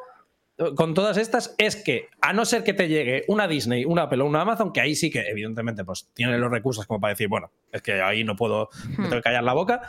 [0.76, 4.22] con todas estas es que, a no ser que te llegue una Disney, una Apple
[4.22, 7.28] o una Amazon, que ahí sí que, evidentemente, pues tienen los recursos como para decir,
[7.28, 9.82] bueno, es que ahí no puedo, me tengo que callar la boca,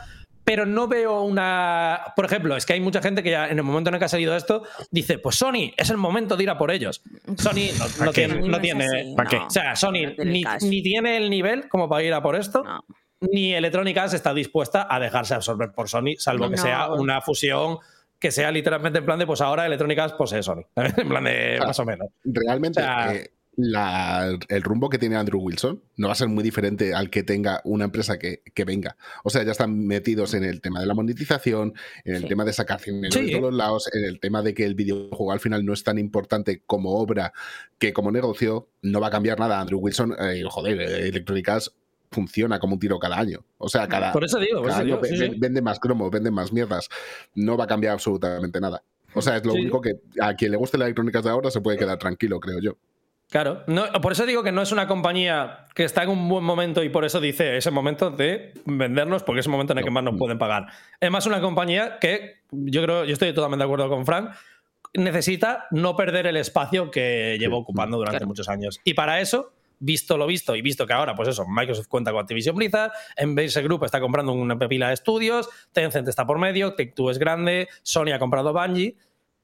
[0.47, 2.13] pero no veo una.
[2.15, 4.05] Por ejemplo, es que hay mucha gente que ya en el momento en el que
[4.05, 7.03] ha salido esto dice: Pues Sony, es el momento de ir a por ellos.
[7.35, 8.47] Sony no, tiene.
[8.47, 9.37] No tiene ¿Para qué?
[9.39, 12.63] O sea, Sony ni, ni, tiene el nivel como para ir a por esto.
[13.19, 17.79] Ni Electronic Arts está dispuesta a dejarse absorber por Sony, salvo que sea una fusión
[18.17, 20.63] que sea literalmente en plan de, pues ahora electrónicas, pues es Sony.
[20.75, 22.07] en plan de más o menos.
[22.23, 27.09] Realmente, eh, el rumbo que tiene Andrew Wilson no va a ser muy diferente al
[27.09, 28.97] que tenga una empresa que, venga.
[29.23, 31.73] O sea, ya están metidos en el tema de la monetización,
[32.05, 34.75] en el tema de sacar dinero de todos lados, en el tema de que el
[34.75, 37.33] videojuego al final no es tan importante como obra
[37.79, 38.69] que como negocio.
[38.83, 39.59] No va a cambiar nada.
[39.59, 41.73] Andrew Wilson, eh, joder, Electrónicas
[42.11, 43.43] funciona como un tiro cada año.
[43.57, 44.61] O sea, cada, por eso digo,
[45.37, 46.89] vende más cromos, vende más mierdas.
[47.33, 48.83] No va a cambiar absolutamente nada.
[49.13, 51.59] O sea, es lo único que a quien le guste las electrónicas de ahora se
[51.59, 52.77] puede quedar tranquilo, creo yo.
[53.29, 56.45] Claro, no, por eso digo que no es una compañía que está en un buen
[56.45, 59.83] momento y por eso dice ese momento de vendernos, porque es el momento en el
[59.83, 60.67] que más nos pueden pagar.
[61.01, 64.31] Es más una compañía que yo creo, yo estoy totalmente de acuerdo con Frank,
[64.93, 68.79] necesita no perder el espacio que lleva ocupando durante muchos años.
[68.85, 72.21] Y para eso visto lo visto y visto que ahora, pues eso, Microsoft cuenta con
[72.21, 77.11] Activision Blizzard, Enbase Group está comprando una pepila de estudios, Tencent está por medio, Take-Two
[77.11, 78.95] es grande, Sony ha comprado Bungie.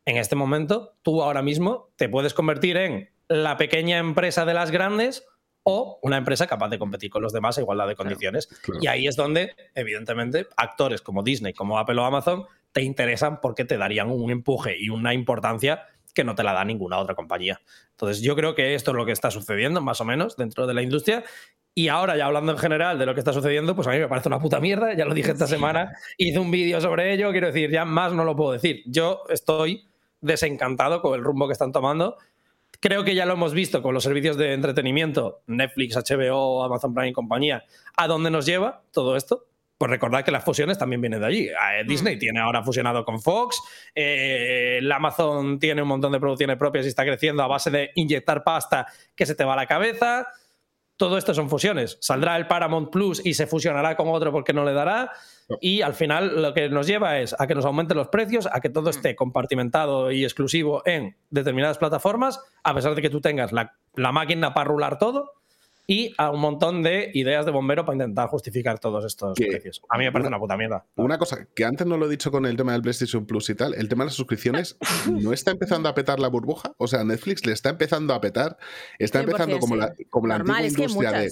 [0.06, 4.72] En este momento, tú ahora mismo te puedes convertir en la pequeña empresa de las
[4.72, 5.26] grandes
[5.64, 8.50] o una empresa capaz de competir con los demás a igualdad de condiciones.
[8.82, 13.66] Y ahí es donde, evidentemente, actores como Disney, como Apple o Amazon te interesan porque
[13.66, 17.62] te darían un empuje y una importancia que no te la da ninguna otra compañía.
[17.92, 20.74] Entonces, yo creo que esto es lo que está sucediendo, más o menos, dentro de
[20.74, 21.24] la industria.
[21.76, 24.08] Y ahora, ya hablando en general de lo que está sucediendo, pues a mí me
[24.08, 24.94] parece una puta mierda.
[24.94, 27.32] Ya lo dije esta semana, hice un vídeo sobre ello.
[27.32, 28.84] Quiero decir, ya más no lo puedo decir.
[28.86, 29.88] Yo estoy
[30.22, 32.18] desencantado con el rumbo que están tomando.
[32.84, 37.08] Creo que ya lo hemos visto con los servicios de entretenimiento, Netflix, HBO, Amazon Prime
[37.08, 37.64] y compañía,
[37.96, 39.46] a dónde nos lleva todo esto.
[39.78, 41.48] Pues recordad que las fusiones también vienen de allí.
[41.48, 42.20] Eh, Disney mm.
[42.20, 43.62] tiene ahora fusionado con Fox,
[43.96, 48.44] eh, Amazon tiene un montón de producciones propias y está creciendo a base de inyectar
[48.44, 48.86] pasta
[49.16, 50.28] que se te va a la cabeza.
[51.04, 51.98] Todo esto son fusiones.
[52.00, 55.12] Saldrá el Paramount Plus y se fusionará con otro porque no le dará.
[55.60, 58.62] Y al final lo que nos lleva es a que nos aumenten los precios, a
[58.62, 58.90] que todo mm.
[58.90, 64.14] esté compartimentado y exclusivo en determinadas plataformas, a pesar de que tú tengas la, la
[64.14, 65.43] máquina para rular todo
[65.86, 69.82] y a un montón de ideas de bombero para intentar justificar todos estos precios.
[69.90, 70.86] A mí me parece una, puta mierda.
[70.96, 73.56] Una cosa que antes no lo he dicho con el tema del PlayStation Plus y
[73.56, 74.78] tal, el tema de las suscripciones
[75.12, 78.58] no está empezando a petar la burbuja, o sea, Netflix le está empezando a petar,
[79.00, 81.32] está empezando como la, como la antigua industria de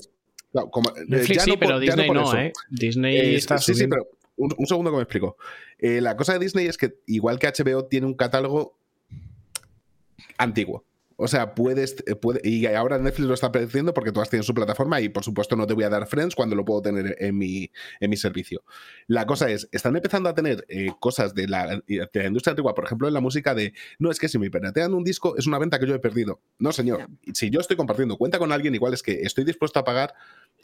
[1.07, 2.52] Netflix sí, pero Disney no, ¿eh?
[2.69, 5.38] Disney eh, está Sí, sí, pero un, segundo que me explico.
[5.78, 8.78] Eh, la cosa de Disney es que, igual que HBO, tiene un catálogo
[10.38, 10.84] antiguo.
[11.23, 11.98] O sea, puedes.
[12.07, 15.23] Eh, puede, y ahora Netflix lo está apareciendo porque todas tienen su plataforma y, por
[15.23, 17.69] supuesto, no te voy a dar Friends cuando lo puedo tener en mi,
[17.99, 18.64] en mi servicio.
[19.06, 22.73] La cosa es, están empezando a tener eh, cosas de la, de la, industria antigua,
[22.73, 23.72] por ejemplo, en la música de.
[23.99, 26.41] No, es que si me piratean un disco es una venta que yo he perdido.
[26.57, 27.07] No, señor.
[27.34, 30.15] Si yo estoy compartiendo cuenta con alguien, igual es que estoy dispuesto a pagar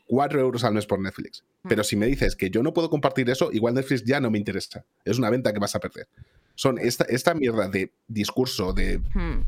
[0.07, 1.43] 4 euros al mes por Netflix.
[1.61, 1.67] Mm.
[1.67, 4.39] Pero si me dices que yo no puedo compartir eso, igual Netflix ya no me
[4.39, 4.85] interesa.
[5.05, 6.07] Es una venta que vas a perder.
[6.55, 8.97] Son esta, esta mierda de discurso, de.
[9.13, 9.43] Hmm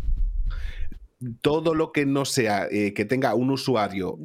[1.41, 4.17] todo lo que no sea eh, que tenga un usuario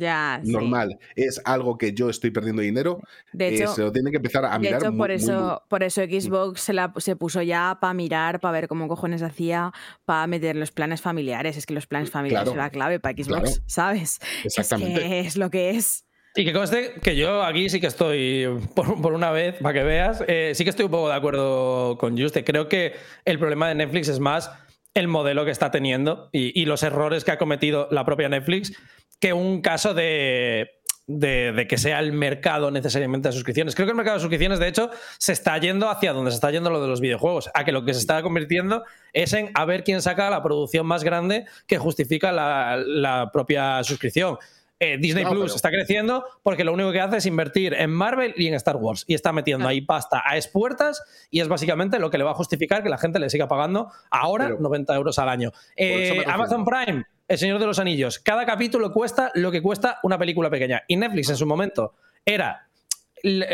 [0.45, 3.01] normal es algo que yo estoy perdiendo dinero,
[3.33, 4.81] de eh, hecho, se lo tiene que empezar a mirar.
[4.81, 8.53] De hecho, por, eso, por eso Xbox se, la, se puso ya para mirar, para
[8.53, 9.73] ver cómo cojones hacía,
[10.05, 11.57] para meter los planes familiares.
[11.57, 14.21] Es que los planes familiares son la clave para Xbox, ¿sabes?
[14.45, 15.21] Exactamente.
[15.21, 16.05] Es, lo que es.
[16.37, 20.25] Y que conste que yo aquí sí que estoy, por, una vez, para que veas,
[20.27, 22.45] eh, sí que estoy un poco de acuerdo con Juste.
[22.45, 22.95] Creo que
[23.25, 24.51] el problema de Netflix es más
[24.95, 28.73] el modelo que está teniendo y, los errores que ha cometido la propia Netflix
[29.21, 30.71] que un caso de,
[31.07, 33.75] de, que sea el mercado necesariamente de suscripciones.
[33.75, 36.51] Creo que el mercado de suscripciones, de hecho, se está yendo hacia donde se está
[36.51, 39.65] yendo lo de los videojuegos, a que lo que se está convirtiendo es en a
[39.65, 44.39] ver quién saca la producción más grande que justifica la, propia suscripción.
[44.81, 48.49] Eh, Disney Plus está creciendo porque lo único que hace es invertir en Marvel y
[48.49, 49.05] en Star Wars.
[49.07, 52.35] Y está metiendo ahí pasta a espuertas y es básicamente lo que le va a
[52.35, 55.53] justificar que la gente le siga pagando ahora 90 euros al año.
[55.77, 58.19] Eh, Amazon Prime, El Señor de los Anillos.
[58.19, 60.83] Cada capítulo cuesta lo que cuesta una película pequeña.
[60.89, 61.95] Y Netflix en su momento
[62.25, 62.69] era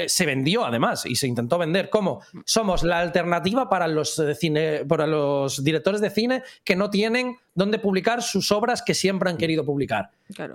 [0.06, 1.90] se vendió además y se intentó vender.
[1.90, 6.90] Como somos la alternativa para los, eh, cine, para los directores de cine que no
[6.90, 10.10] tienen dónde publicar sus obras que siempre han querido publicar.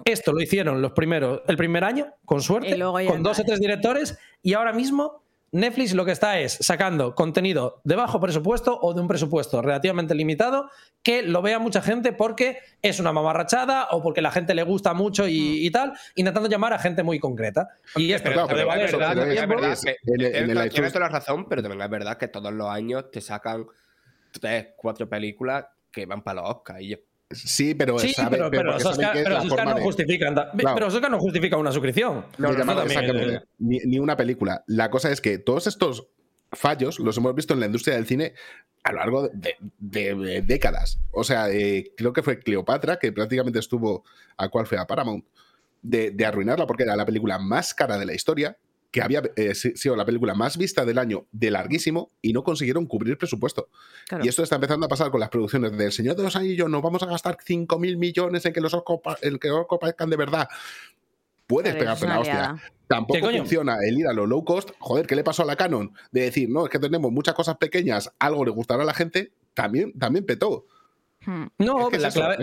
[0.06, 4.18] Esto lo hicieron los primeros, el primer año, con suerte, con dos o tres directores,
[4.42, 5.25] y ahora mismo
[5.56, 10.14] Netflix lo que está es sacando contenido de bajo presupuesto o de un presupuesto relativamente
[10.14, 10.70] limitado
[11.02, 14.94] que lo vea mucha gente porque es una mamarrachada o porque la gente le gusta
[14.94, 17.70] mucho y, tal, intentando llamar a gente muy concreta.
[17.96, 22.28] Y esto claro, pero, es verdad, tienes toda la razón, pero también es verdad que
[22.28, 23.66] todos los años te sacan
[24.32, 27.00] tres, cuatro películas que van para los Oscars y
[27.36, 30.36] Sí, pero, sí, pero, pero, no justifican.
[30.58, 32.26] Pero Oscar no justifica una suscripción.
[33.60, 34.64] ni, una película.
[34.68, 36.08] La cosa es que todos estos
[36.52, 38.34] fallos los hemos visto en la industria del cine
[38.84, 41.00] a lo largo de, décadas.
[41.12, 44.04] O sea, eh, creo que fue Cleopatra, que prácticamente estuvo
[44.38, 45.26] a cuál fue a Paramount,
[45.82, 48.58] de, de arruinarla porque era la película más cara de la historia
[48.96, 52.86] que había eh, sido la película más vista del año de larguísimo y no consiguieron
[52.86, 53.68] cubrir presupuesto.
[54.24, 56.82] Y esto está empezando a pasar con las producciones del Señor de los Anillos, nos
[56.82, 59.02] vamos a gastar 5.000 millones en que los Oscars
[59.82, 60.48] parezcan de verdad.
[61.46, 62.56] Puedes pegarte la hostia.
[62.88, 64.70] Tampoco funciona el ir a lo low cost.
[64.80, 65.92] Joder, ¿qué le pasó a la Canon?
[66.14, 69.34] De decir, no, es que tenemos muchas cosas pequeñas, algo le gustará a la gente,
[69.54, 70.68] también, también petó.
[71.58, 72.38] No, la clave,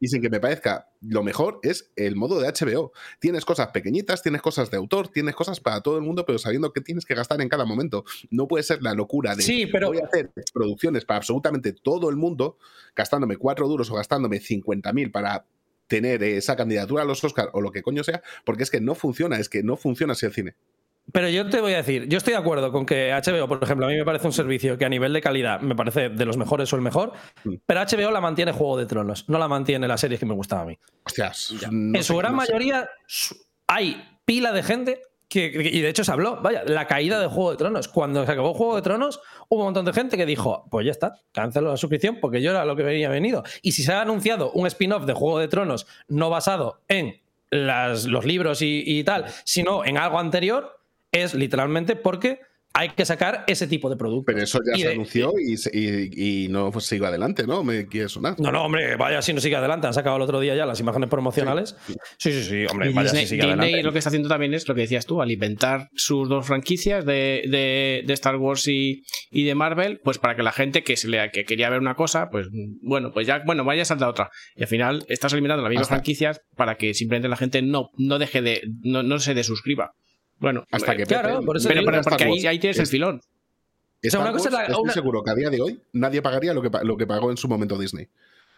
[0.00, 2.92] y, sin que, me parezca lo mejor es el modo de HBO.
[3.18, 6.72] Tienes cosas pequeñitas, tienes cosas de autor, tienes cosas para todo el mundo, pero sabiendo
[6.72, 8.04] que tienes que gastar en cada momento.
[8.30, 9.88] No puede ser la locura de sí, pero...
[9.88, 12.58] voy a hacer producciones para absolutamente todo el mundo,
[12.94, 15.46] gastándome cuatro duros o gastándome 50.000 para
[15.86, 18.94] tener esa candidatura a los Oscars o lo que coño sea, porque es que no
[18.94, 20.54] funciona, es que no funciona así el cine.
[21.12, 23.86] Pero yo te voy a decir, yo estoy de acuerdo con que HBO, por ejemplo,
[23.86, 26.36] a mí me parece un servicio que a nivel de calidad me parece de los
[26.36, 27.12] mejores o el mejor,
[27.44, 27.54] mm.
[27.66, 30.60] pero HBO la mantiene Juego de Tronos, no la mantiene las series que me gustan
[30.60, 30.78] a mí.
[31.04, 31.54] Hostias.
[31.70, 32.88] en su gran mayoría
[33.66, 37.52] hay pila de gente que, y de hecho se habló, vaya, la caída de Juego
[37.52, 37.88] de Tronos.
[37.88, 40.92] Cuando se acabó Juego de Tronos, hubo un montón de gente que dijo, pues ya
[40.92, 43.42] está, cancelo la suscripción porque yo era lo que venía venido.
[43.62, 47.20] Y si se ha anunciado un spin-off de Juego de Tronos no basado en
[47.50, 50.81] los libros y, y tal, sino en algo anterior,
[51.12, 52.40] es literalmente porque
[52.74, 54.24] hay que sacar ese tipo de producto.
[54.26, 57.62] Pero eso ya se anunció y, no pues, sigue adelante, ¿no?
[57.62, 58.38] Me quiere sonar.
[58.40, 59.86] No, no, hombre, vaya si no sigue adelante.
[59.86, 61.76] Han sacado el otro día ya las imágenes promocionales.
[62.18, 64.74] Sí, sí, sí, hombre, vaya si sigue Disney lo que está haciendo también es lo
[64.74, 69.02] que decías tú, alimentar sus dos franquicias de, Star Wars y,
[69.32, 72.28] de Marvel, pues para que la gente que, se le, que quería ver una cosa,
[72.30, 72.48] pues
[72.82, 74.30] bueno, pues ya, bueno, vaya a saltar otra.
[74.56, 78.18] Y al final estás eliminando las mismas franquicias para que simplemente la gente no, no
[78.18, 79.92] deje de, no, no se desuscriba.
[80.42, 83.22] Bueno, hasta que claro, por eso pero, porque ahí, tienes el filón.
[84.18, 87.06] una cosa estoy seguro que a día de hoy nadie pagaría lo que, lo que
[87.06, 88.08] pagó en su momento Disney.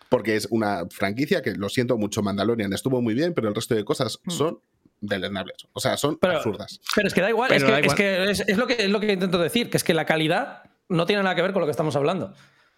[0.08, 3.74] Porque es una franquicia que, lo siento mucho, Mandalorian estuvo muy bien, pero el resto
[3.74, 4.30] de cosas hmm.
[4.30, 4.60] son
[5.02, 5.66] deleznables.
[5.74, 6.80] O sea, son absurdas.
[6.94, 9.68] Pero es que da igual, es, que, es, lo que, es lo que intento decir,
[9.68, 12.32] que es que la calidad no tiene nada que ver con lo que estamos hablando.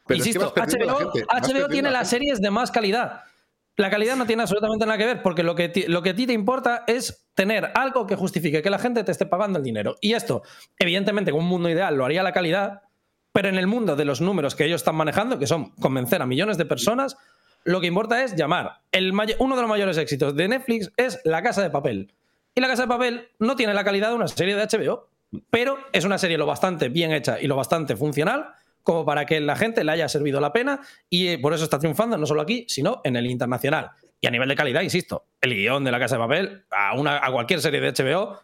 [0.08, 3.22] Pero Insisto, HBO, HBO tiene las series de más calidad.
[3.76, 6.26] La calidad no tiene absolutamente nada que ver, porque lo que, lo que a ti
[6.26, 9.96] te importa es tener algo que justifique que la gente te esté pagando el dinero.
[10.00, 10.42] Y esto,
[10.78, 12.82] evidentemente, con un mundo ideal lo haría la calidad,
[13.32, 16.26] pero en el mundo de los números que ellos están manejando, que son convencer a
[16.26, 17.18] millones de personas,
[17.64, 18.80] lo que importa es llamar.
[18.92, 22.14] El uno de los mayores éxitos de Netflix es La Casa de Papel.
[22.54, 25.08] Y La Casa de Papel no tiene la calidad de una serie de HBO,
[25.50, 28.54] pero es una serie lo bastante bien hecha y lo bastante funcional
[28.86, 30.80] como para que la gente le haya servido la pena
[31.10, 33.90] y eh, por eso está triunfando no solo aquí, sino en el internacional.
[34.20, 37.16] Y a nivel de calidad, insisto, el guion de La Casa de Papel a, una,
[37.16, 38.38] a cualquier serie de HBO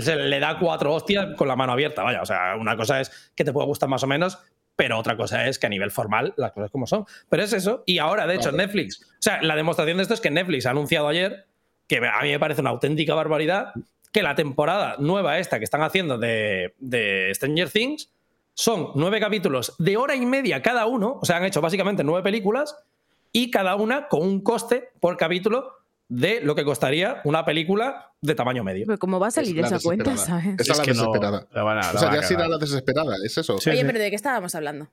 [0.00, 2.02] se le da cuatro hostias con la mano abierta.
[2.02, 4.38] Vaya, o sea, una cosa es que te pueda gustar más o menos,
[4.74, 7.06] pero otra cosa es que a nivel formal las cosas como son.
[7.28, 7.84] Pero es eso.
[7.86, 10.70] Y ahora, de hecho, Netflix, o sea, la demostración de esto es que Netflix ha
[10.70, 11.46] anunciado ayer,
[11.86, 13.72] que a mí me parece una auténtica barbaridad,
[14.10, 18.13] que la temporada nueva esta que están haciendo de, de Stranger Things
[18.54, 22.22] son nueve capítulos de hora y media cada uno, o sea, han hecho básicamente nueve
[22.22, 22.76] películas
[23.32, 25.72] y cada una con un coste por capítulo
[26.08, 28.86] de lo que costaría una película de tamaño medio.
[28.86, 30.54] Pero ¿cómo va a salir esa cuenta, ¿sabes?
[30.58, 31.46] Esa es la desesperada.
[31.94, 33.56] o sea, ya sí era la desesperada, es eso.
[33.56, 34.88] Oye, pero ¿de qué estábamos hablando?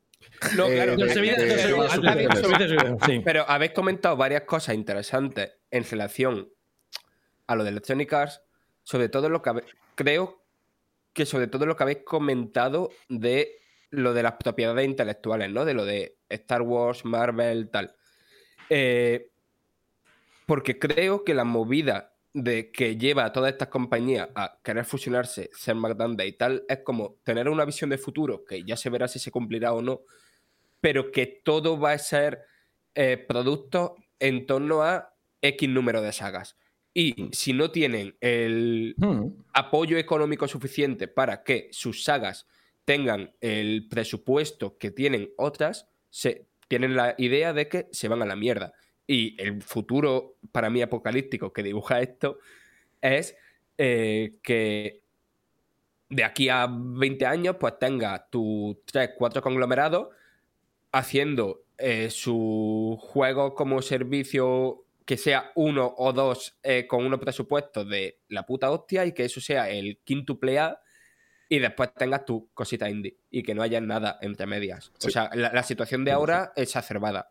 [0.55, 0.95] No, claro.
[3.23, 6.49] Pero habéis comentado varias cosas interesantes en relación
[7.47, 8.41] a lo de Electronic Arts,
[8.83, 9.51] sobre todo lo que
[9.95, 10.40] creo
[11.13, 13.59] que sobre todo lo que habéis comentado de
[13.89, 15.65] lo de las propiedades intelectuales, ¿no?
[15.65, 17.93] De lo de Star Wars, Marvel, tal.
[18.69, 19.31] Eh,
[20.45, 25.49] porque creo que la movida de que lleva a todas estas compañías a querer fusionarse,
[25.53, 28.89] ser más grandes y tal, es como tener una visión de futuro, que ya se
[28.89, 30.01] verá si se cumplirá o no,
[30.79, 32.45] pero que todo va a ser
[32.95, 36.57] eh, producto en torno a X número de sagas.
[36.93, 39.43] Y si no tienen el Hmm.
[39.53, 42.47] apoyo económico suficiente para que sus sagas
[42.85, 48.25] tengan el presupuesto que tienen otras, se tienen la idea de que se van a
[48.25, 48.73] la mierda.
[49.07, 52.39] Y el futuro, para mí, apocalíptico que dibuja esto
[53.01, 53.35] es
[53.77, 55.03] eh, que
[56.09, 60.09] de aquí a 20 años, pues tenga tus 3, 4 conglomerados
[60.91, 67.85] haciendo eh, su juego como servicio que sea uno o dos eh, con unos presupuestos
[67.89, 70.79] de la puta hostia y que eso sea el quintuple A
[71.49, 74.93] y después tengas tu cosita indie y que no haya nada entre medias.
[75.05, 77.29] O sea, la, la situación de ahora es acervada.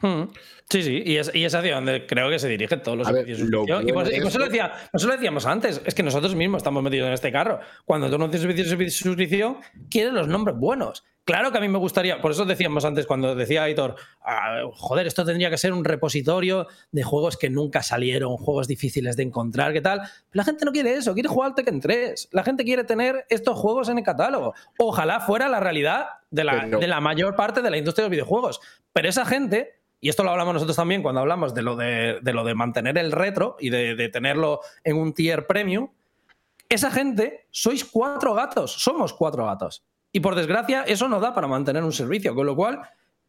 [0.00, 0.24] Hmm.
[0.68, 3.24] Sí, sí, y es, y es hacia donde creo que se dirigen todos los ver,
[3.24, 3.62] servicios de lo.
[3.62, 6.02] Y por, bueno y por eso de lo decía, eso lo decíamos antes, es que
[6.02, 7.60] nosotros mismos estamos metidos en este carro.
[7.86, 9.56] Cuando tú anuncias servicios de suscripción,
[9.88, 11.02] quieres los nombres buenos.
[11.24, 15.06] Claro que a mí me gustaría, por eso decíamos antes, cuando decía Aitor, "Ah, joder,
[15.06, 19.72] esto tendría que ser un repositorio de juegos que nunca salieron, juegos difíciles de encontrar,
[19.72, 20.02] ¿qué tal?
[20.32, 22.28] la gente no quiere eso, quiere jugar al Tekken 3.
[22.32, 24.52] La gente quiere tener estos juegos en el catálogo.
[24.78, 28.12] Ojalá fuera la realidad de la, de la mayor parte de la industria de los
[28.16, 28.60] videojuegos.
[28.92, 32.32] Pero esa gente, y esto lo hablamos nosotros también cuando hablamos de lo de, de
[32.34, 35.88] lo de mantener el retro y de, de tenerlo en un tier premium,
[36.68, 39.84] esa gente sois cuatro gatos, somos cuatro gatos.
[40.14, 42.80] Y por desgracia, eso no da para mantener un servicio, con lo cual,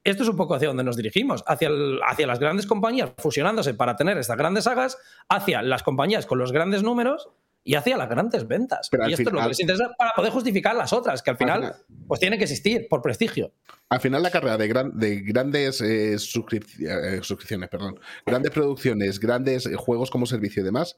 [0.03, 3.73] esto es un poco hacia donde nos dirigimos, hacia, el- hacia las grandes compañías fusionándose
[3.73, 4.95] para tener estas grandes sagas,
[5.27, 7.27] hacia las compañías con los grandes números
[7.63, 8.89] y hacia las grandes ventas.
[8.91, 11.23] Pero al y esto es lo que final- les interesa para poder justificar las otras,
[11.23, 11.75] que al final, final-
[12.07, 13.51] pues tienen que existir por prestigio.
[13.89, 19.19] Al final la carrera de, gran- de grandes eh, suscrip- eh, suscripciones, perdón, grandes producciones,
[19.19, 20.97] grandes eh, juegos como servicio y demás,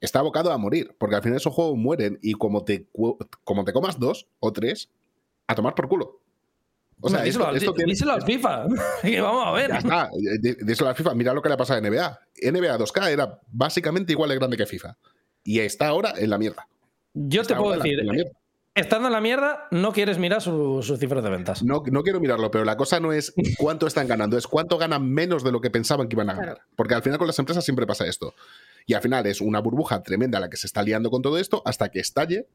[0.00, 2.88] está abocado a morir, porque al final esos juegos mueren y como te,
[3.44, 4.90] como te comas dos o tres,
[5.48, 6.20] a tomar por culo.
[7.00, 8.66] O sea, díselo, esto, al- esto tiene- díselo al FIFA,
[9.02, 9.70] que vamos a ver.
[9.70, 10.10] Ya está,
[10.64, 12.20] díselo a FIFA, mira lo que le ha pasado a NBA.
[12.42, 14.96] NBA 2K era básicamente igual de grande que FIFA.
[15.44, 16.68] Y está ahora en la mierda.
[17.14, 18.30] Yo te puedo ahora en la- decir, en la mierda.
[18.74, 21.62] estando en la mierda, no quieres mirar su- sus cifras de ventas.
[21.62, 25.08] No, no quiero mirarlo, pero la cosa no es cuánto están ganando, es cuánto ganan
[25.08, 26.54] menos de lo que pensaban que iban a ganar.
[26.56, 26.68] Claro.
[26.76, 28.34] Porque al final con las empresas siempre pasa esto.
[28.86, 31.62] Y al final es una burbuja tremenda la que se está liando con todo esto
[31.64, 32.46] hasta que estalle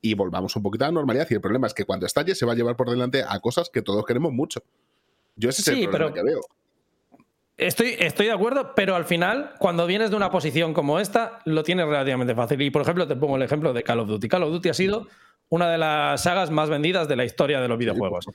[0.00, 1.26] y volvamos un poquito a la normalidad.
[1.30, 3.70] Y el problema es que cuando estalle se va a llevar por delante a cosas
[3.70, 4.62] que todos queremos mucho.
[5.36, 6.40] Yo ese es Sí, el problema pero- que veo.
[7.56, 11.64] Estoy, estoy de acuerdo, pero al final, cuando vienes de una posición como esta, lo
[11.64, 12.62] tienes relativamente fácil.
[12.62, 14.28] Y por ejemplo, te pongo el ejemplo de Call of Duty.
[14.28, 15.08] Call of Duty ha sido
[15.50, 18.26] una de las sagas más vendidas de la historia de los videojuegos.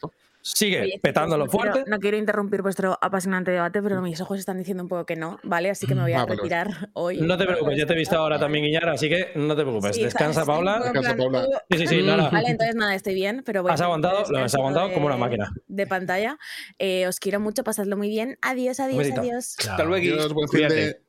[0.45, 1.89] Sigue Oye, petándolo quiero- fuerte.
[1.89, 5.39] no quiero interrumpir vuestro apasionante debate, pero mis ojos están diciendo un poco que no,
[5.43, 5.69] ¿vale?
[5.69, 7.21] Así que me voy a Ah, pero- retirar hoy.
[7.21, 9.95] No te preocupes, ya te he visto ahora también, Guillar, así que no te preocupes.
[9.95, 10.79] Sí, Descansa, Paula.
[10.81, 11.45] Descansa, Paula.
[11.71, 12.29] Sí, sí, sí, no, no.
[12.29, 15.15] Vale, entonces nada, estoy bien, pero voy Has aguantado, lo has aguantado de- como una
[15.17, 15.49] máquina.
[15.67, 16.37] De pantalla.
[16.77, 18.37] Eh, os quiero mucho, pasadlo muy bien.
[18.41, 19.55] Adiós, adiós, adiós.
[19.59, 20.03] Hasta luego.
[20.03, 20.99] Dios, buen fin de-.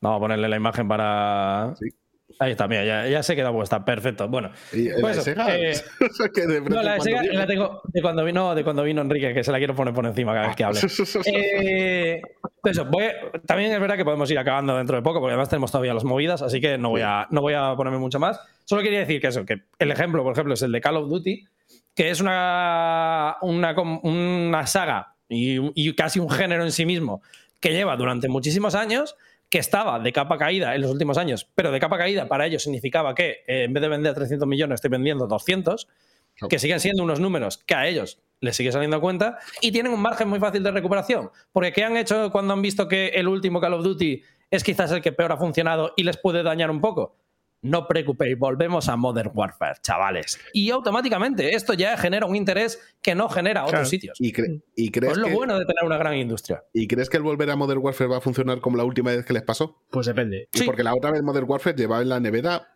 [0.00, 1.74] Vamos a ponerle la imagen para.
[1.78, 1.90] Sí.
[2.40, 3.84] Ahí está, mira, ya, ya se queda puesta.
[3.84, 4.28] Perfecto.
[4.28, 5.72] Bueno, Y, Pues la eso, Sega, eh,
[6.34, 9.42] que de no, la de la tengo de cuando vino, de cuando vino Enrique, que
[9.42, 10.80] se la quiero poner por encima cada vez que hable.
[11.26, 12.22] Eh,
[12.64, 13.12] eso, voy a-
[13.46, 16.04] también es verdad que podemos ir acabando dentro de poco, porque además tenemos todavía las
[16.04, 18.40] movidas, así que no voy a, no voy a ponerme mucho más.
[18.64, 21.08] Solo quería decir que eso, que el ejemplo, por ejemplo, es el de Call of
[21.08, 21.44] Duty,
[21.94, 27.20] que es una, una, una saga y, y casi un género en sí mismo
[27.60, 29.16] que lleva durante muchísimos años,
[29.50, 32.62] que estaba de capa caída en los últimos años, pero de capa caída para ellos
[32.62, 35.88] significaba que eh, en vez de vender 300 millones estoy vendiendo 200,
[36.48, 39.92] que siguen siendo unos números que a ellos les sigue saliendo a cuenta y tienen
[39.92, 41.30] un margen muy fácil de recuperación.
[41.52, 44.92] Porque ¿qué han hecho cuando han visto que el último Call of Duty es quizás
[44.92, 47.16] el que peor ha funcionado y les puede dañar un poco?
[47.60, 50.38] No preocupéis, volvemos a Modern Warfare, chavales.
[50.52, 54.16] Y automáticamente esto ya genera un interés que no genera otros sitios.
[54.20, 56.62] ¿Y, cre- y crees Es lo que, bueno de tener una gran industria.
[56.72, 59.24] ¿Y crees que el volver a Modern Warfare va a funcionar como la última vez
[59.26, 59.82] que les pasó?
[59.90, 60.48] Pues depende.
[60.54, 60.64] Y Sí.
[60.66, 62.68] Porque la otra vez Modern Warfare llevaba en la nevera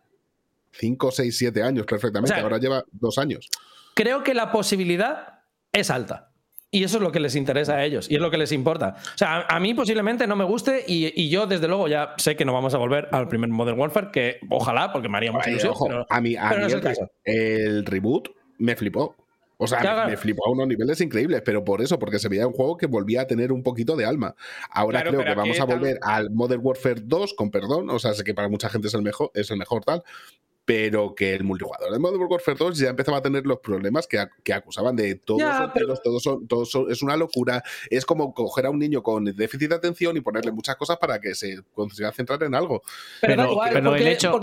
[0.73, 2.33] 5, 6, 7 años perfectamente.
[2.33, 3.49] O sea, Ahora lleva 2 años.
[3.95, 5.39] creo que la posibilidad
[5.71, 6.32] es alta.
[6.73, 8.95] Y eso es lo que les interesa a ellos y es lo que les importa.
[9.13, 12.15] O sea, a, a mí posiblemente no me guste y, y yo desde luego ya
[12.17, 15.31] sé que no vamos a volver al primer Modern Warfare, que ojalá, porque me haría
[15.31, 15.71] mucha ilusión.
[15.73, 17.11] ojo, pero- a mí, a pero no mí es el, el caso.
[17.23, 19.15] el reboot me flipó.
[19.57, 22.45] O sea, Claro, me, flipó a unos niveles increíbles, pero por eso, porque se veía
[22.47, 24.35] un juego que volvía a tener un poquito de alma.
[24.71, 28.13] Ahora Claro, creo que vamos a volver al Modern Warfare 2, con perdón, o sea,
[28.13, 30.03] sé que para mucha gente es el mejor, es el mejor tal,
[30.65, 34.23] pero que el multijugador de Modern Warfare 2 ya empezaba a tener los problemas que,
[34.43, 35.95] que acusaban de todos son pero...
[35.97, 37.63] todos son, todos es una locura.
[37.89, 41.19] Es como coger a un niño con déficit de atención y ponerle muchas cosas para
[41.19, 42.81] que se consiga centrar en algo.
[43.21, 44.39] Pero, pero, el hecho.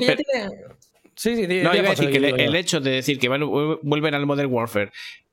[1.16, 4.50] Sí, sí, no, iba a decir que el, hecho de decir que vuelven al Modern
[4.50, 4.90] Warfare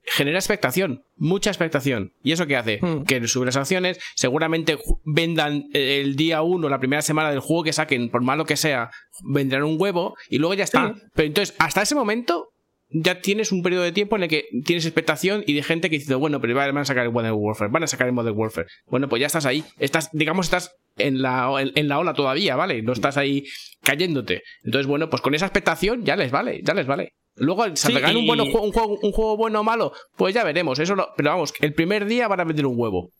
[0.08, 2.14] genera expectación, mucha expectación.
[2.24, 2.80] ¿Y eso qué hace?
[2.82, 3.04] Hmm.
[3.04, 7.74] Que suben las acciones, seguramente vendan el día uno, la primera semana del juego que
[7.74, 8.90] saquen, por malo que sea,
[9.24, 10.96] vendrán un huevo y luego ya está.
[11.14, 12.54] Pero entonces, hasta ese momento,
[12.90, 16.00] ya tienes un periodo de tiempo en el que tienes expectación y de gente que
[16.00, 18.68] dice, bueno, pero van a sacar el Modern Warfare, van a sacar el Modern Warfare.
[18.88, 19.64] Bueno, pues ya estás ahí.
[19.78, 22.82] Estás, digamos, estás en la, en, la ola todavía, ¿vale?
[22.82, 23.44] No estás ahí
[23.84, 24.44] cayéndote.
[24.64, 27.14] Entonces, bueno, pues con esa expectación ya les vale, ya les vale.
[27.38, 30.80] Luego, si un, bueno, un, juego, un juego bueno o malo, pues ya veremos.
[30.80, 33.12] Eso pero vamos, el primer día van a vender un huevo.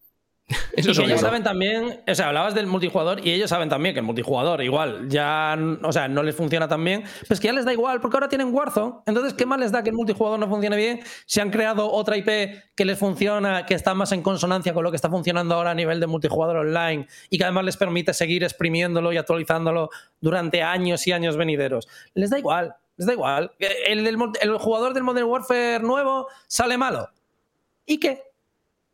[0.78, 4.00] Eso y ellos saben también, o sea, hablabas del multijugador y ellos saben también que
[4.00, 7.66] el multijugador igual ya, o sea, no les funciona tan bien, pues que ya les
[7.66, 8.96] da igual porque ahora tienen Warzone.
[9.06, 11.02] Entonces, ¿qué más les da que el multijugador no funcione bien?
[11.26, 12.30] Si han creado otra IP
[12.76, 15.76] que les funciona, que está más en consonancia con lo que está funcionando ahora a
[15.76, 19.90] nivel de multijugador online y que además les permite seguir exprimiéndolo y actualizándolo
[20.22, 21.90] durante años y años venideros.
[22.14, 23.52] Les da igual, les da igual.
[23.60, 27.10] El, el jugador del Modern Warfare nuevo sale malo.
[27.86, 28.22] ¿Y qué?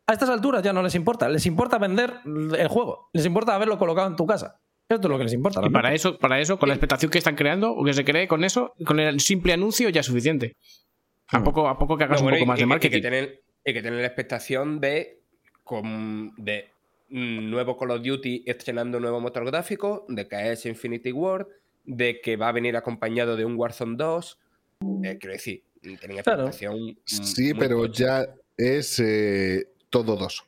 [0.06, 1.28] a estas alturas ya no les importa.
[1.28, 3.08] Les importa vender el juego.
[3.12, 4.60] Les importa haberlo colocado en tu casa.
[4.88, 5.60] Esto es lo que les importa.
[5.64, 8.28] Y para eso, para eso, con la expectación que están creando, o que se cree
[8.28, 10.56] con eso, con el simple anuncio ya es suficiente.
[11.28, 11.44] A mm.
[11.44, 12.98] poco, a poco que hagas un poco más de marketing.
[12.98, 13.30] Y que, tienen,
[13.64, 15.22] que tener la expectación de,
[15.62, 16.70] con, de
[17.08, 21.46] nuevo Call of Duty estrenando un nuevo motor gráfico, de que es Infinity War,
[21.84, 24.38] de que va a venir acompañado de un Warzone 2.
[25.04, 26.98] Eh, quiero decir, tienen expectación.
[27.04, 28.98] Sí, pero ya es.
[28.98, 30.44] Eh, todo dos.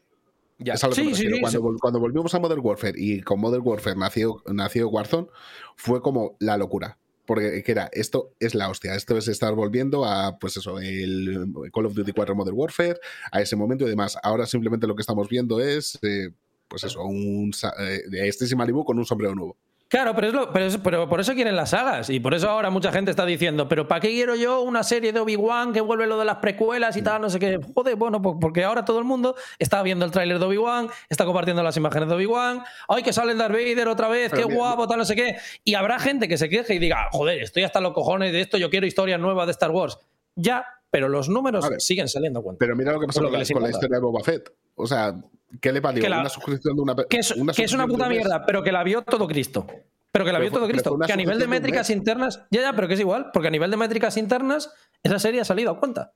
[0.59, 0.75] Ya.
[0.81, 5.29] cuando, volvimos a Modern Warfare y con Modern Warfare nació, nació Warzone,
[5.77, 6.99] fue como la locura.
[7.27, 11.87] Porque era, esto es la hostia, esto es estar volviendo a, pues eso, el Call
[11.87, 13.01] of Duty 4 Modern Warfare,
[13.33, 14.17] a ese momento y demás.
[14.23, 16.31] Ahora simplemente lo que estamos viendo es, eh,
[16.69, 19.57] pues eso, un eh, este Malibu con un sombrero nuevo.
[19.89, 22.11] Claro, pero, es lo, pero, pero, por eso quieren las sagas.
[22.11, 25.13] Y por eso ahora mucha gente está diciendo, pero ¿para qué quiero yo una serie
[25.13, 27.23] de Obi-Wan que vuelve lo de las precuelas y tal?
[27.23, 27.61] No sé qué.
[27.73, 31.63] Joder, bueno, porque ahora todo el mundo está viendo el tráiler de Obi-Wan, está compartiendo
[31.63, 32.65] las imágenes de Obi-Wan.
[32.89, 34.33] ¡Ay, que sale el Darth Vader otra vez!
[34.33, 34.89] ¡Qué guapo!
[34.89, 35.37] Tal, no sé qué.
[35.63, 38.59] Y habrá gente que se queje y diga, joder, estoy hasta los cojones de esto,
[38.59, 39.99] yo quiero historias nuevas de Star Wars.
[40.35, 42.59] Ya, pero los números siguen saliendo cuenta.
[42.59, 44.53] Pero mira lo que pasa con, la, historia de Boba Fett.
[44.75, 45.15] O sea,
[45.61, 45.99] ¿qué le pasa?
[45.99, 46.95] Una suscripción de una.
[47.09, 49.67] Que es una puta mierda, pero que la vio todo Cristo.
[50.13, 50.99] Pero que la vio todo Cristo.
[50.99, 52.43] Que a nivel de métricas internas.
[52.51, 53.31] Ya, ya, pero que es igual.
[53.33, 54.73] Porque a nivel de métricas internas,
[55.03, 56.15] esa serie ha salido a cuenta.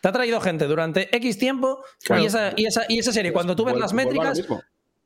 [0.00, 1.84] Te ha traído gente durante X tiempo
[2.16, 4.42] y, esa, y, esa, serie, cuando tú ves las métricas.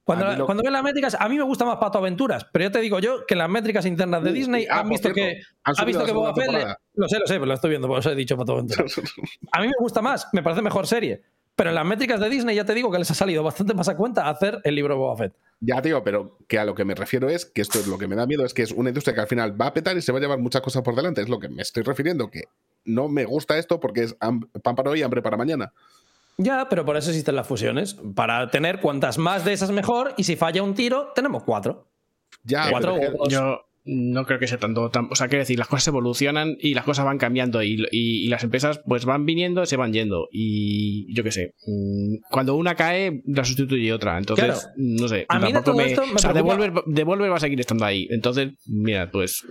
[0.06, 2.78] Cuando, cuando ves las métricas, a mí me gusta más Pato Aventuras, pero yo te
[2.78, 5.40] digo yo que las métricas internas de Disney han visto que.
[5.64, 6.78] Ha visto que Boba Fett.
[6.94, 8.94] Lo sé, lo sé, pero lo estoy viendo, por eso he dicho Pato Aventuras.
[9.52, 11.24] a mí me gusta más, me parece mejor serie.
[11.56, 13.88] Pero en las métricas de Disney ya te digo que les ha salido bastante más
[13.88, 15.34] a cuenta hacer el libro Boba Fett.
[15.58, 18.06] Ya, tío, pero que a lo que me refiero es que esto es lo que
[18.06, 20.02] me da miedo, es que es una industria que al final va a petar y
[20.02, 21.20] se va a llevar muchas cosas por delante.
[21.20, 22.44] Es lo que me estoy refiriendo, que
[22.84, 25.72] no me gusta esto porque es pan para hoy y hambre para mañana.
[26.38, 27.96] Ya, pero por eso existen las fusiones.
[28.14, 31.88] Para tener cuantas más de esas mejor y si falla un tiro, tenemos cuatro.
[32.44, 32.98] Ya, cuatro
[33.28, 34.90] yo, no creo que sea tanto.
[35.10, 38.80] o sea, quiero decir, las cosas evolucionan y las cosas van cambiando y, las empresas
[38.84, 40.28] pues van viniendo y se van yendo.
[40.30, 44.18] Y yo qué sé, mm, cuando una cae, la sustituye otra.
[44.18, 45.24] Entonces, no sé.
[45.28, 48.08] A mí me, o sea, Devolver, va a seguir estando ahí.
[48.10, 49.44] Entonces, mira, pues.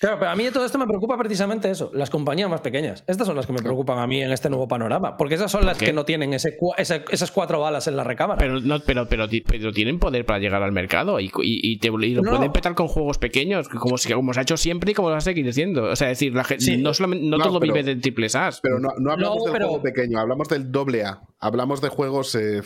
[0.00, 3.04] Claro, pero a mí de todo esto me preocupa precisamente eso, las compañías más pequeñas.
[3.06, 5.66] Estas son las que me preocupan a mí en este nuevo panorama, porque esas son
[5.66, 8.38] las que no tienen ese, esas cuatro balas en la recámara.
[8.38, 12.50] Pero, no, pero, pero, tienen poder para llegar al mercado y, y, te, lo pueden
[12.50, 15.30] petar con juegos pequeños, como, como se ha hecho siempre y como lo vas a
[15.32, 15.84] seguir diciendo.
[15.84, 18.50] O sea, decir, la gente, no, solamente, no, todo vive de triple A.
[18.62, 21.20] Pero no, hablamos del juego pequeño, hablamos del doble A.
[21.40, 22.34] Hablamos de juegos.
[22.36, 22.62] Eh,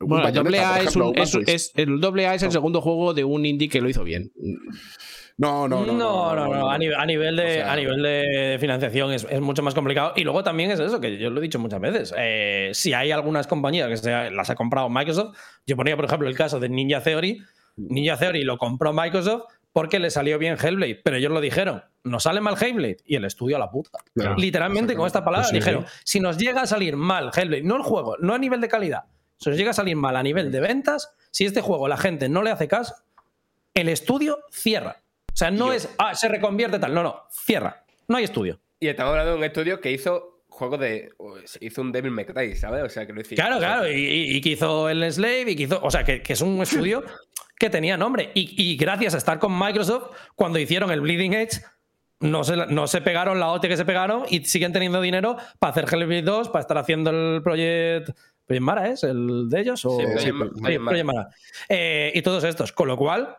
[0.00, 3.68] bueno, el doble A, es, el doble A es el segundo juego de un indie
[3.68, 4.32] que lo hizo bien.
[5.38, 5.92] No, no, no.
[5.92, 6.70] No, no, no.
[6.70, 10.12] A, nivel, de, a nivel de financiación es, mucho más complicado.
[10.16, 12.14] Y luego también es eso, que yo lo he dicho muchas veces.
[12.16, 15.36] Eh, si hay algunas compañías que se, las ha comprado Microsoft,
[15.66, 17.42] yo ponía, por ejemplo, el caso de Ninja Theory.
[17.76, 22.24] Ninja Theory lo compró Microsoft porque le salió bien Hellblade, pero ellos lo dijeron, nos
[22.24, 23.98] sale mal Hellblade y el estudio a la puta.
[24.36, 28.16] Literalmente con esta palabra dijeron, si nos llega a salir mal Hellblade, no el juego,
[28.18, 29.04] no a nivel de calidad,
[29.38, 32.28] si nos llega a salir mal a nivel de ventas, si este juego la gente
[32.28, 32.94] no le hace caso,
[33.74, 35.01] el estudio cierra.
[35.32, 36.92] O sea, no es, ah, se reconvierte tal.
[36.92, 37.84] No, no, cierra.
[38.08, 38.60] No hay estudio.
[38.78, 41.10] Y estamos hablando de un estudio que hizo juego de.
[41.60, 42.84] Hizo un Devil May Cry, ¿sabes?
[42.84, 43.36] O sea, que decir.
[43.36, 43.90] Claro, claro.
[43.90, 45.80] Y, que hizo el Slave y que hizo.
[45.82, 47.02] O sea, que, es un estudio
[47.58, 48.30] que tenía nombre.
[48.34, 51.62] Y, gracias a estar con Microsoft, cuando hicieron el Bleeding Edge,
[52.20, 55.72] no se, no se pegaron la hostia que se pegaron y siguen teniendo dinero para
[55.72, 58.14] hacer Hellblade 2, para estar haciendo el proyecto.
[58.46, 61.28] Project Mara es el de ellos o Sí, Project Mara.
[61.68, 63.36] Eh, y todos estos con lo cual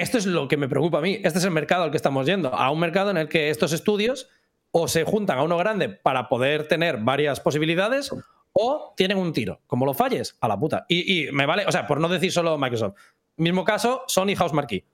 [0.00, 1.20] esto es lo que me preocupa a mí.
[1.22, 2.54] Este es el mercado al que estamos yendo.
[2.54, 4.28] A un mercado en el que estos estudios
[4.70, 8.10] o se juntan a uno grande para poder tener varias posibilidades
[8.52, 9.60] o tienen un tiro.
[9.66, 10.84] Como lo falles a la puta.
[10.88, 12.94] Y, y me vale o sea por no decir solo Microsoft.
[13.36, 14.84] Mismo caso Sony House Marquee.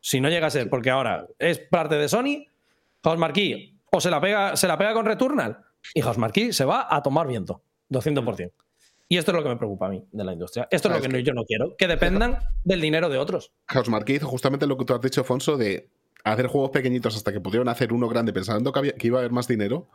[0.00, 2.46] Si no llega a ser porque ahora es parte de Sony
[3.02, 5.58] House Marquee o se la pega se la pega con Returnal
[5.94, 7.62] y House Marquee se va a tomar viento.
[7.90, 8.65] 200%
[9.08, 10.68] y esto es lo que me preocupa a mí de la industria.
[10.70, 13.52] Esto es lo ¿Sabes que yo no quiero, que dependan del dinero de otros.
[13.68, 15.88] House hizo justamente lo que tú has dicho, Alfonso, de
[16.24, 19.20] hacer juegos pequeñitos hasta que pudieron hacer uno grande pensando que, había- que iba a
[19.20, 19.88] haber más dinero.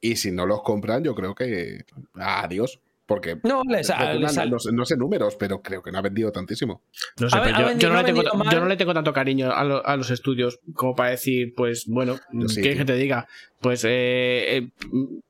[0.00, 1.84] Y si no los compran, yo creo que.
[2.14, 2.80] Adiós.
[3.06, 3.38] Porque.
[3.44, 6.02] No, les, Returnal, les sal- no, sé, no sé números, pero creo que no ha
[6.02, 6.82] vendido tantísimo.
[7.20, 8.94] No sé, Ha- pero ha yo, vendido- yo no le tengo, yo no le tengo
[8.94, 12.70] tanto cariño a, lo- a los estudios como para decir, pues bueno, Yo sí, ¿qué
[12.70, 12.78] tío.
[12.78, 13.28] que te diga?
[13.60, 14.68] Pues eh, eh,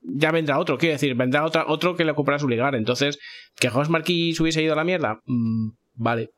[0.00, 2.74] ya vendrá otro, quiero decir, vendrá otra, otro que le ocupará su lugar.
[2.74, 3.18] Entonces,
[3.60, 6.30] que House Marquee se hubiese ido a la mierda, Mm, vale.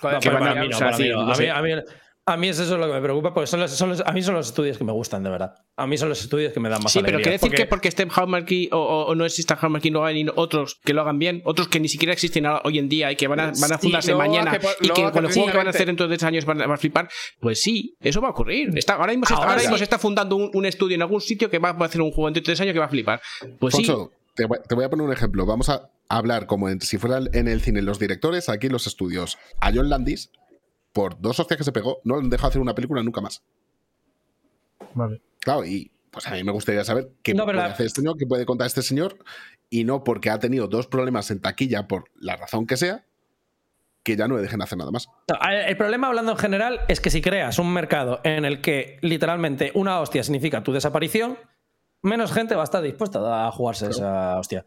[0.00, 1.24] Joder, que Pero van a- para mí no, o sea, para mí sí, no.
[1.26, 1.82] no A mí- a mí-
[2.26, 4.22] a mí es eso lo que me preocupa, porque son los- son los- a mí
[4.22, 5.54] son los estudios que me gustan, de verdad.
[5.76, 7.66] A mí son los estudios que me dan más Sí, pero quiere decir porque- que
[7.66, 10.94] porque esté House Marquee o, o- o no exista House Marquee no hay otros que
[10.94, 13.44] lo hagan bien, otros que ni siquiera existen hoy en día y que van a,
[13.46, 15.56] van a Sí, fundarse no, mañana que y no, que que con el juego que
[15.58, 17.10] van a hacer dentro de tres años van a, van a flipar,
[17.40, 18.70] pues sí, eso va a ocurrir.
[18.78, 19.78] Está, ahora mismo, se, Ahora ahora mismo sí.
[19.80, 22.28] se está fundando un, un estudio en algún sitio que va a hacer un juego
[22.28, 23.20] dentro de tres años que va a flipar.
[23.58, 25.44] Pues sí, Alfonso, te, voy, te voy a poner un ejemplo.
[25.44, 29.36] Vamos a hablar como en- si fuera en el cine los directores, aquí los estudios.
[29.60, 30.30] A John Landis,
[30.94, 33.42] por dos hostias que se pegó, no le dejó hacer una película nunca más.
[35.40, 38.16] Claro, y pues a mí me gustaría saber qué No, puede la- hacer este señor,
[38.16, 39.18] qué puede contar este señor,
[39.70, 43.04] y no porque ha tenido dos problemas en taquilla por la razón que sea,
[44.04, 45.08] que ya no le dejen hacer nada más.
[45.66, 49.72] El problema, hablando en general, es que si creas un mercado en el que literalmente
[49.74, 51.38] una hostia significa tu desaparición,
[52.02, 54.64] menos gente va a estar dispuesta a jugarse esa hostia.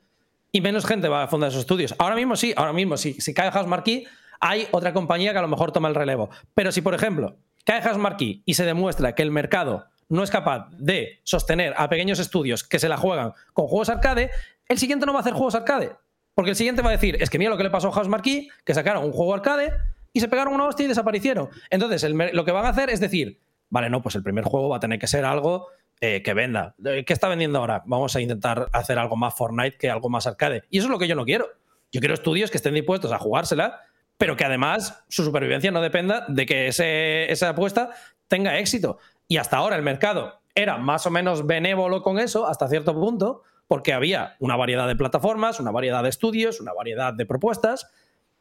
[0.51, 1.93] Y menos gente va a fundar esos estudios.
[1.99, 3.13] Ahora mismo sí, ahora mismo sí.
[3.19, 4.07] Si cae House Marquee,
[4.39, 6.30] hay otra compañía que a lo mejor toma el relevo.
[6.53, 10.69] Pero si, por ejemplo, cae Marquee y se demuestra que el mercado no es capaz
[10.72, 14.31] de sostener a pequeños estudios que se la juegan con juegos arcade,
[14.68, 15.91] el siguiente no va a hacer juegos arcade.
[16.34, 18.07] Porque el siguiente va a decir, es que mira lo que le pasó a House
[18.07, 19.73] Marquee, que sacaron un juego arcade
[20.14, 21.49] y se pegaron una hostia y desaparecieron.
[21.69, 23.39] Entonces, lo que van a hacer es decir,
[23.69, 25.68] vale, no, pues el primer juego va a tener que ser algo
[25.99, 26.76] eh, que venda.
[26.85, 27.81] Eh, ¿Qué está vendiendo ahora?
[27.88, 30.64] Vamos a intentar hacer algo más Fortnite que algo más arcade.
[30.69, 31.47] Y eso es lo que yo no quiero.
[31.91, 33.81] Yo quiero estudios que estén dispuestos a jugársela,
[34.18, 37.91] pero que además su supervivencia no dependa de que ese- esa apuesta
[38.27, 38.98] tenga éxito.
[39.27, 43.44] Y hasta ahora el mercado era más o menos benévolo con eso, hasta cierto punto,
[43.68, 47.91] porque había una variedad de plataformas, una variedad de estudios, una variedad de propuestas,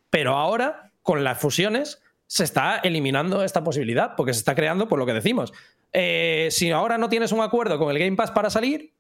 [0.09, 4.99] pero ahora, con las fusiones, se está eliminando esta posibilidad, porque se está creando, por
[4.99, 5.53] lo que decimos.
[5.93, 8.93] Eh, si ahora no tienes un acuerdo con el Game Pass para salir,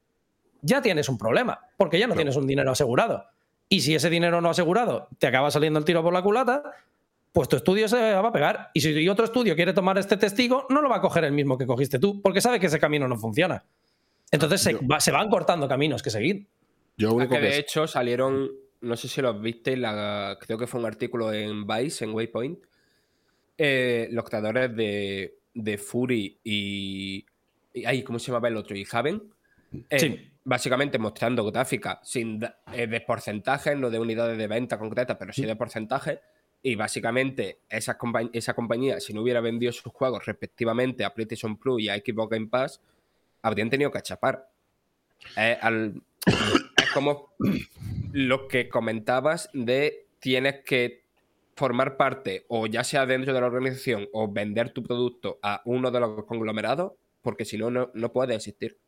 [0.62, 3.24] ya tienes un problema, porque ya no tienes un dinero asegurado.
[3.68, 6.62] Y si ese dinero no asegurado te acaba saliendo el tiro por la culata,
[7.32, 8.70] pues tu estudio se va a pegar.
[8.74, 11.58] Y si otro estudio quiere tomar este testigo, no lo va a coger el mismo
[11.58, 13.64] que cogiste tú, porque sabe que ese camino no funciona.
[14.30, 16.46] Entonces se, Yo- va- se van cortando caminos que seguir.
[16.96, 20.38] Yo Ah, único que que de es- hecho salieron, no sé si los visteis, la,
[20.40, 22.58] creo que fue un artículo en Vice, en Waypoint,
[23.58, 27.24] eh, los creadores de, de Fury y,
[27.74, 28.76] y- ay, ¿Cómo se llamaba el otro?
[28.76, 29.22] Y Haven.
[29.90, 30.30] eh, Sí.
[30.48, 32.40] Básicamente mostrando gráficas sin
[32.72, 36.20] eh, de porcentajes, no de unidades de venta concretas, pero sí de porcentajes.
[36.62, 37.58] Y básicamente
[37.98, 41.96] compa- esa compañía, si no hubiera vendido sus juegos respectivamente a PlayStation Plus y a
[41.96, 42.80] Xbox Game Pass,
[43.42, 44.48] habrían tenido que chapar.
[45.36, 47.32] Eh, al- es como
[48.12, 51.02] lo que comentabas de tienes que
[51.56, 55.90] formar parte o ya sea dentro de la organización o vender tu producto a uno
[55.90, 56.92] de los conglomerados
[57.22, 58.78] porque si no, no, no puede existir.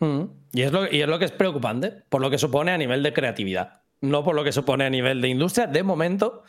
[0.00, 0.22] Mm.
[0.52, 3.02] Y, es lo, y es lo que es preocupante, por lo que supone a nivel
[3.02, 6.42] de creatividad, no por lo que supone a nivel de industria de momento,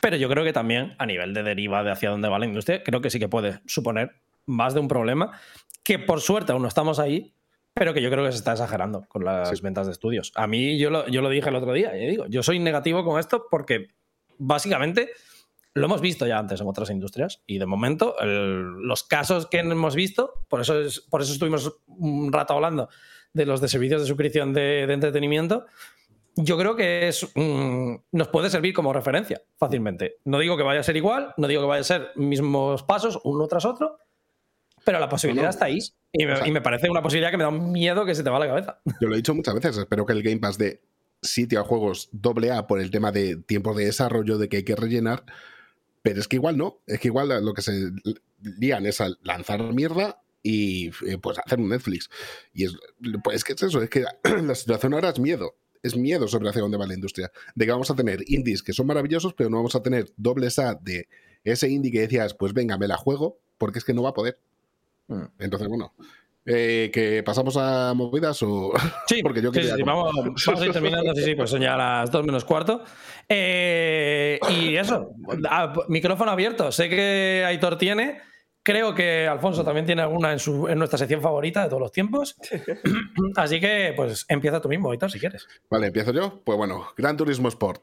[0.00, 2.82] pero yo creo que también a nivel de deriva de hacia dónde va la industria,
[2.82, 4.12] creo que sí que puede suponer
[4.44, 5.38] más de un problema,
[5.82, 7.32] que por suerte aún no estamos ahí,
[7.74, 9.56] pero que yo creo que se está exagerando con las Sí.
[9.62, 10.32] ventas de estudios.
[10.34, 13.04] A mí, yo lo, yo lo dije el otro día, y digo, yo soy negativo
[13.04, 13.88] con esto porque
[14.38, 15.10] básicamente
[15.76, 19.58] lo hemos visto ya antes en otras industrias y de momento el- los casos que
[19.58, 22.88] hemos visto, por eso, es- por eso estuvimos un rato hablando
[23.32, 25.66] de los de servicios de suscripción de, de entretenimiento,
[26.34, 30.16] yo creo que es nos puede servir como referencia fácilmente.
[30.24, 33.18] No digo que vaya a ser igual, no digo que vaya a ser mismos pasos
[33.24, 33.98] uno tras otro,
[34.84, 35.50] pero la posibilidad No, no.
[35.50, 35.78] está ahí
[36.12, 38.14] y me, O sea- y me parece una posibilidad que me da un miedo que
[38.14, 38.80] se te va a la cabeza.
[39.00, 40.80] Yo lo he dicho muchas veces, espero que el Game Pass de
[41.22, 44.64] sitio a juegos doble A por el tema de tiempo de desarrollo, de que hay
[44.64, 45.24] que rellenar,
[46.06, 47.90] Pero es que igual no, es que igual lo que se
[48.40, 52.08] lían es a lanzar mierda y eh, pues hacer un Netflix.
[52.54, 52.76] Y es,
[53.24, 54.04] pues, es que es eso, es que
[54.44, 55.56] la situación ahora es miedo.
[55.82, 57.32] Es miedo sobre hacia dónde va la industria.
[57.56, 60.60] De que vamos a tener indies que son maravillosos, pero no vamos a tener dobles
[60.60, 61.08] A de
[61.42, 64.14] ese indie que decías, pues venga, me la juego, porque es que no va a
[64.14, 64.38] poder.
[65.08, 65.24] Mm.
[65.40, 65.92] Entonces, bueno,
[66.46, 68.72] eh, ¿Que pasamos a movidas o.?
[69.08, 69.74] Sí, porque yo quería.
[69.74, 71.12] Sí, vamos, vamos, a ir terminando.
[71.14, 72.84] Sí, sí, pues son ya las dos menos cuarto.
[73.28, 75.10] Eh, y eso,
[75.88, 76.70] micrófono abierto.
[76.70, 78.20] Sé que Aitor tiene.
[78.62, 81.92] Creo que Alfonso también tiene alguna en, su, en nuestra sección favorita de todos los
[81.92, 82.36] tiempos.
[83.36, 85.46] Así que, pues empieza tú mismo, Aitor, si quieres.
[85.70, 86.42] Vale, empiezo yo.
[86.44, 87.82] Pues bueno, Gran Turismo Sport.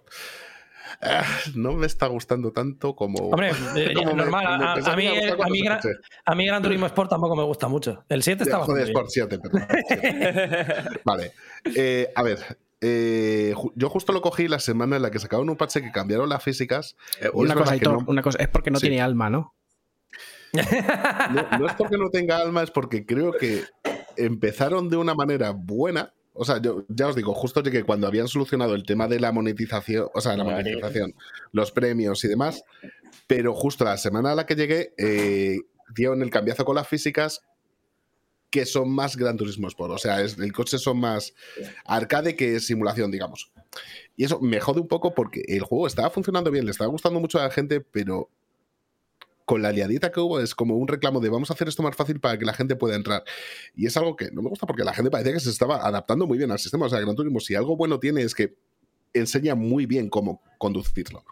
[1.55, 3.29] No me está gustando tanto como.
[3.29, 4.45] Hombre, eh, normal.
[4.45, 5.07] a, mí,
[6.25, 8.03] a, mí, Gran Turismo Sport tampoco me gusta mucho.
[8.09, 8.83] El 7 está bastante.
[8.83, 9.67] Sport 7, perdón.
[11.05, 11.33] vale.
[11.75, 15.55] Eh, a ver, eh, yo justo lo cogí la semana en la que sacaron un
[15.55, 16.95] parche que cambiaron las físicas.
[17.33, 17.75] una, cosa,
[18.07, 19.53] una, cosa, es porque no tiene alma, ¿no?
[20.53, 21.59] ¿no?
[21.59, 23.63] No es porque no tenga alma, es porque creo que
[24.17, 28.27] empezaron de una manera buena o sea, yo ya os digo, justo que cuando habían
[28.27, 31.13] solucionado el tema de la monetización, o sea, la monetización,
[31.51, 32.63] los premios y demás,
[33.27, 35.59] pero justo la semana a la que llegué, eh,
[35.95, 37.41] dieron el cambiazo con las físicas
[38.49, 39.93] que son más Gran Turismo Sport.
[39.93, 41.33] O sea, es, el coche son más
[41.85, 43.51] arcade que simulación, digamos.
[44.15, 47.19] Y eso me jode un poco porque el juego estaba funcionando bien, le estaba gustando
[47.19, 48.29] mucho a la gente, pero
[49.45, 51.95] con la liadita que hubo es como un reclamo de vamos a hacer esto más
[51.95, 53.23] fácil para que la gente pueda entrar.
[53.75, 56.27] Y es algo que no me gusta porque la gente parecía que se estaba adaptando
[56.27, 56.85] muy bien al sistema.
[56.85, 58.55] O sea, Gran Turismo, si algo bueno tiene es que
[59.13, 61.23] enseña muy bien cómo conducirlo.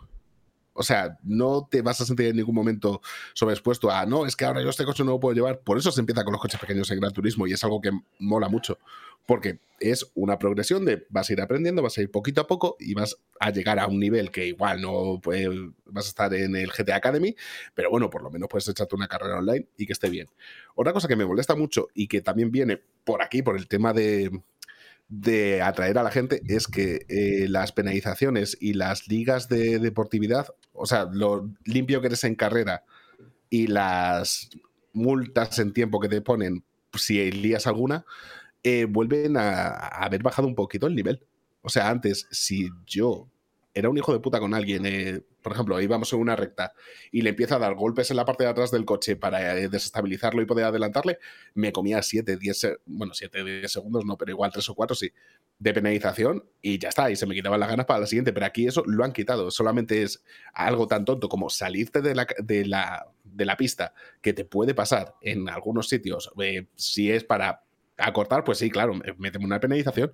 [0.74, 3.02] O sea, no te vas a sentir en ningún momento
[3.34, 5.60] sobreexpuesto a, no, es que ahora yo este coche no lo puedo llevar.
[5.60, 7.92] Por eso se empieza con los coches pequeños en Gran Turismo y es algo que
[8.20, 8.80] mola mucho.
[9.26, 12.76] Porque es una progresión de vas a ir aprendiendo, vas a ir poquito a poco
[12.80, 15.48] y vas a llegar a un nivel que igual no pues,
[15.86, 17.36] vas a estar en el GTA Academy,
[17.74, 20.28] pero bueno, por lo menos puedes echarte una carrera online y que esté bien.
[20.76, 23.94] Otra cosa que me molesta mucho y que también viene por aquí, por el tema
[23.94, 24.32] de,
[25.12, 30.48] de atraer a la gente es que eh, las penalizaciones y las ligas de deportividad,
[30.72, 32.86] o sea, lo limpio que eres en carrera
[33.50, 34.50] y las
[34.94, 36.64] multas en tiempo que te ponen
[36.94, 38.06] si lías alguna,
[38.64, 41.22] eh, vuelven a, haber bajado un poquito el nivel.
[41.62, 43.28] O sea, antes, si yo
[43.74, 46.74] era un hijo de puta con alguien, eh, por ejemplo, íbamos en una recta
[47.12, 49.70] y le empieza a dar golpes en la parte de atrás del coche para eh,
[49.70, 51.20] desestabilizarlo y poder adelantarle,
[51.54, 55.12] me comía 7, 10, bueno, 7, 10 segundos, no, pero igual 3 o 4 sí,
[55.60, 58.46] de penalización y ya está, y se me quitaban las ganas para la siguiente, pero
[58.46, 60.24] aquí eso lo han quitado, solamente es
[60.54, 64.74] algo tan tonto como salirte de la, de la, de la pista que te puede
[64.74, 67.64] pasar en algunos sitios, eh, si es para
[68.02, 70.14] a cortar, pues sí, claro, méteme una penalización,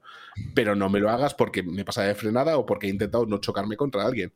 [0.53, 3.39] pero no me lo hagas porque me pasa de frenada o porque he intentado no
[3.39, 4.33] chocarme contra alguien.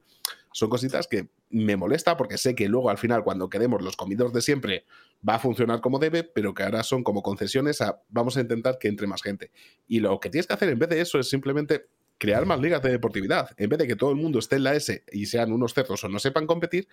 [0.53, 4.34] Son cositas que me molesta porque sé que luego al final cuando quedemos los comidos
[4.34, 4.86] de siempre
[5.28, 8.78] va a funcionar como debe, pero que ahora son como concesiones a vamos a intentar
[8.78, 9.52] que entre más gente.
[9.88, 11.88] Y lo que tienes que hacer en vez de eso es simplemente
[12.18, 13.49] crear más ligas de deportividad.
[13.57, 16.03] En vez de que todo el mundo esté en la S y sean unos cerdos
[16.03, 16.88] o no sepan competir,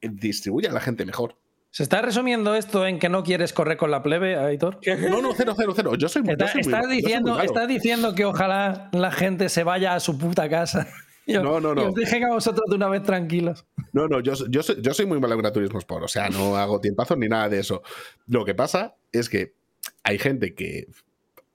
[0.00, 1.36] distribuye a la gente mejor.
[1.70, 4.78] ¿Se está resumiendo esto en que no quieres correr con la plebe, Aitor?
[5.10, 5.94] No, no, cero, cero, cero.
[5.96, 10.16] Yo soy muy Estás diciendo, está diciendo que ojalá la gente se vaya a su
[10.16, 10.88] puta casa.
[11.26, 11.82] no, no, no.
[11.82, 13.66] Y os dejen a vosotros de una vez tranquilos.
[13.92, 16.04] No, no, yo, yo, soy, yo soy muy malo en graturismo sport.
[16.04, 17.82] O sea, no hago tiempazos ni nada de eso.
[18.26, 19.54] Lo que pasa es que
[20.02, 20.86] hay gente que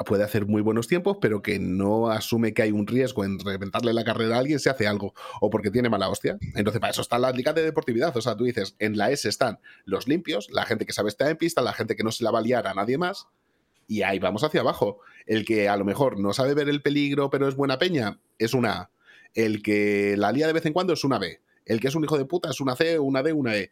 [0.03, 3.93] puede hacer muy buenos tiempos, pero que no asume que hay un riesgo en reventarle
[3.93, 6.37] la carrera a alguien si hace algo o porque tiene mala hostia.
[6.55, 8.15] Entonces, para eso están las ligas de deportividad.
[8.15, 11.29] O sea, tú dices, en la S están los limpios, la gente que sabe estar
[11.29, 13.27] en pista, la gente que no se la va a liar a nadie más.
[13.87, 14.99] Y ahí vamos hacia abajo.
[15.25, 18.53] El que a lo mejor no sabe ver el peligro, pero es buena peña, es
[18.53, 18.91] una A.
[19.33, 21.41] El que la lía de vez en cuando es una B.
[21.65, 23.71] El que es un hijo de puta es una C, una D, una E.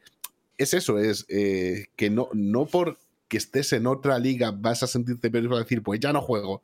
[0.57, 2.97] Es eso, es eh, que no, no por
[3.29, 6.61] que estés en otra liga vas a sentirte peor y decir, pues ya no juego.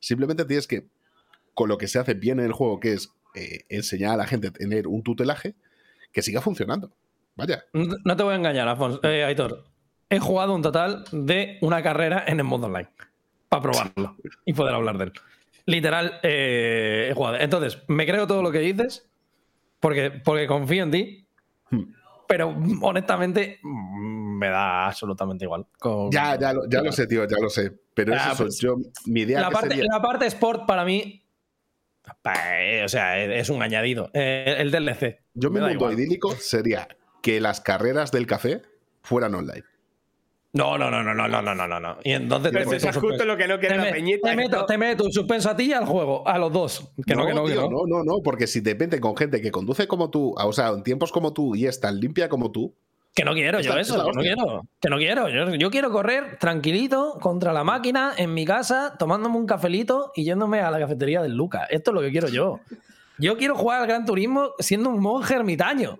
[0.00, 0.88] Simplemente tienes que,
[1.54, 4.26] con lo que se hace bien en el juego, que es eh, enseñar a la
[4.26, 5.54] gente a tener un tutelaje,
[6.10, 6.90] que siga funcionando.
[7.36, 7.64] Vaya.
[7.72, 9.64] No te voy a engañar, Alfonso, eh, Aitor.
[10.08, 12.88] He jugado un total de una carrera en el modo online
[13.48, 14.16] para probarlo
[14.46, 15.12] y poder hablar de él.
[15.66, 17.36] Literal, eh, he jugado.
[17.38, 19.06] Entonces, me creo todo lo que dices
[19.80, 21.26] porque, porque confío en ti.
[21.70, 21.82] Hmm.
[22.26, 23.60] Pero honestamente,
[24.36, 25.66] me da absolutamente igual.
[26.10, 27.72] Ya, ya, lo, ya lo sé, tío, ya lo sé.
[27.94, 28.76] Pero eso pues, yo,
[29.06, 31.24] mi idea la, parte, la parte sport para mí,
[32.84, 34.10] o sea, es un añadido.
[34.12, 35.22] Eh, el DLC.
[35.34, 36.88] Yo mi mundo idílico sería
[37.22, 38.62] que las carreras del café
[39.02, 39.64] fueran online.
[40.56, 41.98] No, no, no, no, no, no, no, no, no.
[42.02, 44.30] Y entonces te, meto justo lo que no quiere la peñita.
[44.30, 46.92] Te meto, te meto un suspenso a ti y al juego, a los dos.
[47.06, 47.68] Que no, que no, que no.
[47.68, 50.68] No, no, no, porque si te meten con gente que conduce como tú, o sea,
[50.68, 52.74] en tiempos como tú y es tan limpia como tú.
[53.16, 54.68] Que no quiero yo eso, no quiero.
[54.78, 55.56] Que no quiero.
[55.56, 60.60] Yo, quiero correr tranquilito contra la máquina en mi casa, tomándome un cafelito y yéndome
[60.60, 61.64] a la cafetería del Luca.
[61.70, 62.60] Esto es lo que quiero yo.
[63.16, 65.98] Yo quiero jugar al Gran Turismo siendo un monje ermitaño.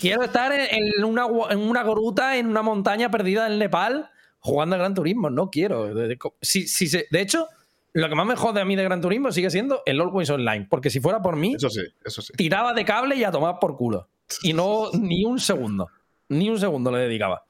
[0.00, 4.10] Quiero estar en una, en una goruta, en una montaña perdida en Nepal,
[4.40, 5.30] jugando al Gran Turismo.
[5.30, 5.94] No quiero.
[6.42, 7.46] Si, si de hecho,
[7.92, 10.66] lo que más me jode a mí de Gran Turismo sigue siendo el Always Online.
[10.68, 12.32] Porque si fuera por mí, eso sí, eso sí.
[12.36, 14.08] tiraba de cable y a tomar por culo.
[14.42, 15.86] Y no ni un segundo.
[16.28, 17.44] Ni un segundo le dedicaba.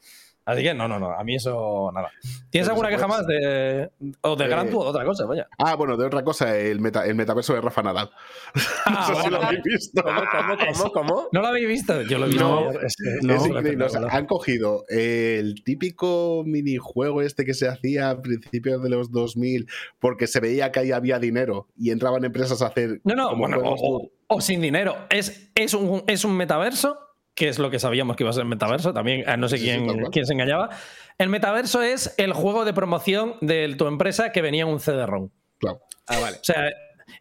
[0.48, 2.10] Así que no, no, no, a mí eso nada.
[2.48, 3.90] ¿Tienes alguna queja más de,
[4.22, 5.26] o de Gran eh, o de otra cosa?
[5.26, 5.46] Vaya.
[5.58, 8.10] Ah, bueno, de otra cosa, el, el metaverso de Rafa Nadal.
[8.86, 10.02] Ah, no sé si lo habéis visto.
[10.02, 10.22] ¿Cómo,
[10.72, 12.00] cómo, cómo, ¿No lo habéis visto?
[12.00, 12.72] Yo lo he visto.
[13.22, 13.86] No, es, increíble.
[14.10, 19.68] han cogido el típico minijuego este que se hacía a principios de los 2000
[19.98, 23.02] porque se veía que ahí había dinero y entraban empresas a hacer.
[23.04, 24.96] No, no, bueno, o, o, sin dinero.
[25.10, 27.07] Es, es, un, es un metaverso
[27.38, 29.58] que es lo que sabíamos que iba a ser el metaverso, también eh, no sé
[29.58, 30.70] quién, quién se engañaba.
[31.18, 35.30] El metaverso es el juego de promoción de tu empresa que venía en un CD-ROM.
[35.58, 35.80] Claro.
[36.08, 36.38] Ah, vale.
[36.38, 36.68] O sea,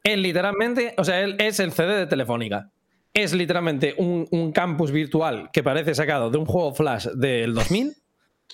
[0.03, 2.71] él literalmente, o sea, él es el CD de Telefónica.
[3.13, 7.95] Es literalmente un, campus virtual que parece sacado de un juego Flash del 2000,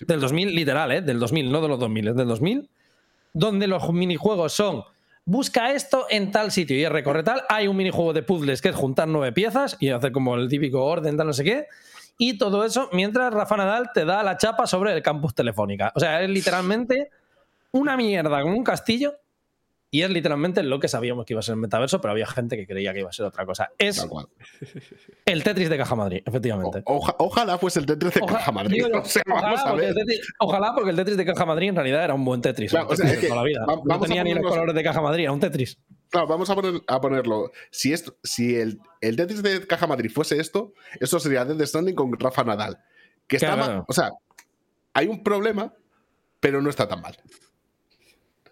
[0.02, 1.02] del 2000 literal, ¿eh?
[1.02, 2.70] Del 2000, no de los 2000, es del 2000,
[3.32, 4.84] donde los minijuegos son
[5.26, 7.44] busca esto en tal sitio y recorre tal.
[7.50, 10.84] Hay un minijuego de puzzles que es juntar nueve piezas y hacer como el típico
[10.84, 11.68] orden, tal, no sé qué.
[12.18, 15.92] Y todo eso mientras Rafa Nadal te da la chapa sobre el campus telefónica.
[15.96, 17.10] O sea, es literalmente
[17.72, 19.16] una mierda con un castillo
[19.94, 22.58] y es literalmente lo que sabíamos que iba a ser el metaverso, pero había gente
[22.58, 23.70] que creía que iba a ser otra cosa.
[23.78, 24.04] Es
[25.26, 26.82] el Tetris de Caja Madrid, efectivamente.
[26.84, 28.84] ojalá fuese el Tetris de Caja Madrid.
[30.40, 32.74] ojalá, porque el Tetris de Caja Madrid en realidad era un buen Tetris.
[32.74, 33.68] la vida.
[33.86, 35.78] no tenía ni los colores de Caja Madrid, era un Tetris.
[36.10, 37.52] Claro, vamos a, ponerlo.
[37.70, 42.20] Si, esto, si el, Tetris de Caja Madrid fuese esto, esto sería Death Stranding con
[42.20, 42.80] Rafa Nadal.
[43.28, 44.10] Que está O sea,
[44.96, 45.72] hay un problema,
[46.40, 47.16] pero no está tan mal.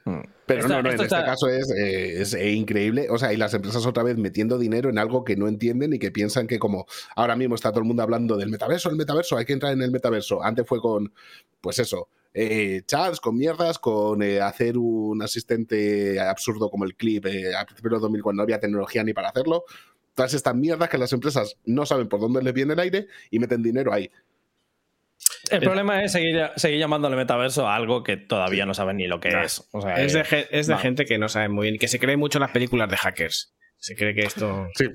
[0.06, 0.22] Hmm.
[0.46, 3.08] Pero no, no, en este caso eh, es, increíble.
[3.10, 6.00] O sea, y las empresas otra vez metiendo dinero en algo que no entienden y
[6.00, 9.38] que piensan que como ahora mismo está todo el mundo hablando del metaverso, el metaverso,
[9.38, 10.44] hay que entrar en el metaverso.
[10.44, 11.14] Antes fue con,
[11.62, 17.26] pues eso, eh, chats, con mierdas, con eh, hacer un asistente absurdo como el clip
[17.26, 19.64] a principios de 2000 cuando no había tecnología ni para hacerlo.
[20.14, 23.40] Todas estas mierdas que las empresas no saben por dónde les viene el aire y
[23.40, 24.12] meten dinero ahí.
[25.50, 29.20] El problema es seguir, seguir llamándole metaverso a algo que todavía no saben ni lo
[29.20, 29.68] que es.
[29.98, 32.42] es de, es de gente que no sabe muy bien, que se cree mucho en
[32.42, 33.54] las películas de hackers.
[33.82, 34.68] Se cree que esto.
[34.76, 34.86] Sí.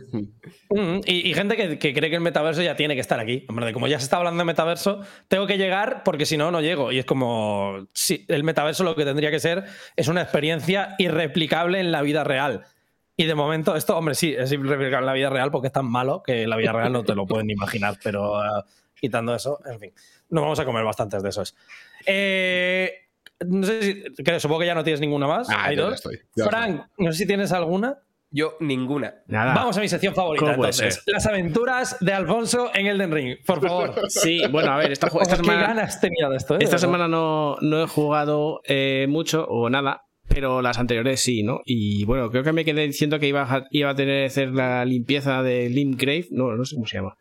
[0.71, 3.45] Mm, y, gente que, cree que el metaverso ya tiene que estar aquí.
[3.49, 6.61] Hombre, como ya se está hablando de metaverso, tengo que llegar porque si no, no
[6.61, 6.93] llego.
[6.93, 7.89] Y es como.
[7.93, 9.65] Sí, el metaverso lo que tendría que ser
[9.97, 12.63] es una experiencia irreplicable en la vida real.
[13.17, 15.91] Y de momento, esto, hombre, sí, es irreplicable en la vida real porque es tan
[15.91, 17.99] malo que en la vida real no te lo pueden imaginar.
[18.05, 18.63] Pero uh,
[18.95, 19.93] quitando eso, en fin
[20.29, 21.57] nos vamos a comer bastantes de esos.
[22.07, 22.93] Eh,
[23.47, 25.49] no sé si, supongo que ya no tienes ninguna más.
[25.51, 26.03] Ah, Hay dos.
[26.37, 27.99] Frank, no sé si tienes alguna.
[28.31, 29.15] Yo ninguna.
[29.29, 29.55] Nada.
[29.55, 31.03] Vamos a mi sección favorita entonces.
[31.07, 33.95] Las aventuras de Alfonso en Elden Ring, por favor.
[34.09, 35.69] Sí, bueno, a ver, esta, semana.
[35.69, 36.57] ganas tenía de esto?
[36.57, 36.59] Eh?
[36.61, 41.61] Esta semana no, no, he jugado eh, mucho o nada, pero las anteriores sí, ¿no?
[41.65, 44.51] Y bueno, creo que me quedé diciendo que iba a, iba a tener que hacer
[44.51, 46.27] la limpieza de Limgrave.
[46.31, 47.17] No, no sé cómo se llama.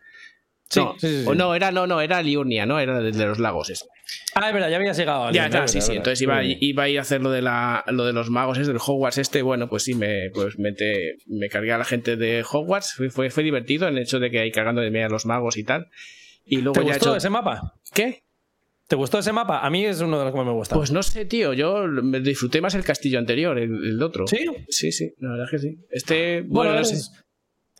[0.69, 2.79] Sí, no, sí, sí, no, era, no, no, era Liurnia, ¿no?
[2.79, 3.69] Era de, los lagos.
[3.69, 3.85] Ese.
[4.33, 5.25] Ah, es verdad, ya había llegado.
[5.25, 5.93] A ya, ya, sí, sí.
[5.93, 8.67] Entonces iba, iba, a ir a hacer lo de, la, lo de los magos, es
[8.67, 9.41] del Hogwarts este.
[9.41, 10.73] Bueno, pues sí, me, pues me,
[11.27, 12.93] me cargué a la gente de Hogwarts.
[13.11, 15.87] Fue, fue, divertido el hecho de que hay cargando de media los magos y tal.
[16.43, 17.73] Y luego ¿Te gustó ese mapa?
[17.93, 18.23] ¿Qué?
[18.87, 19.65] ¿Te gustó ese mapa?
[19.65, 20.75] A mí es uno de los que más me gusta.
[20.75, 21.53] Pues no sé, tío.
[21.53, 24.27] Yo me disfruté más el castillo anterior, el, otro.
[24.27, 24.45] ¿Sí?
[24.69, 25.11] Sí, sí.
[25.19, 25.77] La verdad es que sí.
[25.89, 26.97] Este, bueno, no sé.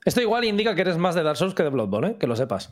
[0.06, 2.16] Esto igual indica que eres más de Dark Souls que de Bloodborne, ¿eh?
[2.20, 2.72] que lo sepas.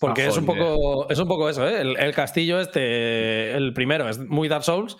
[0.00, 1.80] Porque es, un poco, es un poco eso, ¿eh?
[1.80, 4.98] El, castillo este, el primero es muy Dark Souls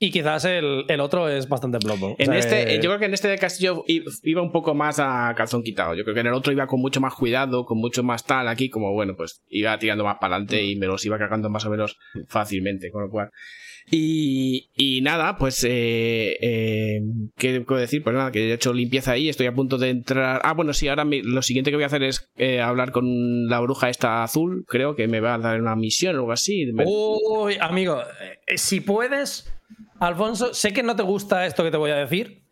[0.00, 2.16] y quizás el, otro es bastante Bloodborne.
[2.18, 3.84] En este, Yo creo que en este castillo
[4.22, 5.94] iba un poco más a calzón quitado.
[5.94, 8.48] Yo creo que en el otro iba con mucho más cuidado, con mucho más tal.
[8.48, 11.64] Aquí como, bueno, pues iba tirando más para adelante y me los iba cargando más
[11.64, 11.96] o menos
[12.28, 12.90] fácilmente.
[12.90, 13.30] Con lo cual...
[13.90, 17.00] Y, nada, pues, eh, eh,
[17.36, 18.02] ¿qué puedo decir?
[18.02, 20.40] Pues nada, que he hecho limpieza ahí, estoy a punto de entrar.
[20.44, 23.60] Ah, bueno, sí, ahora lo siguiente que voy a hacer es eh, hablar con la
[23.60, 26.70] bruja esta azul, creo que me va a dar una misión o algo así.
[26.84, 28.02] Uy, amigo,
[28.46, 29.50] eh, si puedes,
[30.00, 32.42] Alfonso, sé que no te gusta esto que te voy a decir,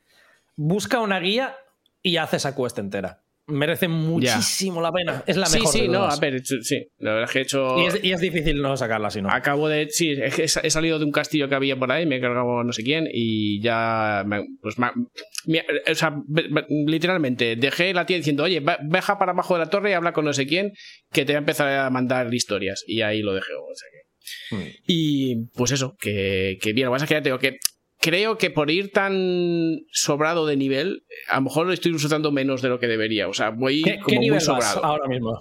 [0.56, 1.56] busca una guía
[2.02, 3.22] y haz esa cuesta entera.
[3.48, 5.22] merece muchísimo la pena.
[5.26, 5.72] Es la mejor.
[5.72, 6.88] Sí, sí, no, a ver, sí.
[6.98, 7.76] La verdad es que he hecho.
[8.02, 9.30] Y es, difícil no sacarla si no.
[9.30, 9.88] Acabo de.
[9.90, 12.82] Sí, he, salido de un castillo que había por ahí, me he cargado no sé
[12.82, 14.24] quién y ya.
[14.60, 14.76] Pues.
[14.78, 16.20] o sea,
[16.68, 20.24] literalmente, dejé la tía diciendo, oye, baja para abajo de la torre y habla con
[20.24, 20.72] no sé quién,
[21.12, 22.84] que te va a empezar a mandar historias.
[22.86, 23.52] Y ahí lo dejé.
[23.54, 24.05] O sea que...
[24.50, 24.62] Hmm.
[24.86, 26.86] Y pues eso, que, que bien.
[26.86, 27.58] Lo que pasa es que ya tengo que
[27.98, 32.62] creo que por ir tan sobrado de nivel, a lo mejor lo estoy usando menos
[32.62, 33.28] de lo que debería.
[33.28, 34.84] O sea, voy como muy sobrado.
[34.84, 35.40] ahora mismo?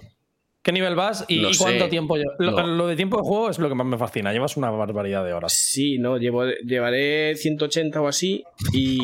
[0.62, 3.86] ¿Qué nivel vas y, cuánto tiempo Lo, de tiempo de juego es lo que más
[3.86, 4.32] me fascina.
[4.32, 5.52] Llevas una barbaridad de horas.
[5.52, 8.42] Sí, no, llevo, llevaré 180 o así.
[8.72, 8.98] Y,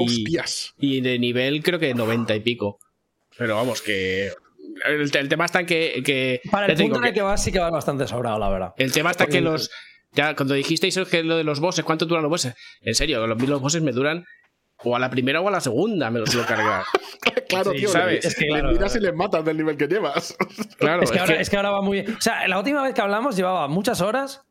[0.81, 2.81] y de nivel creo que 90 y pico.
[3.39, 4.33] Pero vamos, que.
[4.85, 6.41] El, tema está en que.
[6.51, 8.75] Para el punto en el que vas, sí que vas bastante sobrado, la verdad.
[8.77, 9.71] El tema está en que los,
[10.13, 12.55] ya, cuando dijisteis que lo de los bosses, ¿cuánto duran los bosses?
[12.83, 14.25] En serio, los, los bosses me duran
[14.85, 16.85] o a la primera o a la segunda me los suelo cargar.
[17.49, 18.25] claro, tío, ¿sabes?
[18.25, 20.37] Es que le miras y les matas del nivel que llevas.
[20.79, 22.17] claro, es que, ahora, es que ahora va muy bien.
[22.17, 24.43] O sea, la última vez que hablamos llevaba muchas horas,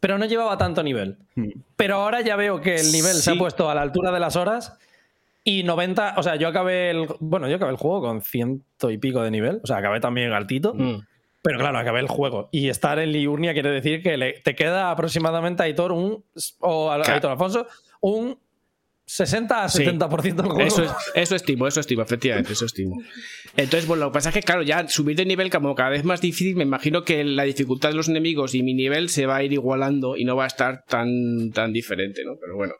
[0.00, 1.18] pero no llevaba tanto nivel.
[1.34, 1.50] Hmm.
[1.76, 4.36] Pero ahora ya veo que el nivel se ha puesto a la altura de las
[4.36, 4.78] horas.
[5.44, 7.06] Y 90, o sea, yo acabé el.
[7.20, 9.60] Bueno, yo acabé el juego con ciento y pico de nivel.
[9.62, 10.74] O sea, acabé también altito.
[10.74, 11.02] Hmm.
[11.42, 12.48] Pero claro, acabé el juego.
[12.50, 16.24] Y estar en Liurnia quiere decir que te queda aproximadamente a Aitor un.
[16.60, 17.66] O a Aitor Alfonso,
[18.00, 18.38] un
[19.06, 20.60] 60 a 70% del juego.
[20.60, 22.96] Eso, es, eso estimo, eso estimo, efectivamente, eso estimo.
[23.56, 26.04] Entonces, bueno, lo que pasa es que, claro, ya subir de nivel como cada vez
[26.04, 29.36] más difícil, me imagino que la dificultad de los enemigos y mi nivel se va
[29.36, 32.36] a ir igualando y no va a estar tan, tan diferente, ¿no?
[32.40, 32.74] Pero bueno.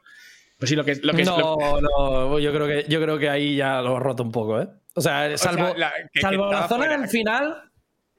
[0.65, 3.55] Pues sí, lo que, lo que no, no, yo creo que, yo creo que ahí
[3.55, 4.67] ya lo he roto un poco, ¿eh?
[4.95, 5.75] O sea, salvo,
[6.19, 7.69] salvo la zona del final,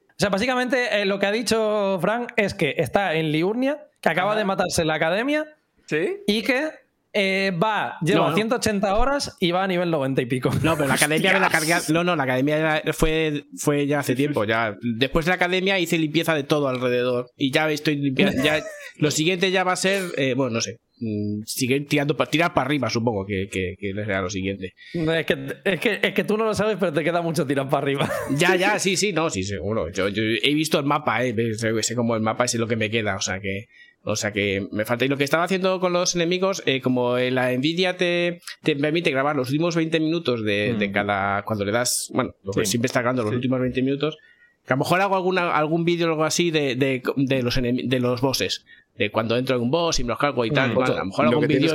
[0.09, 4.07] o sea, básicamente eh, lo que ha dicho Frank es que está en Liurnia, que
[4.07, 5.45] acaba de matarse en la academia.
[5.87, 6.23] ¿Sí?
[6.25, 6.71] Y que
[7.11, 10.49] eh, va, lleva 180 horas y va a nivel 90 y pico.
[10.63, 11.75] No, pero la academia me la cargué.
[11.89, 14.45] No, no, la academia fue, fue ya hace tiempo.
[14.45, 14.77] Ya.
[14.81, 17.29] Después de la academia hice limpieza de todo alrededor.
[17.35, 18.41] Y ya estoy limpiando.
[18.41, 18.63] Ya,
[18.95, 20.03] lo siguiente ya va a ser.
[20.17, 20.79] Eh, bueno, no sé.
[20.99, 24.73] Mm, sigue tirando para tirar para arriba, supongo que, que, será lo siguiente.
[24.93, 27.69] Es que, es, que, es que tú no lo sabes, pero te queda mucho tirar
[27.69, 28.09] para arriba.
[28.37, 29.89] Ya, ya, sí, sí, no, sí, seguro.
[29.91, 33.15] Yo, he visto el mapa, eh, sé como el mapa es lo que me queda,
[33.15, 33.67] o sea que.
[34.03, 35.03] O sea que me falta.
[35.03, 39.11] Y lo que estaba haciendo con los enemigos, eh, como la Nvidia te, te, permite
[39.11, 40.91] grabar los últimos 20 minutos de, de mm.
[40.93, 41.43] cada.
[41.43, 42.09] Cuando le das.
[42.13, 42.33] Bueno,
[42.63, 44.17] siempre está grabando los últimos 20 minutos.
[44.65, 47.55] Que a lo mejor hago alguna, algún vídeo o algo así de, de, de los,
[47.55, 48.65] de los bosses
[48.97, 50.71] de cuando entro en un boss y me los cargo y tal.
[50.71, 51.73] a lo mejor hago un vídeo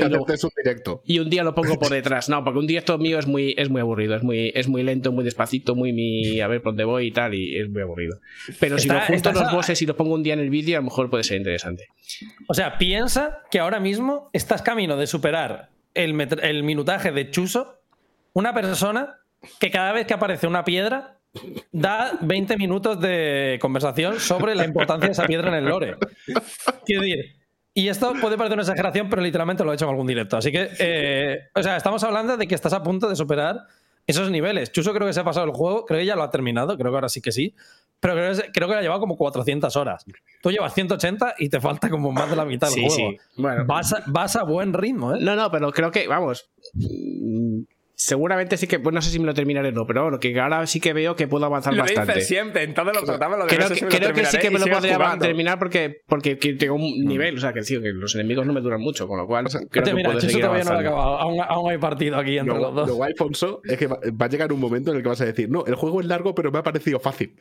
[1.04, 2.28] y, y, un día lo pongo por detrás.
[2.28, 5.12] No, porque un directo mío es muy, es muy aburrido, es muy, es muy lento,
[5.12, 8.18] muy despacito, muy mi, a ver por dónde voy y tal, y es muy aburrido.
[8.58, 10.80] Pero si lo junto los bosses y lo pongo un día en el vídeo, a
[10.80, 11.86] lo mejor puede ser interesante.
[12.48, 17.80] O sea, piensa que ahora mismo estás camino de superar el, el minutaje de Chuso,
[18.32, 19.18] una persona
[19.60, 21.18] que cada vez que aparece una piedra
[21.70, 25.96] da 20 minutos de conversación sobre la importancia de esa piedra en el lore.
[26.84, 27.36] Quiero decir,
[27.74, 30.36] y esto puede parecer una exageración, pero literalmente lo he hecho en algún directo.
[30.36, 33.66] Así que, eh, o sea, estamos hablando de que estás a punto de superar
[34.06, 34.72] esos niveles.
[34.72, 36.90] Chuso creo que se ha pasado el juego, creo que ya lo ha terminado, creo
[36.90, 37.54] que ahora sí que sí.
[37.98, 40.04] Pero creo, que, creo que ha llevado como 400 horas.
[40.42, 42.94] Tú llevas 180 y te falta como más de la mitad del juego.
[42.94, 43.16] Sí.
[43.36, 43.64] Bueno.
[43.64, 45.18] Vas, a, vas a buen ritmo, ¿eh?
[45.20, 46.50] No, no, pero creo que, vamos,
[48.02, 50.38] seguramente sí que, pues no sé si me lo terminaré o no, pero bueno, que
[50.40, 52.20] ahora sí que veo que puedo avanzar lo bastante.
[52.22, 54.98] siempre, en todo lo tratamos lo creo, que, creo que sí que me lo podría
[55.20, 57.06] terminar porque, porque tengo un mm.
[57.06, 59.84] nivel, o sea, que, que los enemigos no me duran mucho, con lo cual creo
[59.84, 62.88] que mira, seguir todavía no lo he acabado, aún, hay partido aquí entre los dos.
[62.88, 65.24] Lo guay, Alfonso, es que va, a llegar un momento en el que vas a
[65.24, 67.36] decir, no, el juego es largo, pero me ha parecido fácil.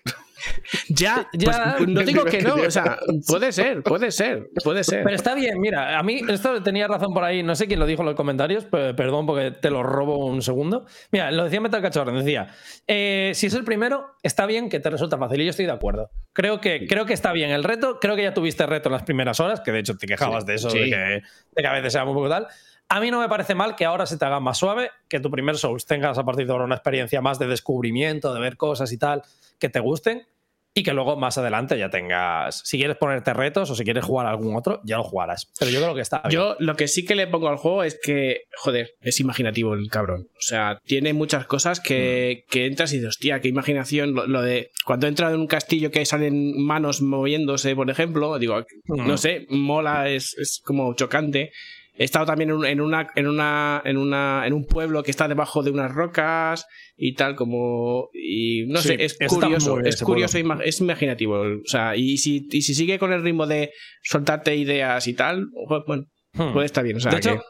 [0.90, 2.98] ya, ya, pues, no digo que no, o sea,
[3.28, 5.04] puede ser, puede ser, puede ser.
[5.04, 7.86] Pero está bien, mira, a mí esto tenía razón por ahí, no sé quién lo
[7.86, 10.86] dijo en los comentarios, perdón porque te lo robo un segundo.
[11.12, 12.48] Mira, lo decía Metal Cachorro, decía,
[12.88, 15.72] eh, si es el primero, está bien que te resulta fácil y yo estoy de
[15.72, 16.12] acuerdo.
[16.34, 19.04] Creo que, creo que está bien el reto, creo que ya tuviste reto en las
[19.04, 21.22] primeras horas, que de hecho te quejabas de eso, de,
[21.56, 22.48] que, a veces sea muy poco tal.
[22.92, 25.32] A mí no me parece mal que ahora se te haga más suave, que tu
[25.32, 28.92] primer Souls tengas a partir de ahora una experiencia más de descubrimiento, de ver cosas
[28.92, 29.22] y tal,
[29.60, 30.28] que te gusten
[30.74, 34.28] y que luego más adelante ya tengas, si quieres ponerte retos o si quieres jugar
[34.28, 35.50] algún otro, ya lo jugarás.
[35.58, 36.32] Pero yo creo que está bien.
[36.34, 39.90] Yo lo que sí que le pongo al juego es que, joder, es imaginativo el
[39.90, 40.28] cabrón.
[40.34, 42.52] O sea, tiene muchas cosas que, mm.
[42.52, 44.14] que entras y dices, hostia, qué imaginación.
[44.14, 49.16] Lo, de cuando entra en un castillo que salen manos moviéndose, por ejemplo, digo, no
[49.16, 51.54] sé, mola, es, es como chocante.
[51.94, 55.62] He estado también en, una, en, una, en, una, en un pueblo que está debajo
[55.62, 56.66] de unas rocas
[56.96, 58.10] y tal, como.
[58.14, 61.42] Y no sé, es curioso, es curioso, es imaginativo.
[61.42, 63.72] O sea, y si, y si sigue con el ritmo de
[64.04, 65.48] soltarte ideas y tal,
[65.86, 66.54] bueno, hmm.
[66.54, 66.98] puede estar bien.
[66.98, 67.42] O sea, de hecho,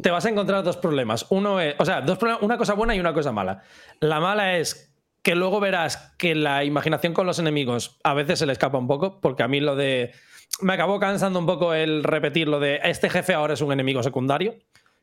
[0.00, 1.26] te vas a encontrar dos problemas.
[1.30, 3.62] Uno es, o sea, dos una cosa buena y una cosa mala.
[4.00, 8.46] La mala es que luego verás que la imaginación con los enemigos a veces se
[8.46, 10.12] le escapa un poco, porque a mí lo de...
[10.60, 14.02] Me acabó cansando un poco el repetir lo de este jefe ahora es un enemigo
[14.02, 14.54] secundario,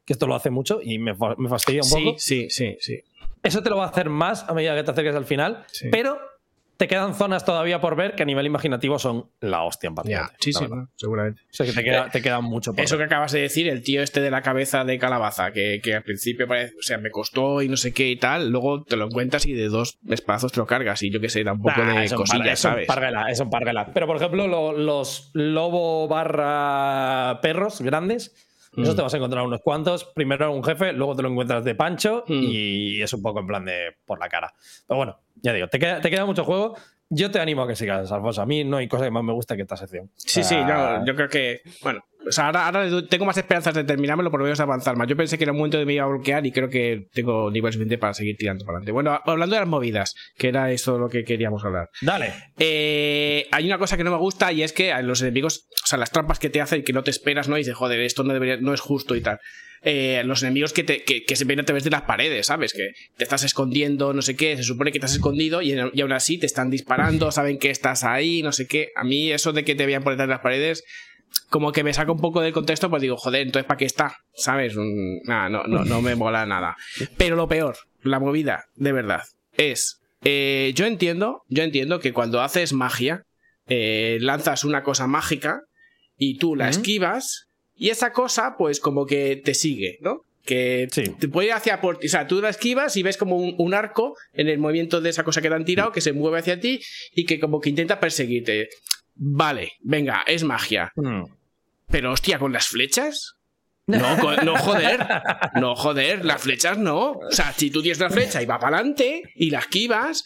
[0.05, 2.19] que esto lo hace mucho y me, me fastidia un poco.
[2.19, 3.03] Sí, sí, sí.
[3.43, 6.19] Eso te lo va a hacer más a medida que te acerques al final, pero
[6.79, 10.31] te quedan zonas todavía por ver que a nivel imaginativo son la hostia en pantalla.
[10.39, 10.65] sí, sí,
[10.95, 11.41] seguramente.
[11.41, 13.83] O sea que te queda, te queda mucho por Eso que acabas de decir, el
[13.83, 17.61] tío este de la cabeza de calabaza, que, al principio parece, o sea, me costó
[17.61, 20.61] y no sé qué y tal, luego te lo encuentras y de dos espadazos te
[20.61, 22.87] lo cargas y yo qué sé, da un poco de cosillas, ¿sabes?
[23.29, 23.91] es un parguela.
[23.93, 28.33] Pero por ejemplo, los lobo barra perros grandes
[28.77, 29.05] eso te mm.
[29.05, 30.05] vas a encontrar unos cuantos.
[30.05, 32.43] Primero un jefe, luego te lo encuentras de pancho mm.
[32.43, 34.53] y es un poco en plan de por la cara.
[34.87, 36.75] Pero bueno, ya digo, te queda, te queda mucho juego.
[37.09, 38.41] Yo te animo a que sigas, Alfonso.
[38.41, 40.11] A mí no hay cosa que más me guste que esta sección.
[40.15, 40.55] Sí, sí,
[41.05, 41.61] yo, creo que.
[41.81, 42.03] Bueno,
[42.37, 45.07] ahora, tengo más esperanzas de terminármelo por lo menos avanzar más.
[45.07, 47.49] Yo pensé que era un momento de me iba a bloquear y creo que tengo
[47.51, 48.91] nivel suficiente para seguir tirando para adelante.
[48.91, 51.89] Bueno, hablando de las movidas, que era eso lo que queríamos hablar.
[52.01, 52.33] Dale.
[52.57, 55.97] Eh, hay una cosa que no me gusta y es que los enemigos, o sea,
[55.97, 57.57] las trampas que te hacen que no te esperas, ¿no?
[57.57, 59.39] Y dices, joder, esto no, debería, no es justo y tal.
[59.81, 62.73] Eh, los enemigos que, te, que, se ven a través de las paredes, ¿sabes?
[62.73, 66.11] Que te estás escondiendo, no sé qué, se supone que te has escondido y, aún
[66.11, 68.89] así te están disparando, saben que estás ahí, no sé qué.
[68.95, 70.83] A mí eso de que te vean por detrás de las paredes,
[71.49, 74.17] como que me saca un poco del contexto, pues digo, joder, entonces ¿para qué está?
[74.33, 74.75] ¿Sabes?
[75.25, 76.75] Nada, no, no, no me mola nada.
[77.17, 79.23] Pero lo peor, la movida, de verdad,
[79.57, 79.99] es...
[80.25, 83.23] Eh, yo entiendo, yo entiendo que cuando haces magia,
[83.67, 85.61] eh, lanzas una cosa mágica
[86.17, 87.47] y tú la esquivas
[87.79, 90.25] y esa cosa, pues como que te sigue, ¿no?
[90.43, 90.87] Que
[91.19, 92.07] te puede ir hacia por ti.
[92.07, 95.23] O sea, tú la esquivas y ves como un, arco en el movimiento de esa
[95.23, 96.81] cosa que te han tirado que se mueve hacia ti
[97.13, 98.69] y que como que intenta perseguirte.
[99.21, 100.93] Vale, venga, es magia.
[100.95, 101.25] Hmm.
[101.91, 103.35] Pero hostia, con las flechas.
[103.89, 104.99] No, no, joder.
[105.55, 107.13] No, joder, las flechas no.
[107.13, 110.25] O sea, si tú tienes la flecha y va para adelante y la esquivas,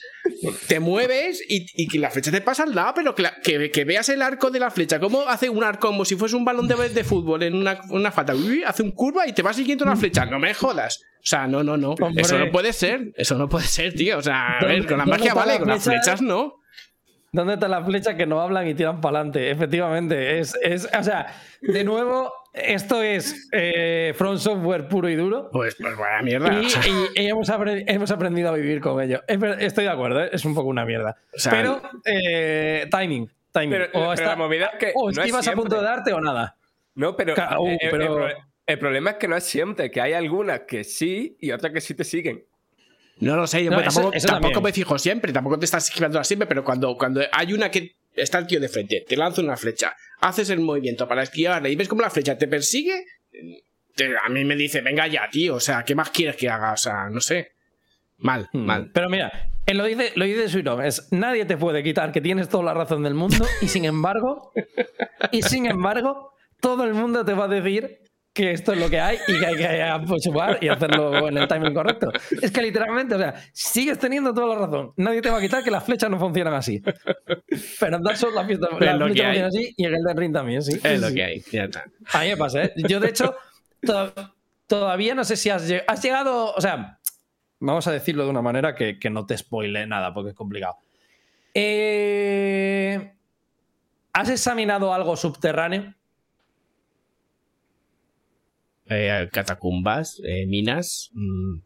[0.67, 4.21] te mueves y, y la flecha te pasa al lado, pero que, que, veas el
[4.21, 7.03] arco de la flecha, cómo hace un arco como si fuese un balón de, de
[7.05, 8.33] fútbol en una, una falta.
[8.67, 10.25] hace un curva y te va siguiendo la flecha.
[10.25, 10.99] No me jodas.
[11.19, 11.95] O sea, no, no, no.
[12.17, 13.13] Eso no puede ser.
[13.15, 14.17] Eso no puede ser, tío.
[14.17, 16.62] O sea, a ver, con la magia vale, con las flechas no.
[17.33, 19.49] ¿Dónde está la flecha que no hablan y tiran para adelante?
[19.49, 20.37] Efectivamente.
[20.39, 25.49] Es, es, o sea, de nuevo, esto es eh, From Software puro y duro.
[25.51, 26.61] Pues, pues buena mierda.
[27.15, 29.23] Y, hemos, aprendido a vivir con ello.
[29.27, 30.29] Estoy de acuerdo, ¿eh?
[30.31, 31.17] es un poco una mierda.
[31.49, 33.27] pero eh, timing.
[33.51, 33.81] timing.
[33.93, 34.91] o está, la movida que.
[34.93, 36.55] O esquivas a punto de darte o nada.
[36.93, 37.67] No, pero, uh,
[38.67, 41.81] El, problema es que no es siempre, que hay algunas que sí y otras que
[41.81, 42.45] sí te siguen.
[43.19, 46.97] No lo sé, yo tampoco, me fijo siempre, tampoco te estás esquivando siempre, pero cuando,
[46.97, 50.59] cuando hay una que está el tío de frente, te lanza una flecha, haces el
[50.59, 53.05] movimiento para esquivarle y ves como la flecha te persigue,
[54.25, 56.73] a mí me dice, venga ya, tío, o sea, ¿qué más quieres que haga?
[56.73, 57.51] O sea, no sé.
[58.17, 58.65] Mal, hmm.
[58.65, 58.91] mal.
[58.93, 62.63] Pero mira, él lo dice, lo dice es nadie te puede quitar que tienes toda
[62.63, 64.51] la razón del mundo y sin embargo,
[65.31, 67.99] y sin embargo, todo el mundo te va a decir
[68.33, 71.47] que esto es lo que hay y que hay que apoyar y hacerlo en el
[71.47, 72.11] timing correcto.
[72.41, 74.91] Es que literalmente, o sea, sigues teniendo toda la razón.
[74.97, 76.81] Nadie te va a quitar que las flechas no funcionan así.
[77.79, 80.63] Pero en Dark Souls la, fiesta, la flecha funciona así y en el Ring también,
[80.63, 80.79] sí.
[80.83, 81.69] Es lo que hay, ya
[82.11, 82.73] A mí me pasa, ¿eh?
[82.75, 83.35] Yo, de hecho,
[84.65, 86.53] todavía no sé si has, has, llegado.
[86.55, 86.99] O sea,
[87.59, 90.77] vamos a decirlo de una manera que, que no te spoile nada porque es complicado.
[91.53, 93.13] Eh,
[94.11, 95.93] ¿Has examinado algo subterráneo?
[98.93, 101.09] Eh, catacumbas, eh, minas.
[101.13, 101.59] Mm.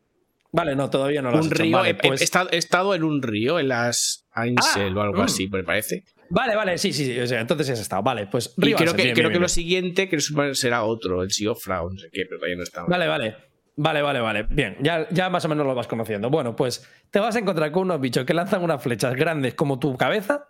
[0.52, 1.80] Vale, no, todavía no lo Un río.
[2.02, 6.04] Pues he, estado, en un río, en las Ainsel o algo ah, así, me parece.
[6.30, 7.36] Vale, vale, sí, sí, sí.
[7.36, 8.02] entonces has estado.
[8.02, 8.76] Vale, pues río.
[8.76, 10.10] Y creo, que, creo que lo siguiente
[10.54, 12.84] será otro, el Siofra o no sé qué, pero todavía no está.
[12.86, 13.36] Vale, vale.
[13.80, 14.44] Vale, vale, vale.
[14.50, 16.32] Bien, ya, ya más o menos lo vas conociendo.
[16.32, 19.78] Bueno, pues te vas a encontrar con unos bichos que lanzan unas flechas grandes como
[19.78, 20.48] tu cabeza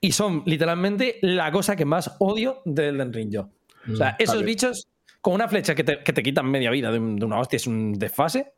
[0.00, 3.50] y son literalmente la cosa que más odio del Elden Ring yo.
[3.90, 4.88] O sea, mm, esos bichos
[5.22, 7.94] con una flecha que te, que te quitan media vida de, una hostia, es un
[7.94, 8.52] desfase.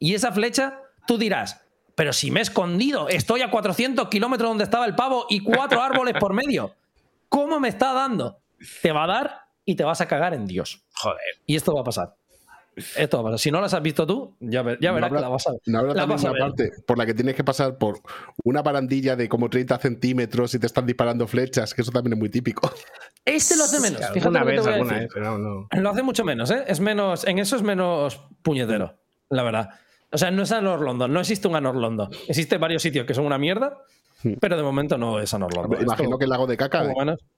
[0.00, 1.62] Y esa flecha, tú dirás,
[1.94, 5.82] pero si me he escondido, estoy a 400 kilómetros donde estaba el pavo y cuatro
[5.82, 6.74] árboles por medio.
[7.28, 8.40] ¿Cómo me está dando?
[8.82, 10.82] Te va a dar y te vas a cagar en Dios.
[10.94, 11.20] Joder.
[11.44, 12.14] Y esto va a pasar.
[12.76, 13.38] Esto va a pasar.
[13.38, 15.60] Si no las has visto tú, ya, ya verás que la vas a ver.
[15.64, 18.00] No habrá también una parte por la que tienes que pasar por
[18.44, 22.18] una barandilla de como 30 centímetros y te están disparando flechas, que eso también es
[22.18, 22.70] muy típico.
[23.24, 24.00] Este lo hace menos.
[24.12, 25.66] Fíjate vez, alguna vez, pero no.
[25.72, 26.64] Lo hace mucho menos, ¿eh?
[26.68, 27.26] Es menos.
[27.26, 28.94] En eso es menos puñetero,
[29.30, 29.70] la verdad.
[30.12, 32.10] O sea, no es Anor London, no existe un Anor London.
[32.28, 33.78] Existen varios sitios que son una mierda,
[34.22, 34.34] hmm.
[34.40, 35.82] pero de momento no es Anor London.
[35.82, 36.84] Imagino que el lago de caca,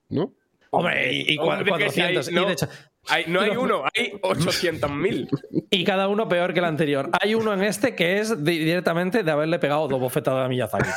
[0.09, 0.33] ¿no?
[0.71, 2.27] Hombre, y, y cua- 400.
[2.27, 2.67] Hay- y no, de hecho,
[3.07, 5.27] hay- no hay uno, hay 800.000.
[5.71, 7.09] y cada uno peor que el anterior.
[7.19, 10.89] Hay uno en este que es di- directamente de haberle pegado dos bofetadas a Miyazaki.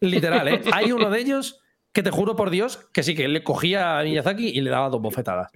[0.00, 0.60] Literal, ¿eh?
[0.72, 1.60] Hay uno de ellos
[1.92, 4.88] que te juro por Dios que sí, que le cogía a Miyazaki y le daba
[4.88, 5.50] dos bofetadas.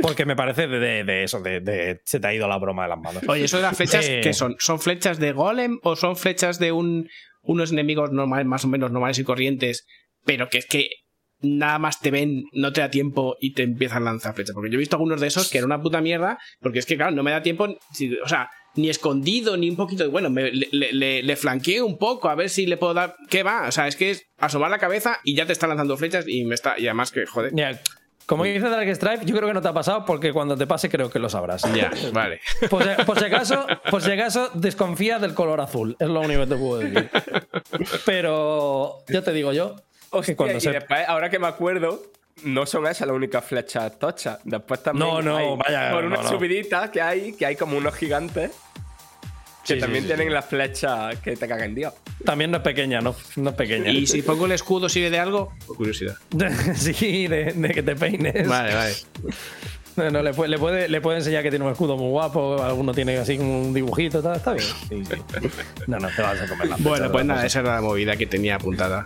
[0.00, 2.84] Porque me parece de, de- de eso, de, de- se te ha ido la broma
[2.84, 3.22] de las manos.
[3.28, 4.54] Oye, eso de las flechas, Eh, ¿qué son?
[4.58, 7.08] ¿Son flechas de golem o son flechas de un,
[7.42, 9.86] unos enemigos normales, más o menos normales y corrientes,
[10.24, 10.88] pero que es que
[11.40, 14.54] nada más te ven, no te da tiempo y te empiezan a lanzar flechas?
[14.54, 16.96] Porque yo he visto algunos de esos que era una puta mierda, porque es que,
[16.96, 21.22] claro, no me da tiempo, o sea, ni escondido, ni un poquito, bueno, me- le,
[21.22, 23.16] le, flanqueo un poco a ver si le puedo dar...
[23.28, 23.66] ¿Qué va?
[23.68, 26.44] O sea, es que es asomar la cabeza y ya te están lanzando flechas y
[26.44, 26.78] me está...
[26.78, 27.52] Y además que, joder...
[27.52, 27.80] Mira,
[28.26, 30.90] como dice Dark Stripe, yo creo que no te ha pasado porque cuando te pase
[30.90, 31.62] creo que lo sabrás.
[31.74, 32.40] Ya, vale.
[32.70, 35.96] Por si, por si acaso, por si acaso, desconfía del color azul.
[35.98, 37.10] Es lo único que te puedo decir.
[38.04, 39.76] Pero ya te digo yo
[40.10, 40.70] Hostia, cuando y se.
[40.72, 42.02] después, ahora que me acuerdo,
[42.44, 44.38] no son esas las únicas flechas tochas.
[44.44, 46.28] Después también No, no, hay vaya, por una no, no.
[46.28, 48.52] subidita que hay, que hay como unos gigantes
[49.66, 50.32] que Sí, también sí, tienen sí.
[50.32, 51.92] las flechas que te cagan Dios.
[52.24, 53.90] También no es pequeña, no, no es pequeña.
[53.90, 55.52] Y si pongo el escudo, ¿sirve de algo?
[55.66, 56.16] Por curiosidad.
[56.74, 58.48] sí, de, de que te peines.
[58.48, 58.94] Vale, vale.
[59.96, 62.62] No, no, le, puede, le, puede, le puede enseñar que tiene un escudo muy guapo,
[62.62, 64.66] alguno tiene así como un dibujito, tal, está bien.
[64.88, 65.50] Sí, sí.
[65.88, 68.16] No, no, te vas a comer la flecha Bueno, pues nada, esa era la movida
[68.16, 69.04] que tenía apuntada.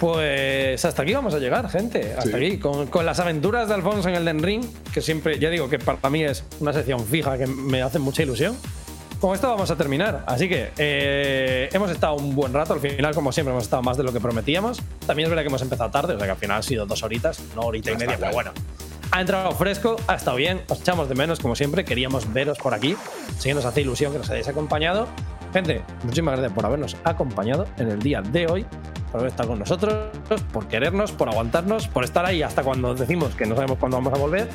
[0.00, 2.14] Pues hasta aquí vamos a llegar, gente.
[2.16, 2.34] Hasta Sí.
[2.34, 2.58] aquí.
[2.58, 4.64] Con, con las aventuras de Alfonso en el Den Ring,
[4.94, 8.22] que siempre, ya digo que para mí es una sección fija que me hace mucha
[8.22, 8.56] ilusión.
[9.20, 10.24] Con esto vamos a terminar.
[10.26, 12.72] Así que eh, hemos estado un buen rato.
[12.72, 14.80] Al final, como siempre, hemos estado más de lo que prometíamos.
[15.06, 17.02] También es verdad que hemos empezado tarde, o sea que al final ha sido dos
[17.02, 18.52] horitas, no horita y media, pero bueno.
[19.12, 22.72] Ha entrado fresco, ha estado bien, os echamos de menos como siempre, queríamos veros por
[22.74, 22.96] aquí,
[23.36, 25.08] así que nos hace ilusión que nos hayáis acompañado.
[25.52, 28.66] Gente, muchísimas gracias por habernos acompañado en el día de hoy,
[29.10, 29.94] por haber estado con nosotros,
[30.52, 34.12] por querernos, por aguantarnos, por estar ahí hasta cuando decimos que no sabemos cuándo vamos
[34.14, 34.48] a volver.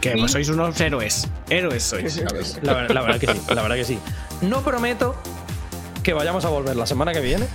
[0.00, 1.28] Que pues sois unos héroes.
[1.50, 2.22] Héroes sois.
[2.62, 3.98] La, ver- la verdad que sí, la verdad que sí.
[4.42, 5.14] No prometo
[6.02, 7.46] que vayamos a volver la semana que viene,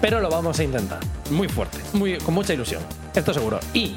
[0.00, 0.98] pero lo vamos a intentar.
[1.30, 2.82] Muy fuerte, muy, con mucha ilusión.
[3.14, 3.60] Esto seguro.
[3.74, 3.96] Y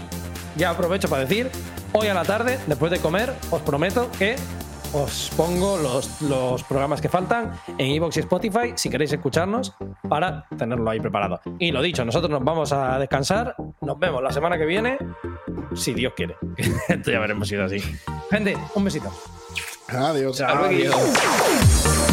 [0.56, 1.49] ya aprovecho para decir,
[1.93, 4.35] hoy a la tarde, después de comer, os prometo que
[4.93, 9.73] os pongo los, los programas que faltan en iVoox y Spotify si queréis escucharnos
[10.07, 11.41] para tenerlo ahí preparado.
[11.59, 13.55] Y lo dicho, nosotros nos vamos a descansar.
[13.81, 14.97] Nos vemos la semana que viene,
[15.75, 16.35] si Dios quiere.
[16.88, 17.80] Esto ya veremos si es así.
[18.30, 19.11] Gente, un besito.
[19.88, 20.41] Adiós.
[20.41, 22.12] Adiós.